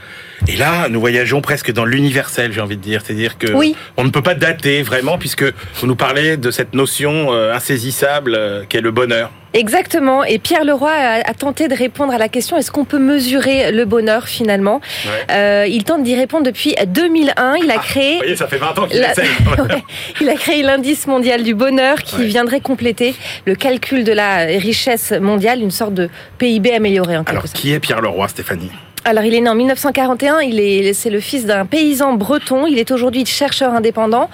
Et 0.48 0.56
là, 0.56 0.88
nous 0.90 1.00
voyageons 1.00 1.40
presque 1.40 1.72
dans 1.72 1.86
l'universel, 1.86 2.52
j'ai 2.52 2.60
envie 2.60 2.76
de 2.76 2.82
dire. 2.82 3.00
C'est-à-dire 3.02 3.38
que 3.38 3.52
oui. 3.52 3.74
on 3.96 4.04
ne 4.04 4.10
peut 4.10 4.22
pas 4.22 4.34
dater 4.34 4.82
vraiment, 4.82 5.16
puisque 5.16 5.44
vous 5.44 5.86
nous 5.86 5.96
parlez 5.96 6.36
de 6.36 6.50
cette 6.50 6.74
notion 6.74 7.32
euh, 7.32 7.54
insaisissable 7.54 8.34
euh, 8.34 8.64
qu'est 8.68 8.82
le 8.82 8.90
bonheur. 8.90 9.30
Exactement. 9.56 10.24
Et 10.24 10.38
Pierre 10.38 10.64
Leroy 10.64 10.90
a, 10.90 11.28
a, 11.28 11.34
tenté 11.34 11.68
de 11.68 11.74
répondre 11.74 12.12
à 12.12 12.18
la 12.18 12.28
question 12.28 12.56
est-ce 12.56 12.70
qu'on 12.70 12.84
peut 12.84 12.98
mesurer 12.98 13.72
le 13.72 13.84
bonheur 13.84 14.28
finalement 14.28 14.80
ouais. 15.04 15.34
euh, 15.34 15.66
Il 15.68 15.84
tente 15.84 16.02
d'y 16.02 16.14
répondre 16.14 16.44
depuis 16.44 16.74
2001. 16.86 17.56
Il 17.56 17.70
a 17.70 17.74
ah, 17.76 17.78
créé. 17.78 18.12
Vous 18.12 18.18
voyez, 18.18 18.36
ça 18.36 18.46
fait 18.46 18.58
20 18.58 18.78
ans 18.78 18.86
qu'il 18.86 19.00
la... 19.00 19.08
ouais. 19.62 19.82
Il 20.20 20.28
a 20.28 20.34
créé 20.34 20.62
l'indice 20.62 21.06
mondial 21.06 21.42
du 21.42 21.54
bonheur 21.54 22.02
qui 22.02 22.16
ouais. 22.16 22.26
viendrait 22.26 22.60
compléter 22.60 23.14
le 23.46 23.54
calcul 23.54 24.04
de 24.04 24.12
la 24.12 24.44
richesse 24.44 25.12
mondiale, 25.12 25.60
une 25.60 25.70
sorte 25.70 25.94
de 25.94 26.08
PIB 26.38 26.74
amélioré 26.74 27.16
en 27.16 27.20
quelque 27.20 27.30
Alors, 27.30 27.42
sorte. 27.42 27.56
qui 27.56 27.72
est 27.72 27.80
Pierre 27.80 28.00
Leroy, 28.00 28.28
Stéphanie? 28.28 28.70
Alors, 29.06 29.22
il 29.22 29.34
est 29.34 29.40
né 29.40 29.48
en 29.48 29.54
1941. 29.54 30.40
Il 30.40 30.58
est, 30.58 30.92
c'est 30.92 31.10
le 31.10 31.20
fils 31.20 31.46
d'un 31.46 31.64
paysan 31.64 32.14
breton. 32.14 32.66
Il 32.66 32.80
est 32.80 32.90
aujourd'hui 32.90 33.24
chercheur 33.24 33.72
indépendant, 33.72 34.28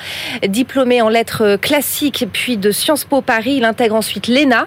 diplômé 0.49 1.03
en 1.03 1.11
lettres 1.11 1.59
classiques 1.61 2.25
puis 2.33 2.57
de 2.57 2.71
Sciences 2.71 3.05
Po 3.05 3.21
Paris. 3.21 3.57
Il 3.59 3.67
intègre 3.67 3.97
ensuite 3.97 4.29
l'ENA. 4.29 4.67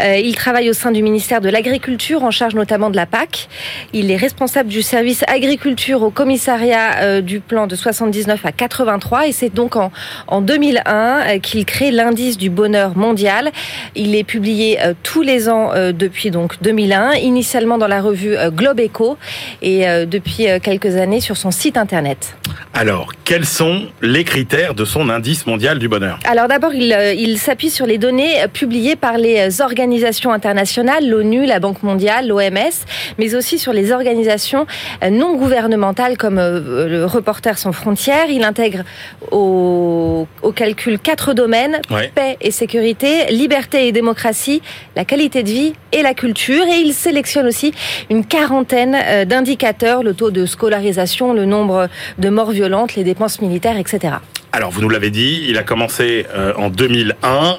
Euh, 0.00 0.16
il 0.16 0.34
travaille 0.34 0.70
au 0.70 0.72
sein 0.72 0.92
du 0.92 1.02
ministère 1.02 1.42
de 1.42 1.50
l'Agriculture, 1.50 2.24
en 2.24 2.30
charge 2.30 2.54
notamment 2.54 2.88
de 2.88 2.96
la 2.96 3.04
PAC. 3.04 3.50
Il 3.92 4.10
est 4.10 4.16
responsable 4.16 4.70
du 4.70 4.80
service 4.80 5.24
agriculture 5.28 6.02
au 6.02 6.08
commissariat 6.08 7.02
euh, 7.02 7.20
du 7.20 7.40
plan 7.40 7.66
de 7.66 7.76
79 7.76 8.46
à 8.46 8.52
83. 8.52 9.28
Et 9.28 9.32
c'est 9.32 9.52
donc 9.52 9.76
en, 9.76 9.92
en 10.26 10.40
2001 10.40 10.86
euh, 10.86 11.38
qu'il 11.38 11.66
crée 11.66 11.90
l'indice 11.90 12.38
du 12.38 12.48
bonheur 12.48 12.96
mondial. 12.96 13.52
Il 13.94 14.14
est 14.14 14.24
publié 14.24 14.78
tous 15.02 15.20
les 15.20 15.50
ans 15.50 15.72
depuis 15.92 16.30
donc 16.30 16.54
2001, 16.62 17.16
initialement 17.16 17.76
dans 17.76 17.86
la 17.86 18.00
revue 18.00 18.36
Globe 18.50 18.80
Echo 18.80 19.18
et 19.62 19.88
euh, 19.88 20.06
depuis 20.06 20.46
quelques 20.62 20.96
années 20.96 21.20
sur 21.20 21.36
son 21.36 21.50
site 21.50 21.76
internet. 21.76 22.36
Alors, 22.72 23.12
quels 23.24 23.46
sont 23.46 23.86
les 24.02 24.24
critères 24.24 24.74
de 24.74 24.84
son 24.84 25.08
indice 25.08 25.46
mondial 25.46 25.78
du 25.78 25.88
bonheur? 25.88 26.18
Alors 26.24 26.48
d'abord, 26.48 26.74
il, 26.74 26.92
euh, 26.92 27.14
il 27.14 27.38
s'appuie 27.38 27.70
sur 27.70 27.86
les 27.86 27.98
données 27.98 28.34
publiées 28.52 28.96
par 28.96 29.16
les 29.16 29.60
organisations 29.60 30.32
internationales, 30.32 31.08
l'ONU, 31.08 31.46
la 31.46 31.60
Banque 31.60 31.84
mondiale, 31.84 32.26
l'OMS, 32.26 32.74
mais 33.18 33.34
aussi 33.36 33.60
sur 33.60 33.72
les 33.72 33.92
organisations 33.92 34.66
non 35.08 35.36
gouvernementales 35.36 36.16
comme 36.16 36.38
euh, 36.38 36.88
le 36.88 37.04
Reporters 37.06 37.58
sans 37.58 37.70
frontières. 37.72 38.26
Il 38.28 38.42
intègre 38.42 38.82
au, 39.30 40.26
au 40.42 40.52
calcul 40.52 40.98
quatre 40.98 41.32
domaines 41.32 41.80
ouais. 41.90 42.10
paix 42.12 42.36
et 42.40 42.50
sécurité, 42.50 43.26
liberté 43.30 43.86
et 43.86 43.92
démocratie, 43.92 44.62
la 44.96 45.04
qualité 45.04 45.44
de 45.44 45.50
vie 45.50 45.72
et 45.92 46.02
la 46.02 46.14
culture. 46.14 46.64
Et 46.64 46.80
il 46.80 46.92
sélectionne 46.92 47.46
aussi 47.46 47.72
une 48.10 48.24
quarantaine 48.26 48.96
euh, 48.96 49.13
d'indicateurs, 49.24 50.02
le 50.02 50.14
taux 50.14 50.30
de 50.30 50.46
scolarisation, 50.46 51.32
le 51.32 51.44
nombre 51.44 51.88
de 52.18 52.28
morts 52.28 52.50
violentes, 52.50 52.96
les 52.96 53.04
dépenses 53.04 53.40
militaires, 53.40 53.76
etc. 53.78 54.14
Alors, 54.52 54.70
vous 54.70 54.80
nous 54.80 54.88
l'avez 54.88 55.10
dit, 55.10 55.44
il 55.48 55.58
a 55.58 55.62
commencé 55.62 56.26
euh, 56.34 56.52
en 56.56 56.68
2001. 56.70 57.58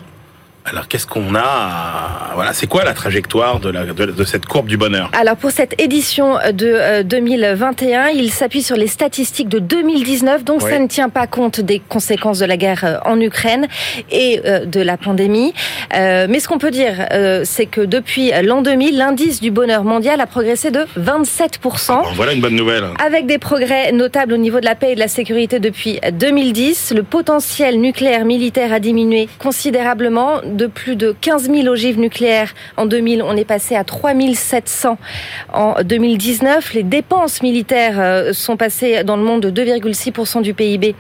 Alors 0.67 0.87
qu'est-ce 0.87 1.05
qu'on 1.05 1.35
a 1.35 2.31
Voilà, 2.33 2.51
c'est 2.53 2.65
quoi 2.65 2.83
la 2.83 2.93
trajectoire 2.93 3.59
de, 3.59 3.69
la, 3.69 3.85
de, 3.85 4.05
de, 4.05 4.23
cette 4.23 4.47
courbe 4.47 4.65
du 4.65 4.77
bonheur? 4.77 5.11
Alors 5.13 5.35
pour 5.35 5.51
cette 5.51 5.79
édition 5.79 6.37
de 6.53 6.65
euh, 6.65 7.03
2021, 7.03 8.07
il 8.07 8.31
s'appuie 8.31 8.63
sur 8.63 8.75
les 8.75 8.87
statistiques 8.87 9.47
de 9.47 9.59
2019, 9.59 10.43
donc 10.43 10.63
Oui. 10.63 10.71
ça 10.71 10.79
ne 10.79 10.87
tient 10.87 11.09
pas 11.09 11.27
compte 11.27 11.59
des 11.61 11.77
conséquences 11.87 12.39
de 12.39 12.45
la 12.45 12.57
guerre 12.57 12.83
euh, 12.83 12.97
en 13.05 13.19
Ukraine 13.21 13.67
et 14.11 14.41
euh, 14.45 14.65
de 14.65 14.81
la 14.81 14.97
pandémie. 14.97 15.53
Euh, 15.95 16.25
mais 16.27 16.39
ce 16.39 16.47
qu'on 16.47 16.57
peut 16.57 16.71
dire, 16.71 17.09
euh, 17.11 17.43
c'est 17.45 17.67
que 17.67 17.81
depuis 17.81 18.31
l'an 18.41 18.63
2000, 18.63 18.97
l'indice 18.97 19.41
du 19.41 19.51
bonheur 19.51 19.83
mondial 19.83 20.19
a 20.19 20.25
progressé 20.25 20.71
de 20.71 20.85
27 20.95 21.59
Bon, 21.61 22.01
Voilà 22.15 22.33
une 22.33 22.41
bonne 22.41 22.55
nouvelle. 22.55 22.85
avec 23.05 23.27
des 23.27 23.37
progrès 23.37 23.91
notables 23.91 24.33
au 24.33 24.37
niveau 24.37 24.59
de 24.59 24.65
la 24.65 24.73
paix 24.73 24.93
et 24.93 24.95
de 24.95 24.99
la 24.99 25.07
sécurité 25.07 25.59
depuis 25.59 25.99
2010, 26.11 26.93
le 26.95 27.03
potentiel 27.03 27.79
nucléaire 27.79 28.25
militaire 28.25 28.73
a 28.73 28.79
diminué 28.79 29.29
considérablement. 29.37 30.41
De 30.55 30.67
plus 30.67 30.95
de 30.95 31.13
15 31.19 31.51
000 31.51 31.67
ogives 31.67 31.99
nucléaires 31.99 32.53
en 32.77 32.85
2000, 32.85 33.21
on 33.23 33.35
est 33.35 33.43
passé 33.43 33.75
à 33.75 33.83
3 33.83 34.13
700 34.33 34.97
en 35.51 35.75
2019. 35.83 36.73
Les 36.73 36.83
dépenses 36.83 37.41
militaires 37.41 37.99
euh, 37.99 38.31
sont 38.31 38.55
passées 38.55 39.03
dans 39.03 39.17
le 39.17 39.23
monde 39.23 39.41
de 39.41 39.51
2,6% 39.51 40.41
du 40.43 40.53
PIB 40.53 40.95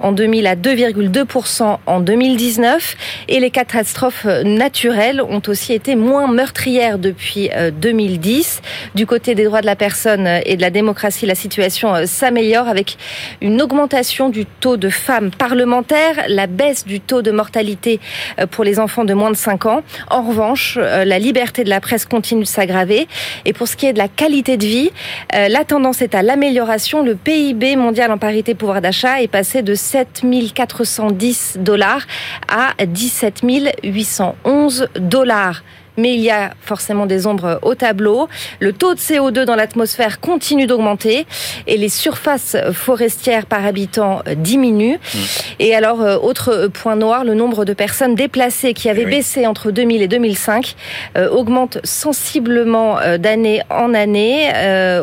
en 0.00 0.10
2000 0.10 0.48
à 0.48 0.56
2,2% 0.56 1.78
en 1.86 2.00
2019. 2.00 2.96
Et 3.28 3.38
les 3.38 3.50
catastrophes 3.50 4.26
naturelles 4.44 5.22
ont 5.22 5.42
aussi 5.46 5.72
été 5.72 5.94
moins 5.94 6.26
meurtrières 6.26 6.98
depuis 6.98 7.48
euh, 7.52 7.70
2010. 7.70 8.60
Du 8.96 9.06
côté 9.06 9.36
des 9.36 9.44
droits 9.44 9.60
de 9.60 9.66
la 9.66 9.76
personne 9.76 10.26
et 10.44 10.56
de 10.56 10.60
la 10.60 10.70
démocratie, 10.70 11.26
la 11.26 11.36
situation 11.36 11.94
euh, 11.94 12.06
s'améliore 12.06 12.66
avec 12.66 12.96
une 13.40 13.62
augmentation 13.62 14.30
du 14.30 14.46
taux 14.46 14.76
de 14.76 14.88
femmes 14.88 15.30
parlementaires, 15.30 16.24
la 16.26 16.48
baisse 16.48 16.84
du 16.84 16.98
taux 16.98 17.22
de 17.22 17.30
mortalité 17.30 18.00
euh, 18.40 18.46
pour 18.46 18.64
les 18.64 18.80
enfants 18.80 18.95
de 19.04 19.14
moins 19.14 19.30
de 19.30 19.36
5 19.36 19.66
ans. 19.66 19.82
En 20.10 20.22
revanche, 20.22 20.78
euh, 20.80 21.04
la 21.04 21.18
liberté 21.18 21.64
de 21.64 21.70
la 21.70 21.80
presse 21.80 22.04
continue 22.04 22.42
de 22.42 22.46
s'aggraver. 22.46 23.08
Et 23.44 23.52
pour 23.52 23.68
ce 23.68 23.76
qui 23.76 23.86
est 23.86 23.92
de 23.92 23.98
la 23.98 24.08
qualité 24.08 24.56
de 24.56 24.66
vie, 24.66 24.90
euh, 25.34 25.48
la 25.48 25.64
tendance 25.64 26.02
est 26.02 26.14
à 26.14 26.22
l'amélioration. 26.22 27.02
Le 27.02 27.14
PIB 27.14 27.76
mondial 27.76 28.10
en 28.10 28.18
parité 28.18 28.54
pouvoir 28.54 28.80
d'achat 28.80 29.22
est 29.22 29.28
passé 29.28 29.62
de 29.62 29.74
7 29.74 30.24
410 30.54 31.58
dollars 31.60 32.06
à 32.48 32.74
17 32.84 33.42
811 33.84 34.88
dollars. 34.98 35.62
Mais 35.96 36.14
il 36.14 36.20
y 36.20 36.30
a 36.30 36.52
forcément 36.60 37.06
des 37.06 37.26
ombres 37.26 37.58
au 37.62 37.74
tableau. 37.74 38.28
Le 38.60 38.72
taux 38.72 38.94
de 38.94 38.98
CO2 38.98 39.44
dans 39.44 39.56
l'atmosphère 39.56 40.20
continue 40.20 40.66
d'augmenter 40.66 41.26
et 41.66 41.76
les 41.76 41.88
surfaces 41.88 42.56
forestières 42.72 43.46
par 43.46 43.64
habitant 43.64 44.22
diminuent. 44.36 44.98
Mmh. 44.98 45.18
Et 45.58 45.74
alors, 45.74 46.02
euh, 46.02 46.16
autre 46.18 46.68
point 46.72 46.96
noir, 46.96 47.24
le 47.24 47.34
nombre 47.34 47.64
de 47.64 47.72
personnes 47.72 48.14
déplacées 48.14 48.74
qui 48.74 48.88
avaient 48.88 49.04
baissé 49.04 49.46
entre 49.46 49.70
2000 49.70 50.02
et 50.02 50.08
2005 50.08 50.74
euh, 51.16 51.28
augmente 51.28 51.78
sensiblement 51.84 52.98
euh, 52.98 53.18
d'année 53.18 53.62
en 53.70 53.94
année, 53.94 54.52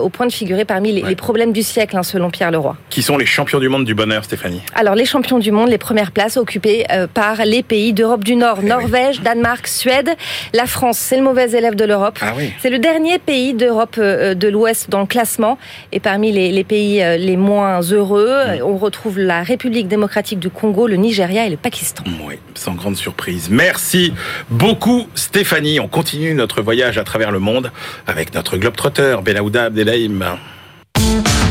au 0.02 0.10
point 0.10 0.26
de 0.26 0.32
figurer 0.32 0.66
parmi 0.66 0.91
les, 0.91 1.16
problèmes 1.16 1.54
du 1.54 1.64
siècle, 1.64 1.96
hein, 1.96 2.04
selon 2.04 2.30
Pierre 2.30 2.52
Leroy. 2.52 2.76
Qui 2.89 3.02
sont 3.02 3.18
les 3.18 3.26
champions 3.26 3.60
du 3.60 3.70
monde 3.70 3.86
du 3.86 3.94
bonheur, 3.94 4.24
Stéphanie 4.24 4.62
Alors, 4.76 4.96
les 4.96 5.06
champions 5.06 5.39
du 5.39 5.52
monde, 5.52 5.70
les 5.70 5.78
premières 5.78 6.12
places 6.12 6.38
occupées 6.38 6.86
par 7.14 7.46
les 7.46 7.64
pays 7.64 7.94
d'Europe 7.94 8.24
du 8.24 8.36
Nord, 8.36 8.60
eh 8.62 8.66
Norvège, 8.66 9.22
Danemark, 9.22 9.68
Suède, 9.68 10.10
la 10.54 10.66
France, 10.66 10.83
c'est 10.92 11.18
le 11.18 11.24
mauvais 11.24 11.52
élève 11.52 11.76
de 11.76 11.86
l'Europe. 11.86 12.20
Ah 12.22 12.34
c'est 12.60 12.70
le 12.70 12.80
dernier 12.80 13.20
pays 13.20 13.54
d'Europe 13.54 14.00
de 14.00 14.48
l'Ouest 14.48 14.90
dans 14.90 15.00
le 15.00 15.06
classement. 15.06 15.58
Et 15.92 16.00
parmi 16.00 16.32
les, 16.32 16.64
pays 16.64 17.04
les 17.18 17.38
moins 17.38 17.82
heureux, 17.82 18.34
on 18.64 18.78
retrouve 18.78 19.20
la 19.20 19.44
République 19.44 19.88
démocratique 19.88 20.40
du 20.40 20.50
Congo, 20.50 20.88
le 20.88 20.96
Nigeria 20.96 21.46
et 21.46 21.50
le 21.50 21.58
Pakistan. 21.58 22.04
Oui, 22.26 22.36
sans 22.56 22.74
grande 22.74 22.98
surprise. 22.98 23.50
Merci 23.50 24.14
beaucoup 24.50 25.08
Stéphanie. 25.16 25.80
On 25.80 25.88
continue 25.88 26.34
notre 26.34 26.62
voyage 26.62 26.98
à 26.98 27.04
travers 27.04 27.32
le 27.32 27.40
monde 27.40 27.72
avec 28.08 28.34
notre 28.34 28.58
globetrotter 28.58 29.18
Benahouda 29.24 29.66
Abdelhaim. 29.66 30.38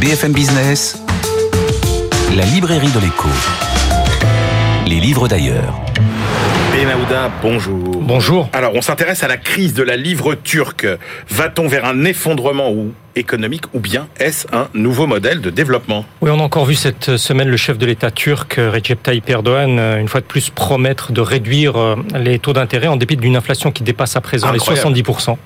BFM 0.00 0.32
Business, 0.32 0.98
la 2.36 2.44
librairie 2.44 2.90
de 2.90 3.00
l'écho. 3.00 3.28
Les 4.86 4.98
livres 4.98 5.28
d'ailleurs. 5.28 5.80
Bonjour. 7.40 7.78
Bonjour. 8.00 8.48
Alors, 8.52 8.74
on 8.74 8.80
s'intéresse 8.80 9.22
à 9.22 9.28
la 9.28 9.36
crise 9.36 9.72
de 9.72 9.84
la 9.84 9.96
livre 9.96 10.34
turque. 10.34 10.86
Va-t-on 11.28 11.68
vers 11.68 11.84
un 11.84 12.04
effondrement 12.04 12.72
ou 12.72 12.92
économique 13.16 13.64
ou 13.74 13.80
bien 13.80 14.08
est-ce 14.18 14.46
un 14.52 14.68
nouveau 14.74 15.06
modèle 15.06 15.40
de 15.40 15.50
développement? 15.50 16.04
Oui, 16.20 16.30
on 16.32 16.40
a 16.40 16.42
encore 16.42 16.64
vu 16.64 16.74
cette 16.74 17.16
semaine 17.16 17.48
le 17.48 17.56
chef 17.56 17.78
de 17.78 17.86
l'État 17.86 18.10
turc, 18.10 18.54
Recep 18.56 19.02
Tayyip 19.02 19.28
Erdogan, 19.28 19.78
une 20.00 20.08
fois 20.08 20.20
de 20.20 20.26
plus 20.26 20.50
promettre 20.50 21.12
de 21.12 21.20
réduire 21.20 21.76
euh, 21.76 21.96
les 22.18 22.38
taux 22.38 22.52
d'intérêt 22.52 22.88
en 22.88 22.96
dépit 22.96 23.16
d'une 23.16 23.36
inflation 23.36 23.70
qui 23.70 23.82
dépasse 23.82 24.16
à 24.16 24.20
présent 24.20 24.50
les 24.50 24.58
70%. 24.58 25.36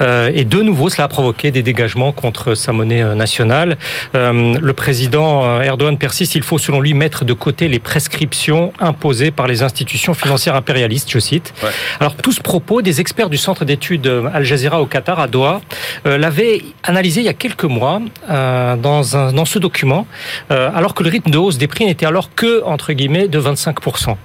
Euh, 0.00 0.30
et 0.34 0.44
de 0.44 0.62
nouveau, 0.62 0.88
cela 0.88 1.04
a 1.04 1.08
provoqué 1.08 1.50
des 1.50 1.62
dégagements 1.62 2.12
contre 2.12 2.54
sa 2.54 2.72
monnaie 2.72 3.02
euh, 3.02 3.14
nationale. 3.14 3.76
Le 4.14 4.72
président 4.72 5.60
Erdogan 5.60 5.98
persiste, 5.98 6.34
il 6.34 6.42
faut 6.42 6.58
selon 6.58 6.80
lui 6.80 6.94
mettre 6.94 7.24
de 7.24 7.32
côté 7.32 7.68
les 7.68 7.78
prescriptions 7.78 8.72
imposées 8.78 9.30
par 9.30 9.46
les 9.46 9.62
institutions 9.62 10.14
financières 10.14 10.54
impérialistes, 10.54 11.10
je 11.10 11.18
cite. 11.18 11.52
Alors 11.98 12.14
tout 12.16 12.32
ce 12.32 12.40
propos, 12.40 12.82
des 12.82 13.00
experts 13.00 13.30
du 13.30 13.36
centre 13.36 13.64
d'études 13.64 14.06
Al 14.32 14.44
Jazeera 14.44 14.80
au 14.80 14.86
Qatar, 14.86 15.20
à 15.20 15.26
Doha, 15.26 15.60
l'avaient 16.04 16.62
analysé 16.82 16.99
il 17.08 17.22
y 17.22 17.28
a 17.28 17.34
quelques 17.34 17.64
mois 17.64 18.00
euh, 18.28 18.76
dans, 18.76 19.16
un, 19.16 19.32
dans 19.32 19.44
ce 19.44 19.58
document, 19.58 20.06
euh, 20.50 20.70
alors 20.74 20.94
que 20.94 21.02
le 21.02 21.10
rythme 21.10 21.30
de 21.30 21.38
hausse 21.38 21.58
des 21.58 21.66
prix 21.66 21.86
n'était 21.86 22.06
alors 22.06 22.34
que, 22.34 22.62
entre 22.64 22.92
guillemets, 22.92 23.28
de 23.28 23.40
25%. 23.40 24.16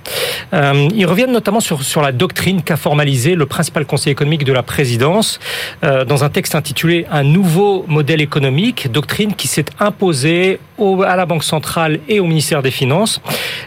Euh, 0.54 0.88
ils 0.94 1.06
reviennent 1.06 1.32
notamment 1.32 1.60
sur, 1.60 1.84
sur 1.84 2.02
la 2.02 2.12
doctrine 2.12 2.62
qu'a 2.62 2.78
formalisé 2.78 3.36
le 3.36 3.46
principal 3.46 3.86
conseiller 3.86 4.12
économique 4.12 4.44
de 4.44 4.54
la 4.54 4.64
présidence 4.64 5.40
dans 5.82 6.24
un 6.24 6.30
texte 6.30 6.56
intitulé 6.56 7.06
Un 7.12 7.24
nouveau 7.24 7.86
modèle 7.88 8.22
économique, 8.22 8.92
doctrine 8.92 9.34
qui 9.34 9.48
s'est 9.48 9.66
imposée 9.80 10.60
à 10.80 11.16
la 11.16 11.26
Banque 11.26 11.44
centrale 11.44 12.00
et 12.08 12.20
au 12.20 12.26
ministère 12.26 12.62
des 12.62 12.72
Finances. 12.72 13.22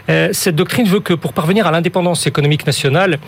Cette 0.07 0.55
doctrine 0.55 0.87
veut 0.87 0.99
que 0.99 1.13
pour 1.13 1.33
parvenir 1.33 1.67
à 1.67 1.71
l'indépendance 1.71 2.27
économique 2.27 2.65
nationale, 2.65 3.19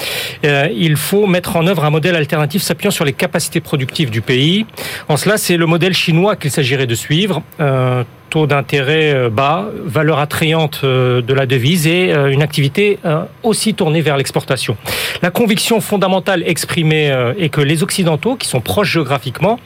il 0.44 0.96
faut 0.98 1.28
mettre 1.28 1.56
en 1.56 1.68
œuvre 1.68 1.86
un 1.86 1.90
modèle 1.90 2.16
alternatif 2.16 2.62
s'appuyant 2.62 2.92
sur 2.92 3.06
les 3.06 3.14
capacités 3.14 3.62
productives 3.62 4.10
du 4.10 4.22
pays. 4.22 4.66
En 5.08 5.18
cela, 5.18 5.38
c'est 5.38 5.58
le 5.58 5.66
modèle 5.72 5.94
chinois 5.94 6.36
qu'il 6.36 6.52
s'agirait 6.52 6.86
de 6.86 6.96
suivre. 6.96 7.42
Euh, 7.60 8.04
taux 8.32 8.48
d'intérêt 8.48 9.14
euh, 9.14 9.30
bas, 9.30 9.66
valeur 9.84 10.18
attrayante 10.18 10.82
euh, 10.84 11.22
de 11.22 11.34
la 11.34 11.46
devise 11.46 11.86
et 11.86 12.14
euh, 12.14 12.32
une 12.32 12.42
activité 12.42 12.98
aussi 13.44 13.74
tournée 13.74 14.02
vers 14.02 14.16
l'exportation. 14.16 14.78
La 15.22 15.32
conviction 15.32 15.82
fondamentale 15.82 16.44
exprimée 16.46 17.14
est 17.38 17.50
que 17.50 17.60
les 17.60 17.84
Occidentaux, 17.84 18.36
qui 18.36 18.48
sont 18.48 18.62
proches 18.62 18.92
géographiquement, 18.92 19.60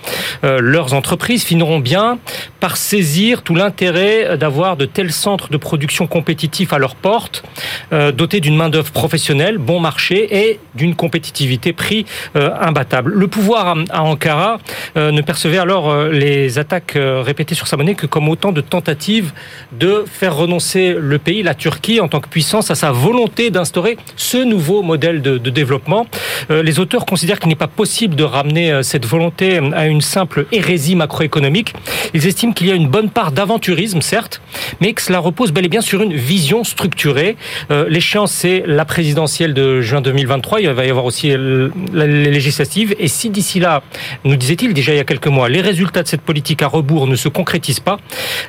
leurs 0.44 0.94
entreprises 0.94 1.44
finiront 1.44 1.80
bien 1.80 2.18
par 2.60 2.78
saisir 2.78 3.44
tout 3.44 3.54
l'intérêt 3.54 4.38
d'avoir 4.38 4.78
de 4.78 4.86
tels 4.86 5.12
centres 5.12 5.50
de 5.50 5.58
production 5.58 6.08
compétitifs 6.08 6.74
à 6.74 6.80
leur 6.80 6.96
porte, 6.96 7.44
dotés 7.92 8.40
d'une 8.40 8.56
main-d'œuvre 8.56 8.92
professionnelle, 8.92 9.58
bon 9.58 9.80
marché 9.80 10.48
et 10.48 10.60
d'une 10.74 10.96
compétitivité 10.96 11.74
prix 11.74 12.06
imbattable. 12.36 13.14
Le 13.14 13.28
pouvoir 13.28 13.76
à 13.92 14.04
Ankara 14.04 14.58
ne 14.96 15.22
percevait 15.22 15.60
alors 15.60 16.08
les 16.08 16.58
attaques 16.58 16.98
répétées 16.98 17.56
sur 17.56 17.68
sa 17.68 17.78
monnaie 17.78 17.96
que 17.96 18.08
comme 18.08 18.30
autant 18.30 18.52
de 18.56 18.62
tentative 18.62 19.32
de 19.72 20.06
faire 20.12 20.36
renoncer 20.36 20.96
le 20.98 21.20
pays, 21.20 21.44
la 21.44 21.54
Turquie, 21.54 22.00
en 22.00 22.08
tant 22.08 22.20
que 22.20 22.28
puissance, 22.28 22.72
à 22.72 22.76
sa 22.76 22.92
volonté 22.92 23.52
d'instaurer 23.52 23.98
ce 24.16 24.38
nouveau 24.38 24.82
modèle 24.82 25.22
de, 25.22 25.38
développement. 25.38 26.08
Euh, 26.50 26.64
les 26.64 26.80
auteurs 26.80 27.06
considèrent 27.06 27.40
qu'il 27.40 27.50
n'est 27.50 27.56
pas 27.56 27.68
possible 27.68 28.16
de 28.16 28.24
ramener 28.24 28.72
euh, 28.72 28.82
cette 28.82 29.06
volonté 29.06 29.60
à 29.74 29.86
une 29.86 30.02
simple 30.02 30.48
hérésie 30.52 30.96
macroéconomique. 30.96 31.74
Ils 32.14 32.26
estiment 32.26 32.52
qu'il 32.52 32.68
y 32.68 32.72
a 32.72 32.76
une 32.76 32.88
bonne 32.88 33.10
part 33.10 33.32
d'aventurisme, 33.32 34.02
certes, 34.02 34.42
mais 34.82 34.94
que 34.94 35.02
cela 35.02 35.20
repose 35.20 35.52
bel 35.52 35.66
et 35.66 35.70
bien 35.70 35.82
sur 35.82 36.02
une 36.02 36.14
vision 36.14 36.64
structurée. 36.64 37.38
Euh, 37.72 37.86
l'échéance, 37.88 38.32
c'est 38.32 38.64
la 38.66 38.86
présidentielle 38.86 39.54
de 39.54 39.82
juin 39.82 40.02
2023. 40.02 40.62
Il 40.62 40.70
va 40.70 40.86
y 40.86 40.90
avoir 40.90 41.06
aussi 41.06 41.28
les 41.28 42.32
législatives. 42.32 42.96
Et 43.00 43.08
si 43.08 43.30
d'ici 43.30 43.60
là, 43.60 43.84
nous 44.24 44.36
disait-il 44.36 44.74
déjà 44.74 44.94
il 44.94 44.98
y 44.98 45.02
a 45.02 45.04
quelques 45.04 45.28
mois, 45.28 45.50
les 45.50 45.62
résultats 45.62 46.04
de 46.04 46.08
cette 46.08 46.22
politique 46.22 46.62
à 46.62 46.68
rebours 46.68 47.08
ne 47.08 47.16
se 47.16 47.30
concrétisent 47.30 47.80
pas, 47.80 47.98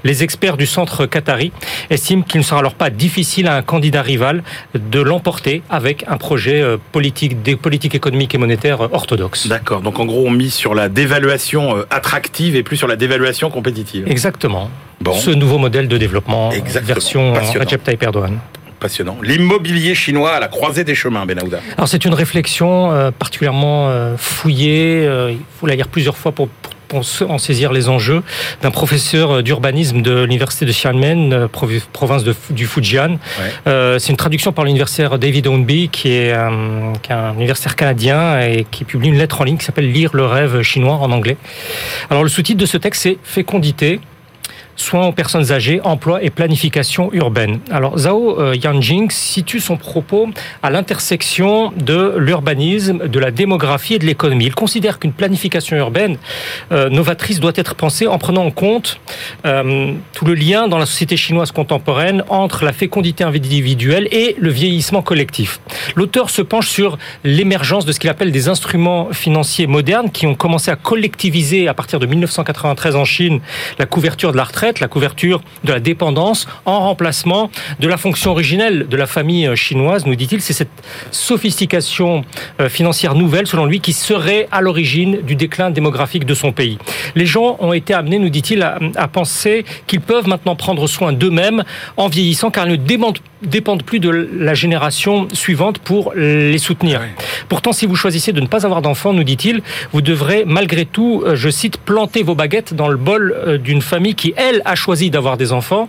les 0.04 0.22
experts 0.22 0.56
du 0.56 0.66
centre 0.66 1.06
qatari 1.06 1.52
estiment 1.90 2.22
qu'il 2.22 2.40
ne 2.40 2.44
sera 2.44 2.60
alors 2.60 2.74
pas 2.74 2.90
difficile 2.90 3.48
à 3.48 3.56
un 3.56 3.62
candidat 3.62 4.02
rival 4.02 4.42
de 4.74 5.00
l'emporter 5.00 5.62
avec 5.70 6.04
un 6.08 6.16
projet 6.16 6.60
euh, 6.60 6.76
politique, 6.92 7.42
des 7.42 7.56
politiques 7.56 7.94
économiques 7.94 8.34
et 8.34 8.38
monétaires 8.38 8.82
euh, 8.82 8.88
orthodoxes. 8.92 9.48
D'accord. 9.48 9.80
Donc 9.80 9.98
en 9.98 10.04
gros, 10.04 10.24
on 10.26 10.30
mise 10.30 10.54
sur 10.54 10.74
la 10.74 10.88
dévaluation 10.88 11.76
euh, 11.76 11.86
attractive 11.90 12.56
et 12.56 12.62
plus 12.62 12.76
sur 12.76 12.88
la 12.88 12.96
dévaluation 12.96 13.50
compétitive. 13.50 14.04
Exactement. 14.08 14.70
Bon. 15.00 15.14
Ce 15.14 15.30
nouveau 15.30 15.58
modèle 15.58 15.88
de 15.88 15.98
développement, 15.98 16.50
Exactement. 16.52 16.94
version 16.94 17.34
Recep 17.34 17.82
Tayyip 17.84 18.02
Erdogan 18.02 18.38
passionnant. 18.78 19.16
L'immobilier 19.22 19.94
chinois 19.94 20.32
à 20.32 20.40
la 20.40 20.48
croisée 20.48 20.84
des 20.84 20.94
chemins, 20.94 21.24
Benahouda. 21.24 21.60
Alors 21.78 21.88
c'est 21.88 22.04
une 22.04 22.12
réflexion 22.12 23.10
particulièrement 23.18 23.90
fouillée. 24.18 25.04
il 25.30 25.38
faut 25.58 25.66
la 25.66 25.76
lire 25.76 25.88
plusieurs 25.88 26.18
fois 26.18 26.32
pour 26.32 26.50
en 26.94 27.38
saisir 27.38 27.72
les 27.72 27.88
enjeux 27.88 28.22
d'un 28.62 28.70
professeur 28.70 29.42
d'urbanisme 29.42 30.02
de 30.02 30.22
l'université 30.22 30.66
de 30.66 30.72
Xiamen, 30.72 31.32
euh, 31.32 31.48
province 31.92 32.24
du 32.50 32.66
Fujian. 32.66 33.18
Euh, 33.66 33.98
c'est 33.98 34.10
une 34.10 34.16
traduction 34.16 34.52
par 34.52 34.64
l'universitaire 34.64 35.18
David 35.18 35.46
Ownby, 35.46 35.88
qui 35.88 36.12
est, 36.12 36.32
un, 36.32 36.92
qui 37.02 37.12
est 37.12 37.14
un 37.14 37.34
universitaire 37.34 37.76
canadien 37.76 38.40
et 38.40 38.66
qui 38.70 38.84
publie 38.84 39.08
une 39.08 39.18
lettre 39.18 39.40
en 39.40 39.44
ligne 39.44 39.56
qui 39.56 39.64
s'appelle 39.64 39.90
Lire 39.90 40.10
le 40.14 40.26
rêve 40.26 40.62
chinois 40.62 40.94
en 40.94 41.10
anglais. 41.10 41.36
Alors 42.10 42.22
le 42.22 42.28
sous-titre 42.28 42.60
de 42.60 42.66
ce 42.66 42.76
texte, 42.76 43.02
c'est 43.02 43.18
Fécondité, 43.22 44.00
soins 44.76 45.06
aux 45.06 45.12
personnes 45.12 45.52
âgées, 45.52 45.80
emploi 45.82 46.22
et 46.22 46.30
planification 46.30 47.10
urbaine. 47.12 47.60
Alors 47.70 47.98
Zhao 47.98 48.40
euh, 48.40 48.54
Yanjing 48.54 49.10
situe 49.10 49.60
son 49.60 49.76
propos 49.76 50.28
à 50.62 50.70
l'intersection 50.70 51.72
de 51.76 52.14
l'urbanisme, 52.18 53.08
de 53.08 53.18
la 53.18 53.30
démographie 53.30 53.94
et 53.94 53.98
de 53.98 54.06
l'économie. 54.06 54.46
Il 54.46 54.54
considère 54.54 54.98
qu'une 54.98 55.12
planification 55.12 55.76
urbaine 55.76 56.18
euh, 56.72 56.88
novatrice 56.90 57.40
doit 57.40 57.52
être 57.56 57.74
pensée 57.74 58.06
en 58.06 58.18
prenant 58.18 58.44
en 58.44 58.50
compte 58.50 59.00
euh, 59.46 59.92
tout 60.12 60.24
le 60.24 60.34
lien 60.34 60.68
dans 60.68 60.78
la 60.78 60.86
société 60.86 61.16
chinoise 61.16 61.52
contemporaine 61.52 62.22
entre 62.28 62.64
la 62.64 62.72
fécondité 62.72 63.24
individuelle 63.24 64.08
et 64.12 64.36
le 64.38 64.50
vieillissement 64.50 65.02
collectif. 65.02 65.60
L'auteur 65.94 66.30
se 66.30 66.42
penche 66.42 66.68
sur 66.68 66.98
l'émergence 67.24 67.86
de 67.86 67.92
ce 67.92 68.00
qu'il 68.00 68.10
appelle 68.10 68.32
des 68.32 68.48
instruments 68.48 69.08
financiers 69.12 69.66
modernes 69.66 70.10
qui 70.10 70.26
ont 70.26 70.34
commencé 70.34 70.70
à 70.70 70.76
collectiviser 70.76 71.68
à 71.68 71.74
partir 71.74 71.98
de 71.98 72.06
1993 72.06 72.96
en 72.96 73.04
Chine 73.04 73.40
la 73.78 73.86
couverture 73.86 74.32
de 74.32 74.36
la 74.36 74.44
retraite 74.44 74.65
la 74.80 74.88
couverture 74.88 75.40
de 75.64 75.72
la 75.72 75.80
dépendance, 75.80 76.46
en 76.64 76.80
remplacement 76.80 77.50
de 77.80 77.88
la 77.88 77.96
fonction 77.96 78.32
originelle 78.32 78.86
de 78.88 78.96
la 78.96 79.06
famille 79.06 79.46
euh, 79.46 79.54
chinoise, 79.54 80.06
nous 80.06 80.14
dit-il. 80.14 80.40
C'est 80.40 80.52
cette 80.52 80.68
sophistication 81.10 82.24
euh, 82.60 82.68
financière 82.68 83.14
nouvelle, 83.14 83.46
selon 83.46 83.66
lui, 83.66 83.80
qui 83.80 83.92
serait 83.92 84.48
à 84.52 84.60
l'origine 84.60 85.20
du 85.22 85.36
déclin 85.36 85.70
démographique 85.70 86.24
de 86.24 86.34
son 86.34 86.52
pays. 86.52 86.78
Les 87.14 87.26
gens 87.26 87.56
ont 87.60 87.72
été 87.72 87.94
amenés, 87.94 88.18
nous 88.18 88.28
dit-il, 88.28 88.62
à, 88.62 88.78
à 88.96 89.08
penser 89.08 89.64
qu'ils 89.86 90.00
peuvent 90.00 90.28
maintenant 90.28 90.56
prendre 90.56 90.86
soin 90.86 91.12
d'eux-mêmes 91.12 91.64
en 91.96 92.08
vieillissant, 92.08 92.50
car 92.50 92.66
ils 92.66 92.72
ne 92.72 92.76
dépendent 92.76 93.18
dépendent 93.42 93.82
plus 93.82 94.00
de 94.00 94.08
la 94.10 94.54
génération 94.54 95.28
suivante 95.32 95.78
pour 95.78 96.14
les 96.14 96.58
soutenir. 96.58 97.02
Pourtant, 97.48 97.72
si 97.72 97.86
vous 97.86 97.94
choisissez 97.94 98.32
de 98.32 98.40
ne 98.40 98.46
pas 98.46 98.64
avoir 98.64 98.80
d'enfants, 98.80 99.12
nous 99.12 99.24
dit-il, 99.24 99.60
vous 99.92 100.00
devrez 100.00 100.44
malgré 100.46 100.86
tout, 100.86 101.22
euh, 101.24 101.36
je 101.36 101.50
cite, 101.50 101.76
planter 101.76 102.22
vos 102.22 102.34
baguettes 102.34 102.72
dans 102.74 102.88
le 102.88 102.96
bol 102.96 103.60
d'une 103.62 103.82
famille 103.82 104.14
qui, 104.14 104.32
elle, 104.36 104.55
elle 104.56 104.62
a 104.64 104.74
choisi 104.74 105.10
d'avoir 105.10 105.36
des 105.36 105.52
enfants. 105.52 105.88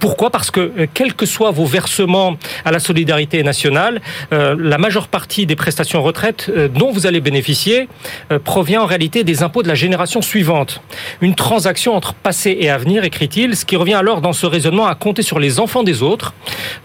Pourquoi? 0.00 0.30
Parce 0.30 0.50
que 0.50 0.72
quels 0.94 1.14
que 1.14 1.26
soient 1.26 1.50
vos 1.50 1.66
versements 1.66 2.36
à 2.64 2.72
la 2.72 2.78
solidarité 2.78 3.42
nationale, 3.42 4.00
la 4.30 4.78
majeure 4.78 5.08
partie 5.08 5.46
des 5.46 5.56
prestations 5.56 6.02
retraite 6.02 6.50
dont 6.74 6.90
vous 6.90 7.06
allez 7.06 7.20
bénéficier 7.20 7.88
provient 8.44 8.82
en 8.82 8.86
réalité 8.86 9.24
des 9.24 9.42
impôts 9.42 9.62
de 9.62 9.68
la 9.68 9.74
génération 9.74 10.22
suivante. 10.22 10.80
Une 11.20 11.34
transaction 11.34 11.94
entre 11.94 12.14
passé 12.14 12.56
et 12.60 12.70
avenir, 12.70 13.04
écrit-il, 13.04 13.56
ce 13.56 13.64
qui 13.64 13.76
revient 13.76 13.94
alors 13.94 14.20
dans 14.20 14.32
ce 14.32 14.46
raisonnement 14.46 14.86
à 14.86 14.94
compter 14.94 15.22
sur 15.22 15.38
les 15.38 15.60
enfants 15.60 15.82
des 15.82 16.02
autres, 16.02 16.34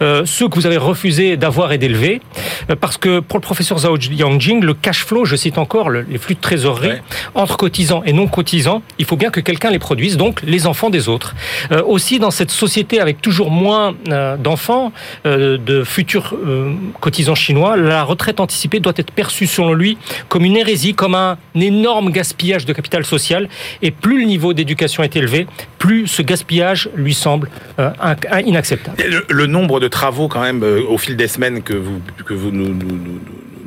ceux 0.00 0.48
que 0.48 0.54
vous 0.54 0.66
avez 0.66 0.76
refusé 0.76 1.36
d'avoir 1.36 1.72
et 1.72 1.78
d'élever, 1.78 2.20
parce 2.80 2.98
que 2.98 3.20
pour 3.20 3.38
le 3.38 3.42
professeur 3.42 3.78
Zhao 3.78 3.96
Yangjing, 3.98 4.62
le 4.62 4.74
cash 4.74 5.04
flow, 5.04 5.24
je 5.24 5.36
cite 5.36 5.58
encore, 5.58 5.90
les 5.90 6.18
flux 6.18 6.34
de 6.34 6.40
trésorerie 6.40 6.98
entre 7.34 7.56
cotisants 7.56 8.02
et 8.04 8.12
non 8.12 8.26
cotisants, 8.26 8.82
il 8.98 9.04
faut 9.04 9.16
bien 9.16 9.30
que 9.30 9.40
quelqu'un 9.40 9.70
les 9.70 9.78
produise, 9.78 10.16
donc 10.16 10.42
les 10.42 10.66
enfants 10.66 10.90
des 10.90 11.08
autres. 11.08 11.13
Euh, 11.72 11.82
aussi, 11.82 12.18
dans 12.18 12.30
cette 12.30 12.50
société 12.50 13.00
avec 13.00 13.20
toujours 13.20 13.50
moins 13.50 13.94
euh, 14.08 14.36
d'enfants, 14.36 14.92
euh, 15.26 15.58
de 15.58 15.84
futurs 15.84 16.34
cotisants 17.00 17.34
chinois, 17.34 17.76
la 17.76 18.02
retraite 18.02 18.40
anticipée 18.40 18.80
doit 18.80 18.92
être 18.96 19.12
perçue, 19.12 19.46
selon 19.46 19.72
lui, 19.72 19.98
comme 20.28 20.44
une 20.44 20.56
hérésie, 20.56 20.94
comme 20.94 21.14
un 21.14 21.36
énorme 21.54 22.10
gaspillage 22.10 22.66
de 22.66 22.72
capital 22.72 23.04
social. 23.04 23.48
Et 23.82 23.90
plus 23.90 24.20
le 24.20 24.26
niveau 24.26 24.52
d'éducation 24.52 25.02
est 25.02 25.16
élevé, 25.16 25.46
plus 25.78 26.06
ce 26.06 26.22
gaspillage 26.22 26.88
lui 26.94 27.14
semble 27.14 27.50
inacceptable. 28.44 28.96
Le, 29.28 29.46
nombre 29.46 29.80
de 29.80 29.88
travaux, 29.88 30.28
quand 30.28 30.40
même, 30.40 30.62
au 30.62 30.98
fil 30.98 31.16
des 31.16 31.28
semaines 31.28 31.62
que 31.62 31.74
vous, 31.74 32.00
que 32.24 32.34
vous 32.34 32.50
nous, 32.50 32.74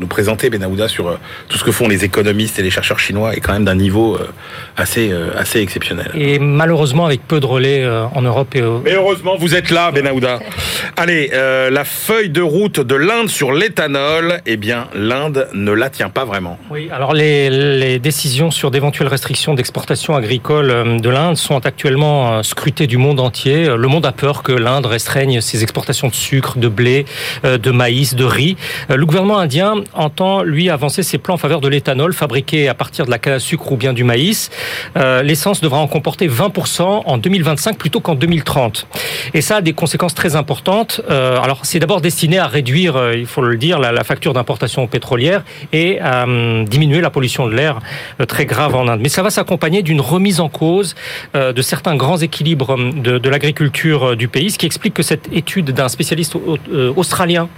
présenter 0.06 0.50
Benahouda 0.50 0.88
sur 0.88 1.08
euh, 1.08 1.18
tout 1.50 1.58
ce 1.58 1.64
que 1.64 1.72
font 1.72 1.88
les 1.88 2.04
économistes 2.04 2.60
et 2.60 2.62
les 2.62 2.70
chercheurs 2.70 3.00
chinois 3.00 3.36
est 3.36 3.40
quand 3.40 3.54
même 3.54 3.66
d'un 3.66 3.76
niveau 3.76 4.16
euh, 4.16 4.28
assez 4.76 5.12
euh, 5.12 5.30
assez 5.36 5.60
exceptionnel. 5.60 6.12
Et 6.16 6.40
malheureusement 6.40 7.06
avec 7.06 7.28
peu 7.28 7.40
de 7.40 7.46
relais 7.46 7.88
en 8.14 8.22
Europe 8.22 8.56
et 8.56 8.62
Mais 8.84 8.94
heureusement 8.94 9.36
vous 9.38 9.56
êtes 9.56 9.72
là 9.72 9.92
Benahouda. 9.92 10.40
Allez, 10.98 11.32
la 11.32 11.84
feuille 11.84 12.30
de 12.30 12.42
route 12.42 12.80
de 12.80 12.96
l'Inde 12.96 13.30
sur 13.30 13.52
l'éthanol, 13.52 14.42
eh 14.46 14.58
bien 14.58 14.88
l'Inde 14.94 15.48
ne 15.54 15.72
la 15.72 15.90
tient 15.90 16.10
pas 16.10 16.26
vraiment. 16.26 16.60
Oui, 16.70 16.90
alors 16.92 17.14
les, 17.14 17.50
les 17.50 18.00
décisions 18.00 18.52
sur 18.52 18.72
d'éventuelles 18.72 19.08
restrictions 19.08 19.54
d'exportation 19.54 20.16
agricole 20.16 21.00
de 21.00 21.10
l'Inde 21.10 21.38
sont 21.38 21.66
actuellement 21.66 22.44
scrutées 22.44 22.88
du 22.88 22.98
monde 22.98 23.20
entier. 23.20 23.68
Le 23.76 23.88
monde 23.88 24.06
a 24.06 24.12
peur 24.12 24.44
que 24.44 24.52
l'Inde 24.52 24.86
restreigne 24.86 25.42
ses 25.42 25.64
exportations 25.64 26.08
de 26.08 26.16
sucre, 26.16 26.58
de 26.58 26.68
blé, 26.68 27.06
de 27.44 27.72
maïs, 27.72 28.16
de 28.16 28.26
riz. 28.26 28.58
Le 28.90 29.06
gouvernement 29.06 29.40
indien 29.40 29.76
entend, 29.94 30.44
lui, 30.44 30.70
avancer 30.70 31.04
ses 31.04 31.18
plans 31.18 31.36
en 31.36 31.38
faveur 31.38 31.62
de 31.62 31.68
l'éthanol 31.68 32.14
fabriqué 32.14 32.68
à 32.68 32.74
partir 32.74 33.06
de 33.06 33.12
la 33.12 33.20
canne 33.20 33.34
à 33.34 33.40
sucre 33.40 33.72
ou 33.72 33.78
bien 33.78 33.94
du 33.94 34.04
maïs. 34.04 34.50
Euh, 34.96 35.22
l'essence 35.24 35.62
devra 35.62 35.80
en 35.80 35.88
comporter 35.88 36.28
20% 36.28 36.82
en 37.06 37.18
2025 37.18 37.78
plutôt 37.78 38.00
qu'en 38.00 38.16
2030. 38.16 38.88
Et 39.34 39.42
ça 39.42 39.58
a 39.58 39.62
des 39.62 39.74
conséquences 39.74 40.16
très 40.16 40.36
importantes. 40.36 41.02
Euh, 41.10 41.40
alors, 41.40 41.62
c'est 41.64 41.80
d'abord 41.80 42.02
destiné 42.02 42.40
à 42.40 42.48
réduire, 42.48 42.96
euh, 42.96 43.16
il 43.16 43.26
faut 43.26 43.42
le 43.42 43.58
dire, 43.58 43.80
la, 43.80 44.04
facture 44.04 44.32
d'importation 44.32 44.88
pétrolière 44.88 45.44
et 45.74 46.00
à 46.00 46.26
diminuer 46.66 47.02
la 47.02 47.10
pollution 47.10 47.46
de 47.46 47.54
l'air 47.54 47.80
très 48.28 48.46
grave 48.46 48.74
en 48.74 48.88
Inde. 48.88 49.02
Mais 49.02 49.10
ça 49.10 49.22
va 49.22 49.30
s'accompagner 49.30 49.82
d'une 49.82 50.00
remise 50.00 50.40
en 50.40 50.48
cause 50.48 50.96
de 51.34 51.62
certains 51.62 51.98
grands 51.98 52.18
équilibres 52.18 52.78
de, 52.78 53.18
de 53.18 53.30
l'agriculture 53.30 54.16
du 54.16 54.30
pays, 54.30 54.52
ce 54.52 54.58
qui 54.58 54.66
explique 54.66 54.94
que 54.94 55.04
cette 55.04 55.28
étude 55.34 55.72
d'un 55.72 55.90
spécialiste 55.90 56.38
australien 56.96 57.50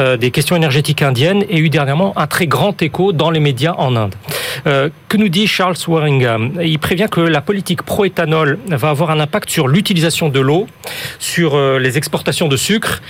euh, 0.00 0.16
des 0.16 0.30
questions 0.30 0.56
énergétiques 0.56 1.02
indiennes 1.02 1.44
et 1.48 1.58
eu 1.58 1.70
dernièrement 1.70 2.16
un 2.18 2.26
très 2.26 2.46
grand 2.46 2.80
écho 2.82 3.12
dans 3.12 3.30
les 3.30 3.40
médias 3.40 3.74
en 3.78 3.94
Inde. 3.96 4.14
Euh, 4.66 4.88
que 5.08 5.16
nous 5.16 5.28
dit 5.28 5.46
Charles 5.46 5.76
Waringham? 5.86 6.58
Il 6.62 6.78
prévient 6.78 7.06
que 7.10 7.20
la 7.20 7.40
politique 7.40 7.82
pro-éthanol 7.82 8.58
va 8.68 8.90
avoir 8.90 9.10
un 9.10 9.20
impact 9.20 9.50
sur 9.50 9.68
l'utilisation 9.68 10.28
de 10.28 10.40
l'eau, 10.40 10.66
sur 11.18 11.54
euh, 11.54 11.78
les 11.78 11.96
exportations 11.98 12.48
de 12.48 12.56
sucre, 12.56 13.02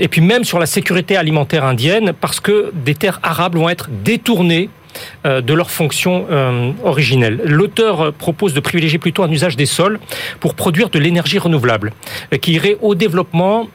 et 0.00 0.08
puis 0.08 0.20
même 0.20 0.44
sur 0.44 0.58
la 0.58 0.66
sécurité 0.66 1.16
alimentaire 1.16 1.64
indienne, 1.64 2.12
parce 2.20 2.40
que 2.40 2.70
des 2.74 2.94
terres 2.94 3.20
arables 3.22 3.58
vont 3.58 3.68
être 3.68 3.88
détournées 4.04 4.68
euh, 4.68 4.81
de 5.24 5.54
leur 5.54 5.70
fonction 5.70 6.26
euh, 6.30 6.70
originelle. 6.84 7.40
L'auteur 7.44 8.12
propose 8.12 8.54
de 8.54 8.60
privilégier 8.60 8.98
plutôt 8.98 9.22
un 9.22 9.30
usage 9.30 9.56
des 9.56 9.66
sols 9.66 9.98
pour 10.40 10.54
produire 10.54 10.90
de 10.90 10.98
l'énergie 10.98 11.38
renouvelable, 11.38 11.92
euh, 12.32 12.38
qui 12.38 12.52
irait 12.52 12.76
au 12.80 12.94
développement 12.94 13.68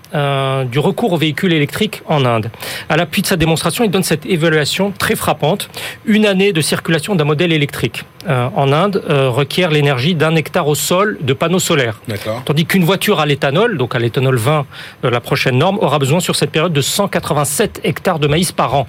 du 0.72 0.80
recours 0.80 1.12
aux 1.14 1.18
véhicules 1.18 1.52
électriques 1.52 2.02
en 2.06 2.26
Inde. 2.26 2.50
À 2.88 2.96
l'appui 2.96 3.22
de 3.22 3.28
sa 3.28 3.36
démonstration, 3.36 3.84
il 3.84 3.92
donne 3.92 4.04
cette 4.04 4.26
évaluation 4.26 4.92
très 4.98 5.16
frappante. 5.16 5.70
Une 6.06 6.26
année 6.26 6.54
de 6.54 6.62
circulation 6.62 7.14
d'un 7.14 7.26
modèle 7.26 7.52
électrique 7.52 8.06
en 8.26 8.72
Inde 8.72 9.04
requiert 9.08 9.70
l'énergie 9.70 10.16
d'un 10.16 10.36
hectare 10.36 10.68
au 10.68 10.76
sol 10.76 11.18
de 11.22 11.34
panneaux 11.34 11.60
solaires. 11.60 12.00
Tandis 12.46 12.66
qu'une 12.66 12.86
voiture 12.86 13.20
à 13.20 13.26
l'éthanol, 13.26 13.78
donc 13.78 13.96
à 13.96 14.00
l'éthanol 14.00 14.38
20, 14.38 14.66
la 15.04 15.20
prochaine 15.20 15.58
norme, 15.58 15.78
aura 15.82 16.00
besoin 16.00 16.22
sur 16.22 16.38
cette 16.38 16.52
période 16.52 16.74
de 16.74 16.82
187 16.82 17.82
hectares 17.84 18.20
de 18.20 18.28
maïs 18.28 18.54
par 18.54 18.76
an. 18.76 18.88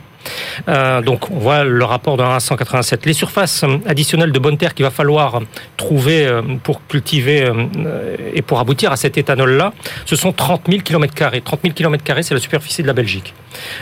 Euh, 0.68 1.00
donc 1.00 1.30
on 1.30 1.38
voit 1.38 1.64
le 1.64 1.84
rapport 1.84 2.16
de 2.16 2.22
1 2.22 2.36
à 2.36 2.40
187. 2.40 3.06
Les 3.06 3.12
surfaces 3.12 3.64
additionnelles 3.86 4.32
de 4.32 4.38
bonne 4.38 4.58
terre 4.58 4.74
qu'il 4.74 4.84
va 4.84 4.90
falloir 4.90 5.40
trouver 5.76 6.26
euh, 6.26 6.42
pour 6.62 6.86
cultiver 6.86 7.44
euh, 7.44 8.16
et 8.34 8.42
pour 8.42 8.58
aboutir 8.60 8.92
à 8.92 8.96
cet 8.96 9.18
éthanol-là, 9.18 9.72
ce 10.04 10.16
sont 10.16 10.32
30 10.32 10.62
000 10.68 10.82
km. 10.82 11.14
30 11.44 11.60
000 11.62 11.74
km, 11.74 12.04
c'est 12.22 12.34
la 12.34 12.40
superficie 12.40 12.82
de 12.82 12.86
la 12.86 12.92
Belgique. 12.92 13.34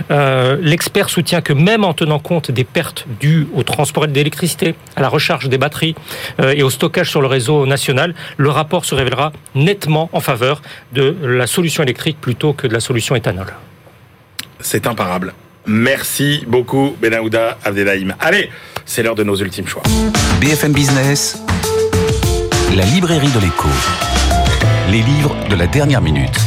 L'expert 0.09 1.11
soutient 1.11 1.41
que 1.41 1.53
même 1.53 1.85
en 1.85 1.93
tenant 1.93 2.19
compte 2.19 2.51
des 2.51 2.65
pertes 2.65 3.07
dues 3.21 3.47
au 3.55 3.63
transport 3.63 4.07
d'électricité, 4.07 4.75
à 4.95 5.03
la 5.03 5.09
recharge 5.09 5.49
des 5.49 5.59
batteries 5.59 5.95
et 6.41 6.63
au 6.63 6.71
stockage 6.71 7.11
sur 7.11 7.21
le 7.21 7.27
réseau 7.27 7.67
national, 7.67 8.15
le 8.37 8.49
rapport 8.51 8.85
se 8.85 8.95
révélera 8.95 9.33
nettement 9.55 10.09
en 10.13 10.21
faveur 10.21 10.63
de 10.93 11.17
la 11.23 11.47
solution 11.47 11.83
électrique 11.83 12.19
plutôt 12.21 12.53
que 12.53 12.67
de 12.67 12.73
la 12.73 12.81
solution 12.81 13.17
éthanol. 13.17 13.53
C'est 14.61 14.87
imparable. 14.87 15.35
Merci 15.67 16.45
beaucoup, 16.47 16.97
Benahouda 17.01 17.59
Abdelhaim. 17.65 18.15
Allez, 18.21 18.51
c'est 18.85 19.03
l'heure 19.03 19.15
de 19.15 19.25
nos 19.25 19.37
ultimes 19.37 19.67
choix. 19.67 19.83
BFM 20.41 20.73
Business, 20.73 21.39
la 22.77 22.85
librairie 22.85 23.31
de 23.31 23.41
l'écho. 23.41 23.69
Les 24.91 25.03
livres 25.03 25.35
de 25.51 25.57
la 25.57 25.67
dernière 25.67 26.01
minute. 26.01 26.39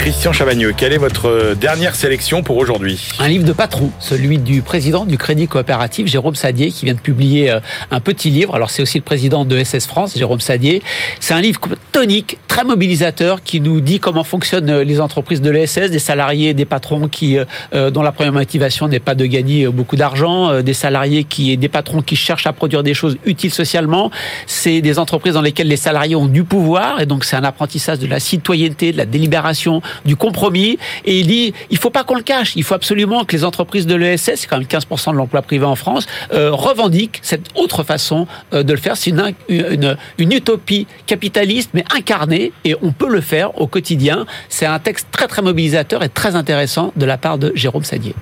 Christian 0.00 0.32
Chavagneux, 0.32 0.72
quelle 0.74 0.94
est 0.94 0.98
votre 0.98 1.54
dernière 1.54 1.94
sélection 1.94 2.42
pour 2.42 2.56
aujourd'hui? 2.56 3.10
Un 3.18 3.28
livre 3.28 3.44
de 3.44 3.52
patron, 3.52 3.90
celui 3.98 4.38
du 4.38 4.62
président 4.62 5.04
du 5.04 5.18
Crédit 5.18 5.46
Coopératif, 5.46 6.06
Jérôme 6.06 6.36
Sadier, 6.36 6.70
qui 6.70 6.86
vient 6.86 6.94
de 6.94 7.00
publier 7.00 7.50
euh, 7.50 7.60
un 7.90 8.00
petit 8.00 8.30
livre. 8.30 8.54
Alors 8.54 8.70
c'est 8.70 8.80
aussi 8.80 8.96
le 8.96 9.04
président 9.04 9.44
de 9.44 9.62
SS 9.62 9.86
France, 9.86 10.16
Jérôme 10.16 10.40
Sadier. 10.40 10.82
C'est 11.20 11.34
un 11.34 11.42
livre 11.42 11.60
tonique, 11.92 12.38
très 12.48 12.64
mobilisateur, 12.64 13.42
qui 13.42 13.60
nous 13.60 13.82
dit 13.82 14.00
comment 14.00 14.24
fonctionnent 14.24 14.70
euh, 14.70 14.84
les 14.84 15.02
entreprises 15.02 15.42
de 15.42 15.50
l'ESS, 15.50 15.90
des 15.90 15.98
salariés, 15.98 16.54
des 16.54 16.64
patrons 16.64 17.06
qui, 17.06 17.36
euh, 17.74 17.90
dont 17.90 18.00
la 18.00 18.12
première 18.12 18.32
motivation 18.32 18.88
n'est 18.88 19.00
pas 19.00 19.14
de 19.14 19.26
gagner 19.26 19.66
beaucoup 19.66 19.96
d'argent, 19.96 20.62
des 20.62 20.72
salariés 20.72 21.24
qui, 21.24 21.54
des 21.58 21.68
patrons 21.68 22.00
qui 22.00 22.16
cherchent 22.16 22.46
à 22.46 22.54
produire 22.54 22.82
des 22.82 22.94
choses 22.94 23.18
utiles 23.26 23.52
socialement. 23.52 24.10
C'est 24.46 24.80
des 24.80 24.98
entreprises 24.98 25.34
dans 25.34 25.42
lesquelles 25.42 25.68
les 25.68 25.76
salariés 25.76 26.16
ont 26.16 26.26
du 26.26 26.44
pouvoir, 26.44 27.02
et 27.02 27.06
donc 27.06 27.26
c'est 27.26 27.36
un 27.36 27.44
apprentissage 27.44 27.98
de 27.98 28.06
la 28.06 28.18
citoyenneté, 28.18 28.92
de 28.92 28.96
la 28.96 29.04
délibération, 29.04 29.82
du 30.04 30.16
compromis. 30.16 30.78
Et 31.04 31.20
il 31.20 31.26
dit, 31.26 31.54
il 31.70 31.78
faut 31.78 31.90
pas 31.90 32.04
qu'on 32.04 32.16
le 32.16 32.22
cache. 32.22 32.52
Il 32.56 32.64
faut 32.64 32.74
absolument 32.74 33.24
que 33.24 33.36
les 33.36 33.44
entreprises 33.44 33.86
de 33.86 33.94
l'ESS, 33.94 34.32
c'est 34.36 34.46
quand 34.46 34.58
même 34.58 34.66
15% 34.66 35.12
de 35.12 35.16
l'emploi 35.16 35.42
privé 35.42 35.64
en 35.64 35.76
France, 35.76 36.06
euh, 36.32 36.52
revendiquent 36.52 37.20
cette 37.22 37.48
autre 37.54 37.82
façon 37.82 38.26
euh, 38.52 38.62
de 38.62 38.72
le 38.72 38.78
faire. 38.78 38.96
C'est 38.96 39.10
une, 39.10 39.34
une, 39.48 39.96
une, 40.18 40.32
utopie 40.32 40.86
capitaliste, 41.06 41.70
mais 41.74 41.84
incarnée, 41.94 42.52
et 42.64 42.76
on 42.82 42.92
peut 42.92 43.08
le 43.08 43.20
faire 43.20 43.60
au 43.60 43.66
quotidien. 43.66 44.26
C'est 44.48 44.66
un 44.66 44.78
texte 44.78 45.08
très 45.10 45.26
très 45.26 45.42
mobilisateur 45.42 46.02
et 46.02 46.08
très 46.08 46.36
intéressant 46.36 46.92
de 46.96 47.06
la 47.06 47.18
part 47.18 47.38
de 47.38 47.52
Jérôme 47.54 47.84
Sadier. 47.84 48.14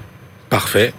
Parfait. 0.48 0.92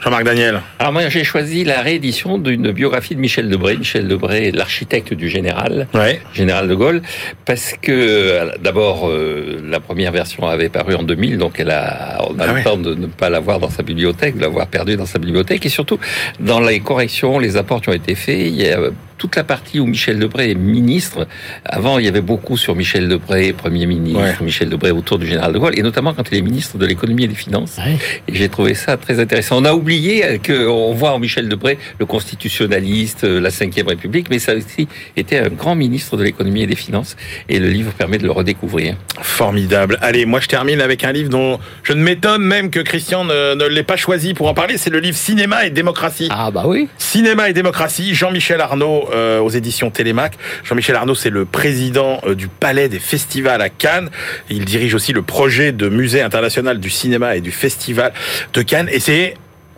Jean-Marc 0.00 0.24
Daniel. 0.24 0.60
Alors 0.78 0.92
moi 0.92 1.08
j'ai 1.08 1.24
choisi 1.24 1.64
la 1.64 1.80
réédition 1.80 2.36
d'une 2.36 2.70
biographie 2.70 3.14
de 3.14 3.20
Michel 3.20 3.48
Debré. 3.48 3.76
Michel 3.78 4.06
Debré 4.06 4.52
l'architecte 4.52 5.14
du 5.14 5.28
général, 5.28 5.88
général 6.34 6.68
de 6.68 6.74
Gaulle, 6.74 7.02
parce 7.46 7.72
que 7.80 7.92
euh, 7.92 8.50
d'abord 8.60 9.08
euh, 9.08 9.58
la 9.66 9.80
première 9.80 10.12
version 10.12 10.46
avait 10.46 10.68
paru 10.68 10.94
en 10.94 11.02
2000, 11.02 11.38
donc 11.38 11.58
elle 11.58 11.70
a, 11.70 12.18
on 12.28 12.38
a 12.38 12.44
ah 12.46 12.52
le 12.52 12.62
temps 12.62 12.76
de 12.76 12.94
ne 12.94 13.06
pas 13.06 13.30
l'avoir 13.30 13.58
dans 13.58 13.70
sa 13.70 13.82
bibliothèque, 13.82 14.36
de 14.36 14.42
l'avoir 14.42 14.66
perdue 14.66 14.96
dans 14.96 15.06
sa 15.06 15.18
bibliothèque, 15.18 15.64
et 15.64 15.70
surtout 15.70 15.98
dans 16.40 16.60
les 16.60 16.80
corrections, 16.80 17.38
les 17.38 17.56
apports 17.56 17.80
qui 17.80 17.88
ont 17.88 17.94
été 17.94 18.14
faits, 18.14 18.38
il 18.38 18.54
y 18.54 18.68
a 18.68 18.78
toute 19.18 19.36
la 19.36 19.44
partie 19.44 19.80
où 19.80 19.86
Michel 19.86 20.18
Debré 20.18 20.50
est 20.50 20.54
ministre. 20.54 21.26
Avant, 21.64 21.98
il 21.98 22.04
y 22.04 22.08
avait 22.08 22.20
beaucoup 22.20 22.56
sur 22.56 22.74
Michel 22.74 23.08
Debré, 23.08 23.52
Premier 23.52 23.86
ministre, 23.86 24.42
Michel 24.42 24.68
Debré 24.68 24.90
autour 24.90 25.18
du 25.18 25.26
général 25.26 25.52
de 25.52 25.58
Gaulle, 25.58 25.78
et 25.78 25.82
notamment 25.82 26.14
quand 26.14 26.24
il 26.30 26.38
est 26.38 26.42
ministre 26.42 26.78
de 26.78 26.86
l'économie 26.86 27.24
et 27.24 27.28
des 27.28 27.34
finances. 27.34 27.78
Et 28.28 28.34
j'ai 28.34 28.48
trouvé 28.48 28.74
ça 28.74 28.96
très 28.96 29.20
intéressant. 29.20 29.58
On 29.58 29.64
a 29.64 29.72
oublié 29.72 30.40
qu'on 30.44 30.92
voit 30.94 31.12
en 31.12 31.18
Michel 31.18 31.48
Debré 31.48 31.78
le 31.98 32.06
constitutionnaliste, 32.06 33.24
la 33.24 33.48
Ve 33.48 33.86
République, 33.86 34.28
mais 34.30 34.38
ça 34.38 34.54
aussi 34.54 34.88
était 35.16 35.38
un 35.38 35.48
grand 35.48 35.74
ministre 35.74 36.16
de 36.16 36.22
l'économie 36.22 36.62
et 36.62 36.66
des 36.66 36.76
finances. 36.76 37.16
Et 37.48 37.58
le 37.58 37.68
livre 37.68 37.92
permet 37.92 38.18
de 38.18 38.24
le 38.24 38.32
redécouvrir. 38.32 38.96
Formidable. 39.20 39.98
Allez, 40.02 40.26
moi 40.26 40.40
je 40.40 40.48
termine 40.48 40.80
avec 40.80 41.04
un 41.04 41.12
livre 41.12 41.30
dont 41.30 41.58
je 41.82 41.92
ne 41.92 42.02
m'étonne 42.02 42.42
même 42.42 42.70
que 42.70 42.80
Christian 42.80 43.24
ne, 43.24 43.54
ne 43.54 43.66
l'ait 43.66 43.82
pas 43.82 43.96
choisi 43.96 44.34
pour 44.34 44.48
en 44.48 44.54
parler. 44.54 44.78
C'est 44.78 44.90
le 44.90 45.00
livre 45.00 45.16
Cinéma 45.16 45.66
et 45.66 45.70
démocratie. 45.70 46.28
Ah 46.30 46.50
bah 46.50 46.64
oui. 46.66 46.88
Cinéma 46.98 47.48
et 47.48 47.52
démocratie, 47.52 48.14
Jean-Michel 48.14 48.60
Arnaud 48.60 49.05
Euh, 49.12 49.40
aux 49.40 49.50
éditions 49.50 49.90
Télémac. 49.90 50.34
Jean-Michel 50.64 50.96
Arnaud, 50.96 51.14
c'est 51.14 51.30
le 51.30 51.44
président 51.44 52.20
euh, 52.26 52.34
du 52.34 52.48
Palais 52.48 52.88
des 52.88 52.98
Festivals 52.98 53.62
à 53.62 53.68
Cannes. 53.68 54.10
Il 54.50 54.64
dirige 54.64 54.94
aussi 54.94 55.12
le 55.12 55.22
projet 55.22 55.72
de 55.72 55.88
musée 55.88 56.22
international 56.22 56.80
du 56.80 56.90
cinéma 56.90 57.36
et 57.36 57.40
du 57.40 57.52
festival 57.52 58.12
de 58.52 58.62
Cannes. 58.62 58.88
Et 58.90 59.00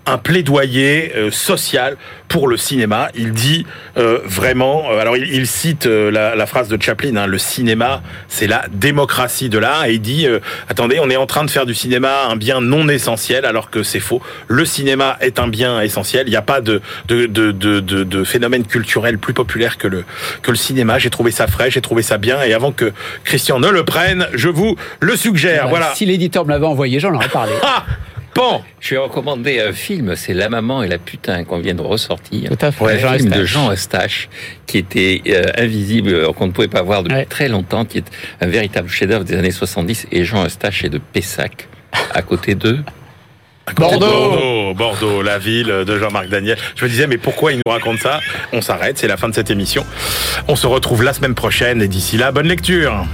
un 0.08 0.18
plaidoyer 0.18 1.12
euh, 1.14 1.30
social 1.30 1.96
pour 2.28 2.48
le 2.48 2.56
cinéma. 2.56 3.08
Il 3.14 3.32
dit 3.32 3.66
euh, 3.96 4.20
vraiment, 4.24 4.90
euh, 4.90 5.00
alors 5.00 5.16
il, 5.16 5.46
cite 5.46 5.86
la, 5.86 6.46
phrase 6.46 6.68
de 6.68 6.80
Chaplin, 6.80 7.16
hein, 7.16 7.26
le 7.26 7.38
cinéma, 7.38 8.02
c'est 8.28 8.46
la 8.46 8.64
démocratie 8.72 9.48
de 9.48 9.58
l'art, 9.58 9.84
et 9.84 9.94
il 9.94 10.00
dit, 10.00 10.26
attendez, 10.68 10.98
on 11.00 11.10
est 11.10 11.16
en 11.16 11.26
train 11.26 11.44
de 11.44 11.50
faire 11.50 11.66
du 11.66 11.74
cinéma 11.74 12.26
un 12.28 12.36
bien 12.36 12.60
non 12.60 12.88
essentiel, 12.88 13.44
alors 13.44 13.70
que 13.70 13.82
c'est 13.82 14.00
faux. 14.00 14.20
Le 14.46 14.64
cinéma 14.64 15.16
est 15.20 15.38
un 15.38 15.48
bien 15.48 15.80
essentiel. 15.80 16.26
Il 16.26 16.30
n'y 16.30 16.36
a 16.36 16.42
pas 16.42 16.60
de 16.60 16.80
de, 17.08 17.26
de, 17.26 17.52
de, 17.52 17.80
de, 17.80 18.24
phénomène 18.24 18.64
culturel 18.64 19.18
plus 19.18 19.34
populaire 19.34 19.78
que 19.78 19.88
le 19.88 20.04
que 20.42 20.50
le 20.50 20.56
cinéma. 20.56 20.98
J'ai 20.98 21.10
trouvé 21.10 21.30
ça 21.30 21.46
frais, 21.46 21.70
j'ai 21.70 21.80
trouvé 21.80 22.02
ça 22.02 22.18
bien, 22.18 22.42
et 22.42 22.52
avant 22.52 22.72
que 22.72 22.92
Christian 23.24 23.60
ne 23.60 23.68
le 23.68 23.84
prenne, 23.84 24.28
je 24.34 24.48
vous 24.48 24.76
le 25.00 25.16
suggère. 25.16 25.68
Voilà. 25.68 25.94
Si 25.94 26.06
l'éditeur 26.06 26.44
me 26.44 26.50
l'avait 26.50 26.66
envoyé, 26.66 27.00
j'en 27.00 27.14
aurais 27.14 27.28
parlé. 27.28 27.52
Ah 28.40 28.60
je 28.80 28.94
vais 28.94 29.00
recommander 29.00 29.60
un 29.60 29.72
film, 29.72 30.14
c'est 30.16 30.34
La 30.34 30.48
maman 30.48 30.82
et 30.82 30.88
la 30.88 30.98
putain 30.98 31.44
qu'on 31.44 31.58
vient 31.58 31.74
de 31.74 31.82
ressortir. 31.82 32.50
Tout 32.50 32.64
à 32.64 32.70
fait. 32.70 33.04
Un 33.04 33.18
film 33.18 33.30
de 33.30 33.44
Jean 33.44 33.72
Eustache 33.72 34.28
qui 34.66 34.78
était 34.78 35.22
euh, 35.28 35.44
invisible, 35.56 36.10
euh, 36.12 36.32
qu'on 36.32 36.46
ne 36.46 36.52
pouvait 36.52 36.68
pas 36.68 36.82
voir 36.82 37.02
depuis 37.02 37.26
très 37.26 37.48
longtemps, 37.48 37.84
qui 37.84 37.98
est 37.98 38.10
un 38.40 38.46
véritable 38.46 38.88
chef-d'œuvre 38.88 39.24
des 39.24 39.36
années 39.36 39.50
70. 39.50 40.06
Et 40.12 40.24
Jean 40.24 40.44
Eustache 40.46 40.84
est 40.84 40.88
de 40.88 40.98
Pessac, 40.98 41.68
à 42.14 42.22
côté 42.22 42.54
d'eux. 42.54 42.78
Bordeaux. 43.76 44.72
Bordeaux, 44.74 45.22
la 45.22 45.38
ville 45.38 45.66
de 45.66 45.98
Jean-Marc 45.98 46.28
Daniel. 46.28 46.56
Je 46.76 46.84
me 46.84 46.90
disais, 46.90 47.06
mais 47.06 47.18
pourquoi 47.18 47.52
il 47.52 47.60
nous 47.64 47.72
raconte 47.72 47.98
ça? 47.98 48.20
On 48.52 48.62
s'arrête, 48.62 48.98
c'est 48.98 49.08
la 49.08 49.16
fin 49.16 49.28
de 49.28 49.34
cette 49.34 49.50
émission. 49.50 49.84
On 50.46 50.56
se 50.56 50.66
retrouve 50.66 51.02
la 51.02 51.12
semaine 51.12 51.34
prochaine 51.34 51.82
et 51.82 51.88
d'ici 51.88 52.16
là, 52.16 52.32
bonne 52.32 52.48
lecture. 52.48 53.04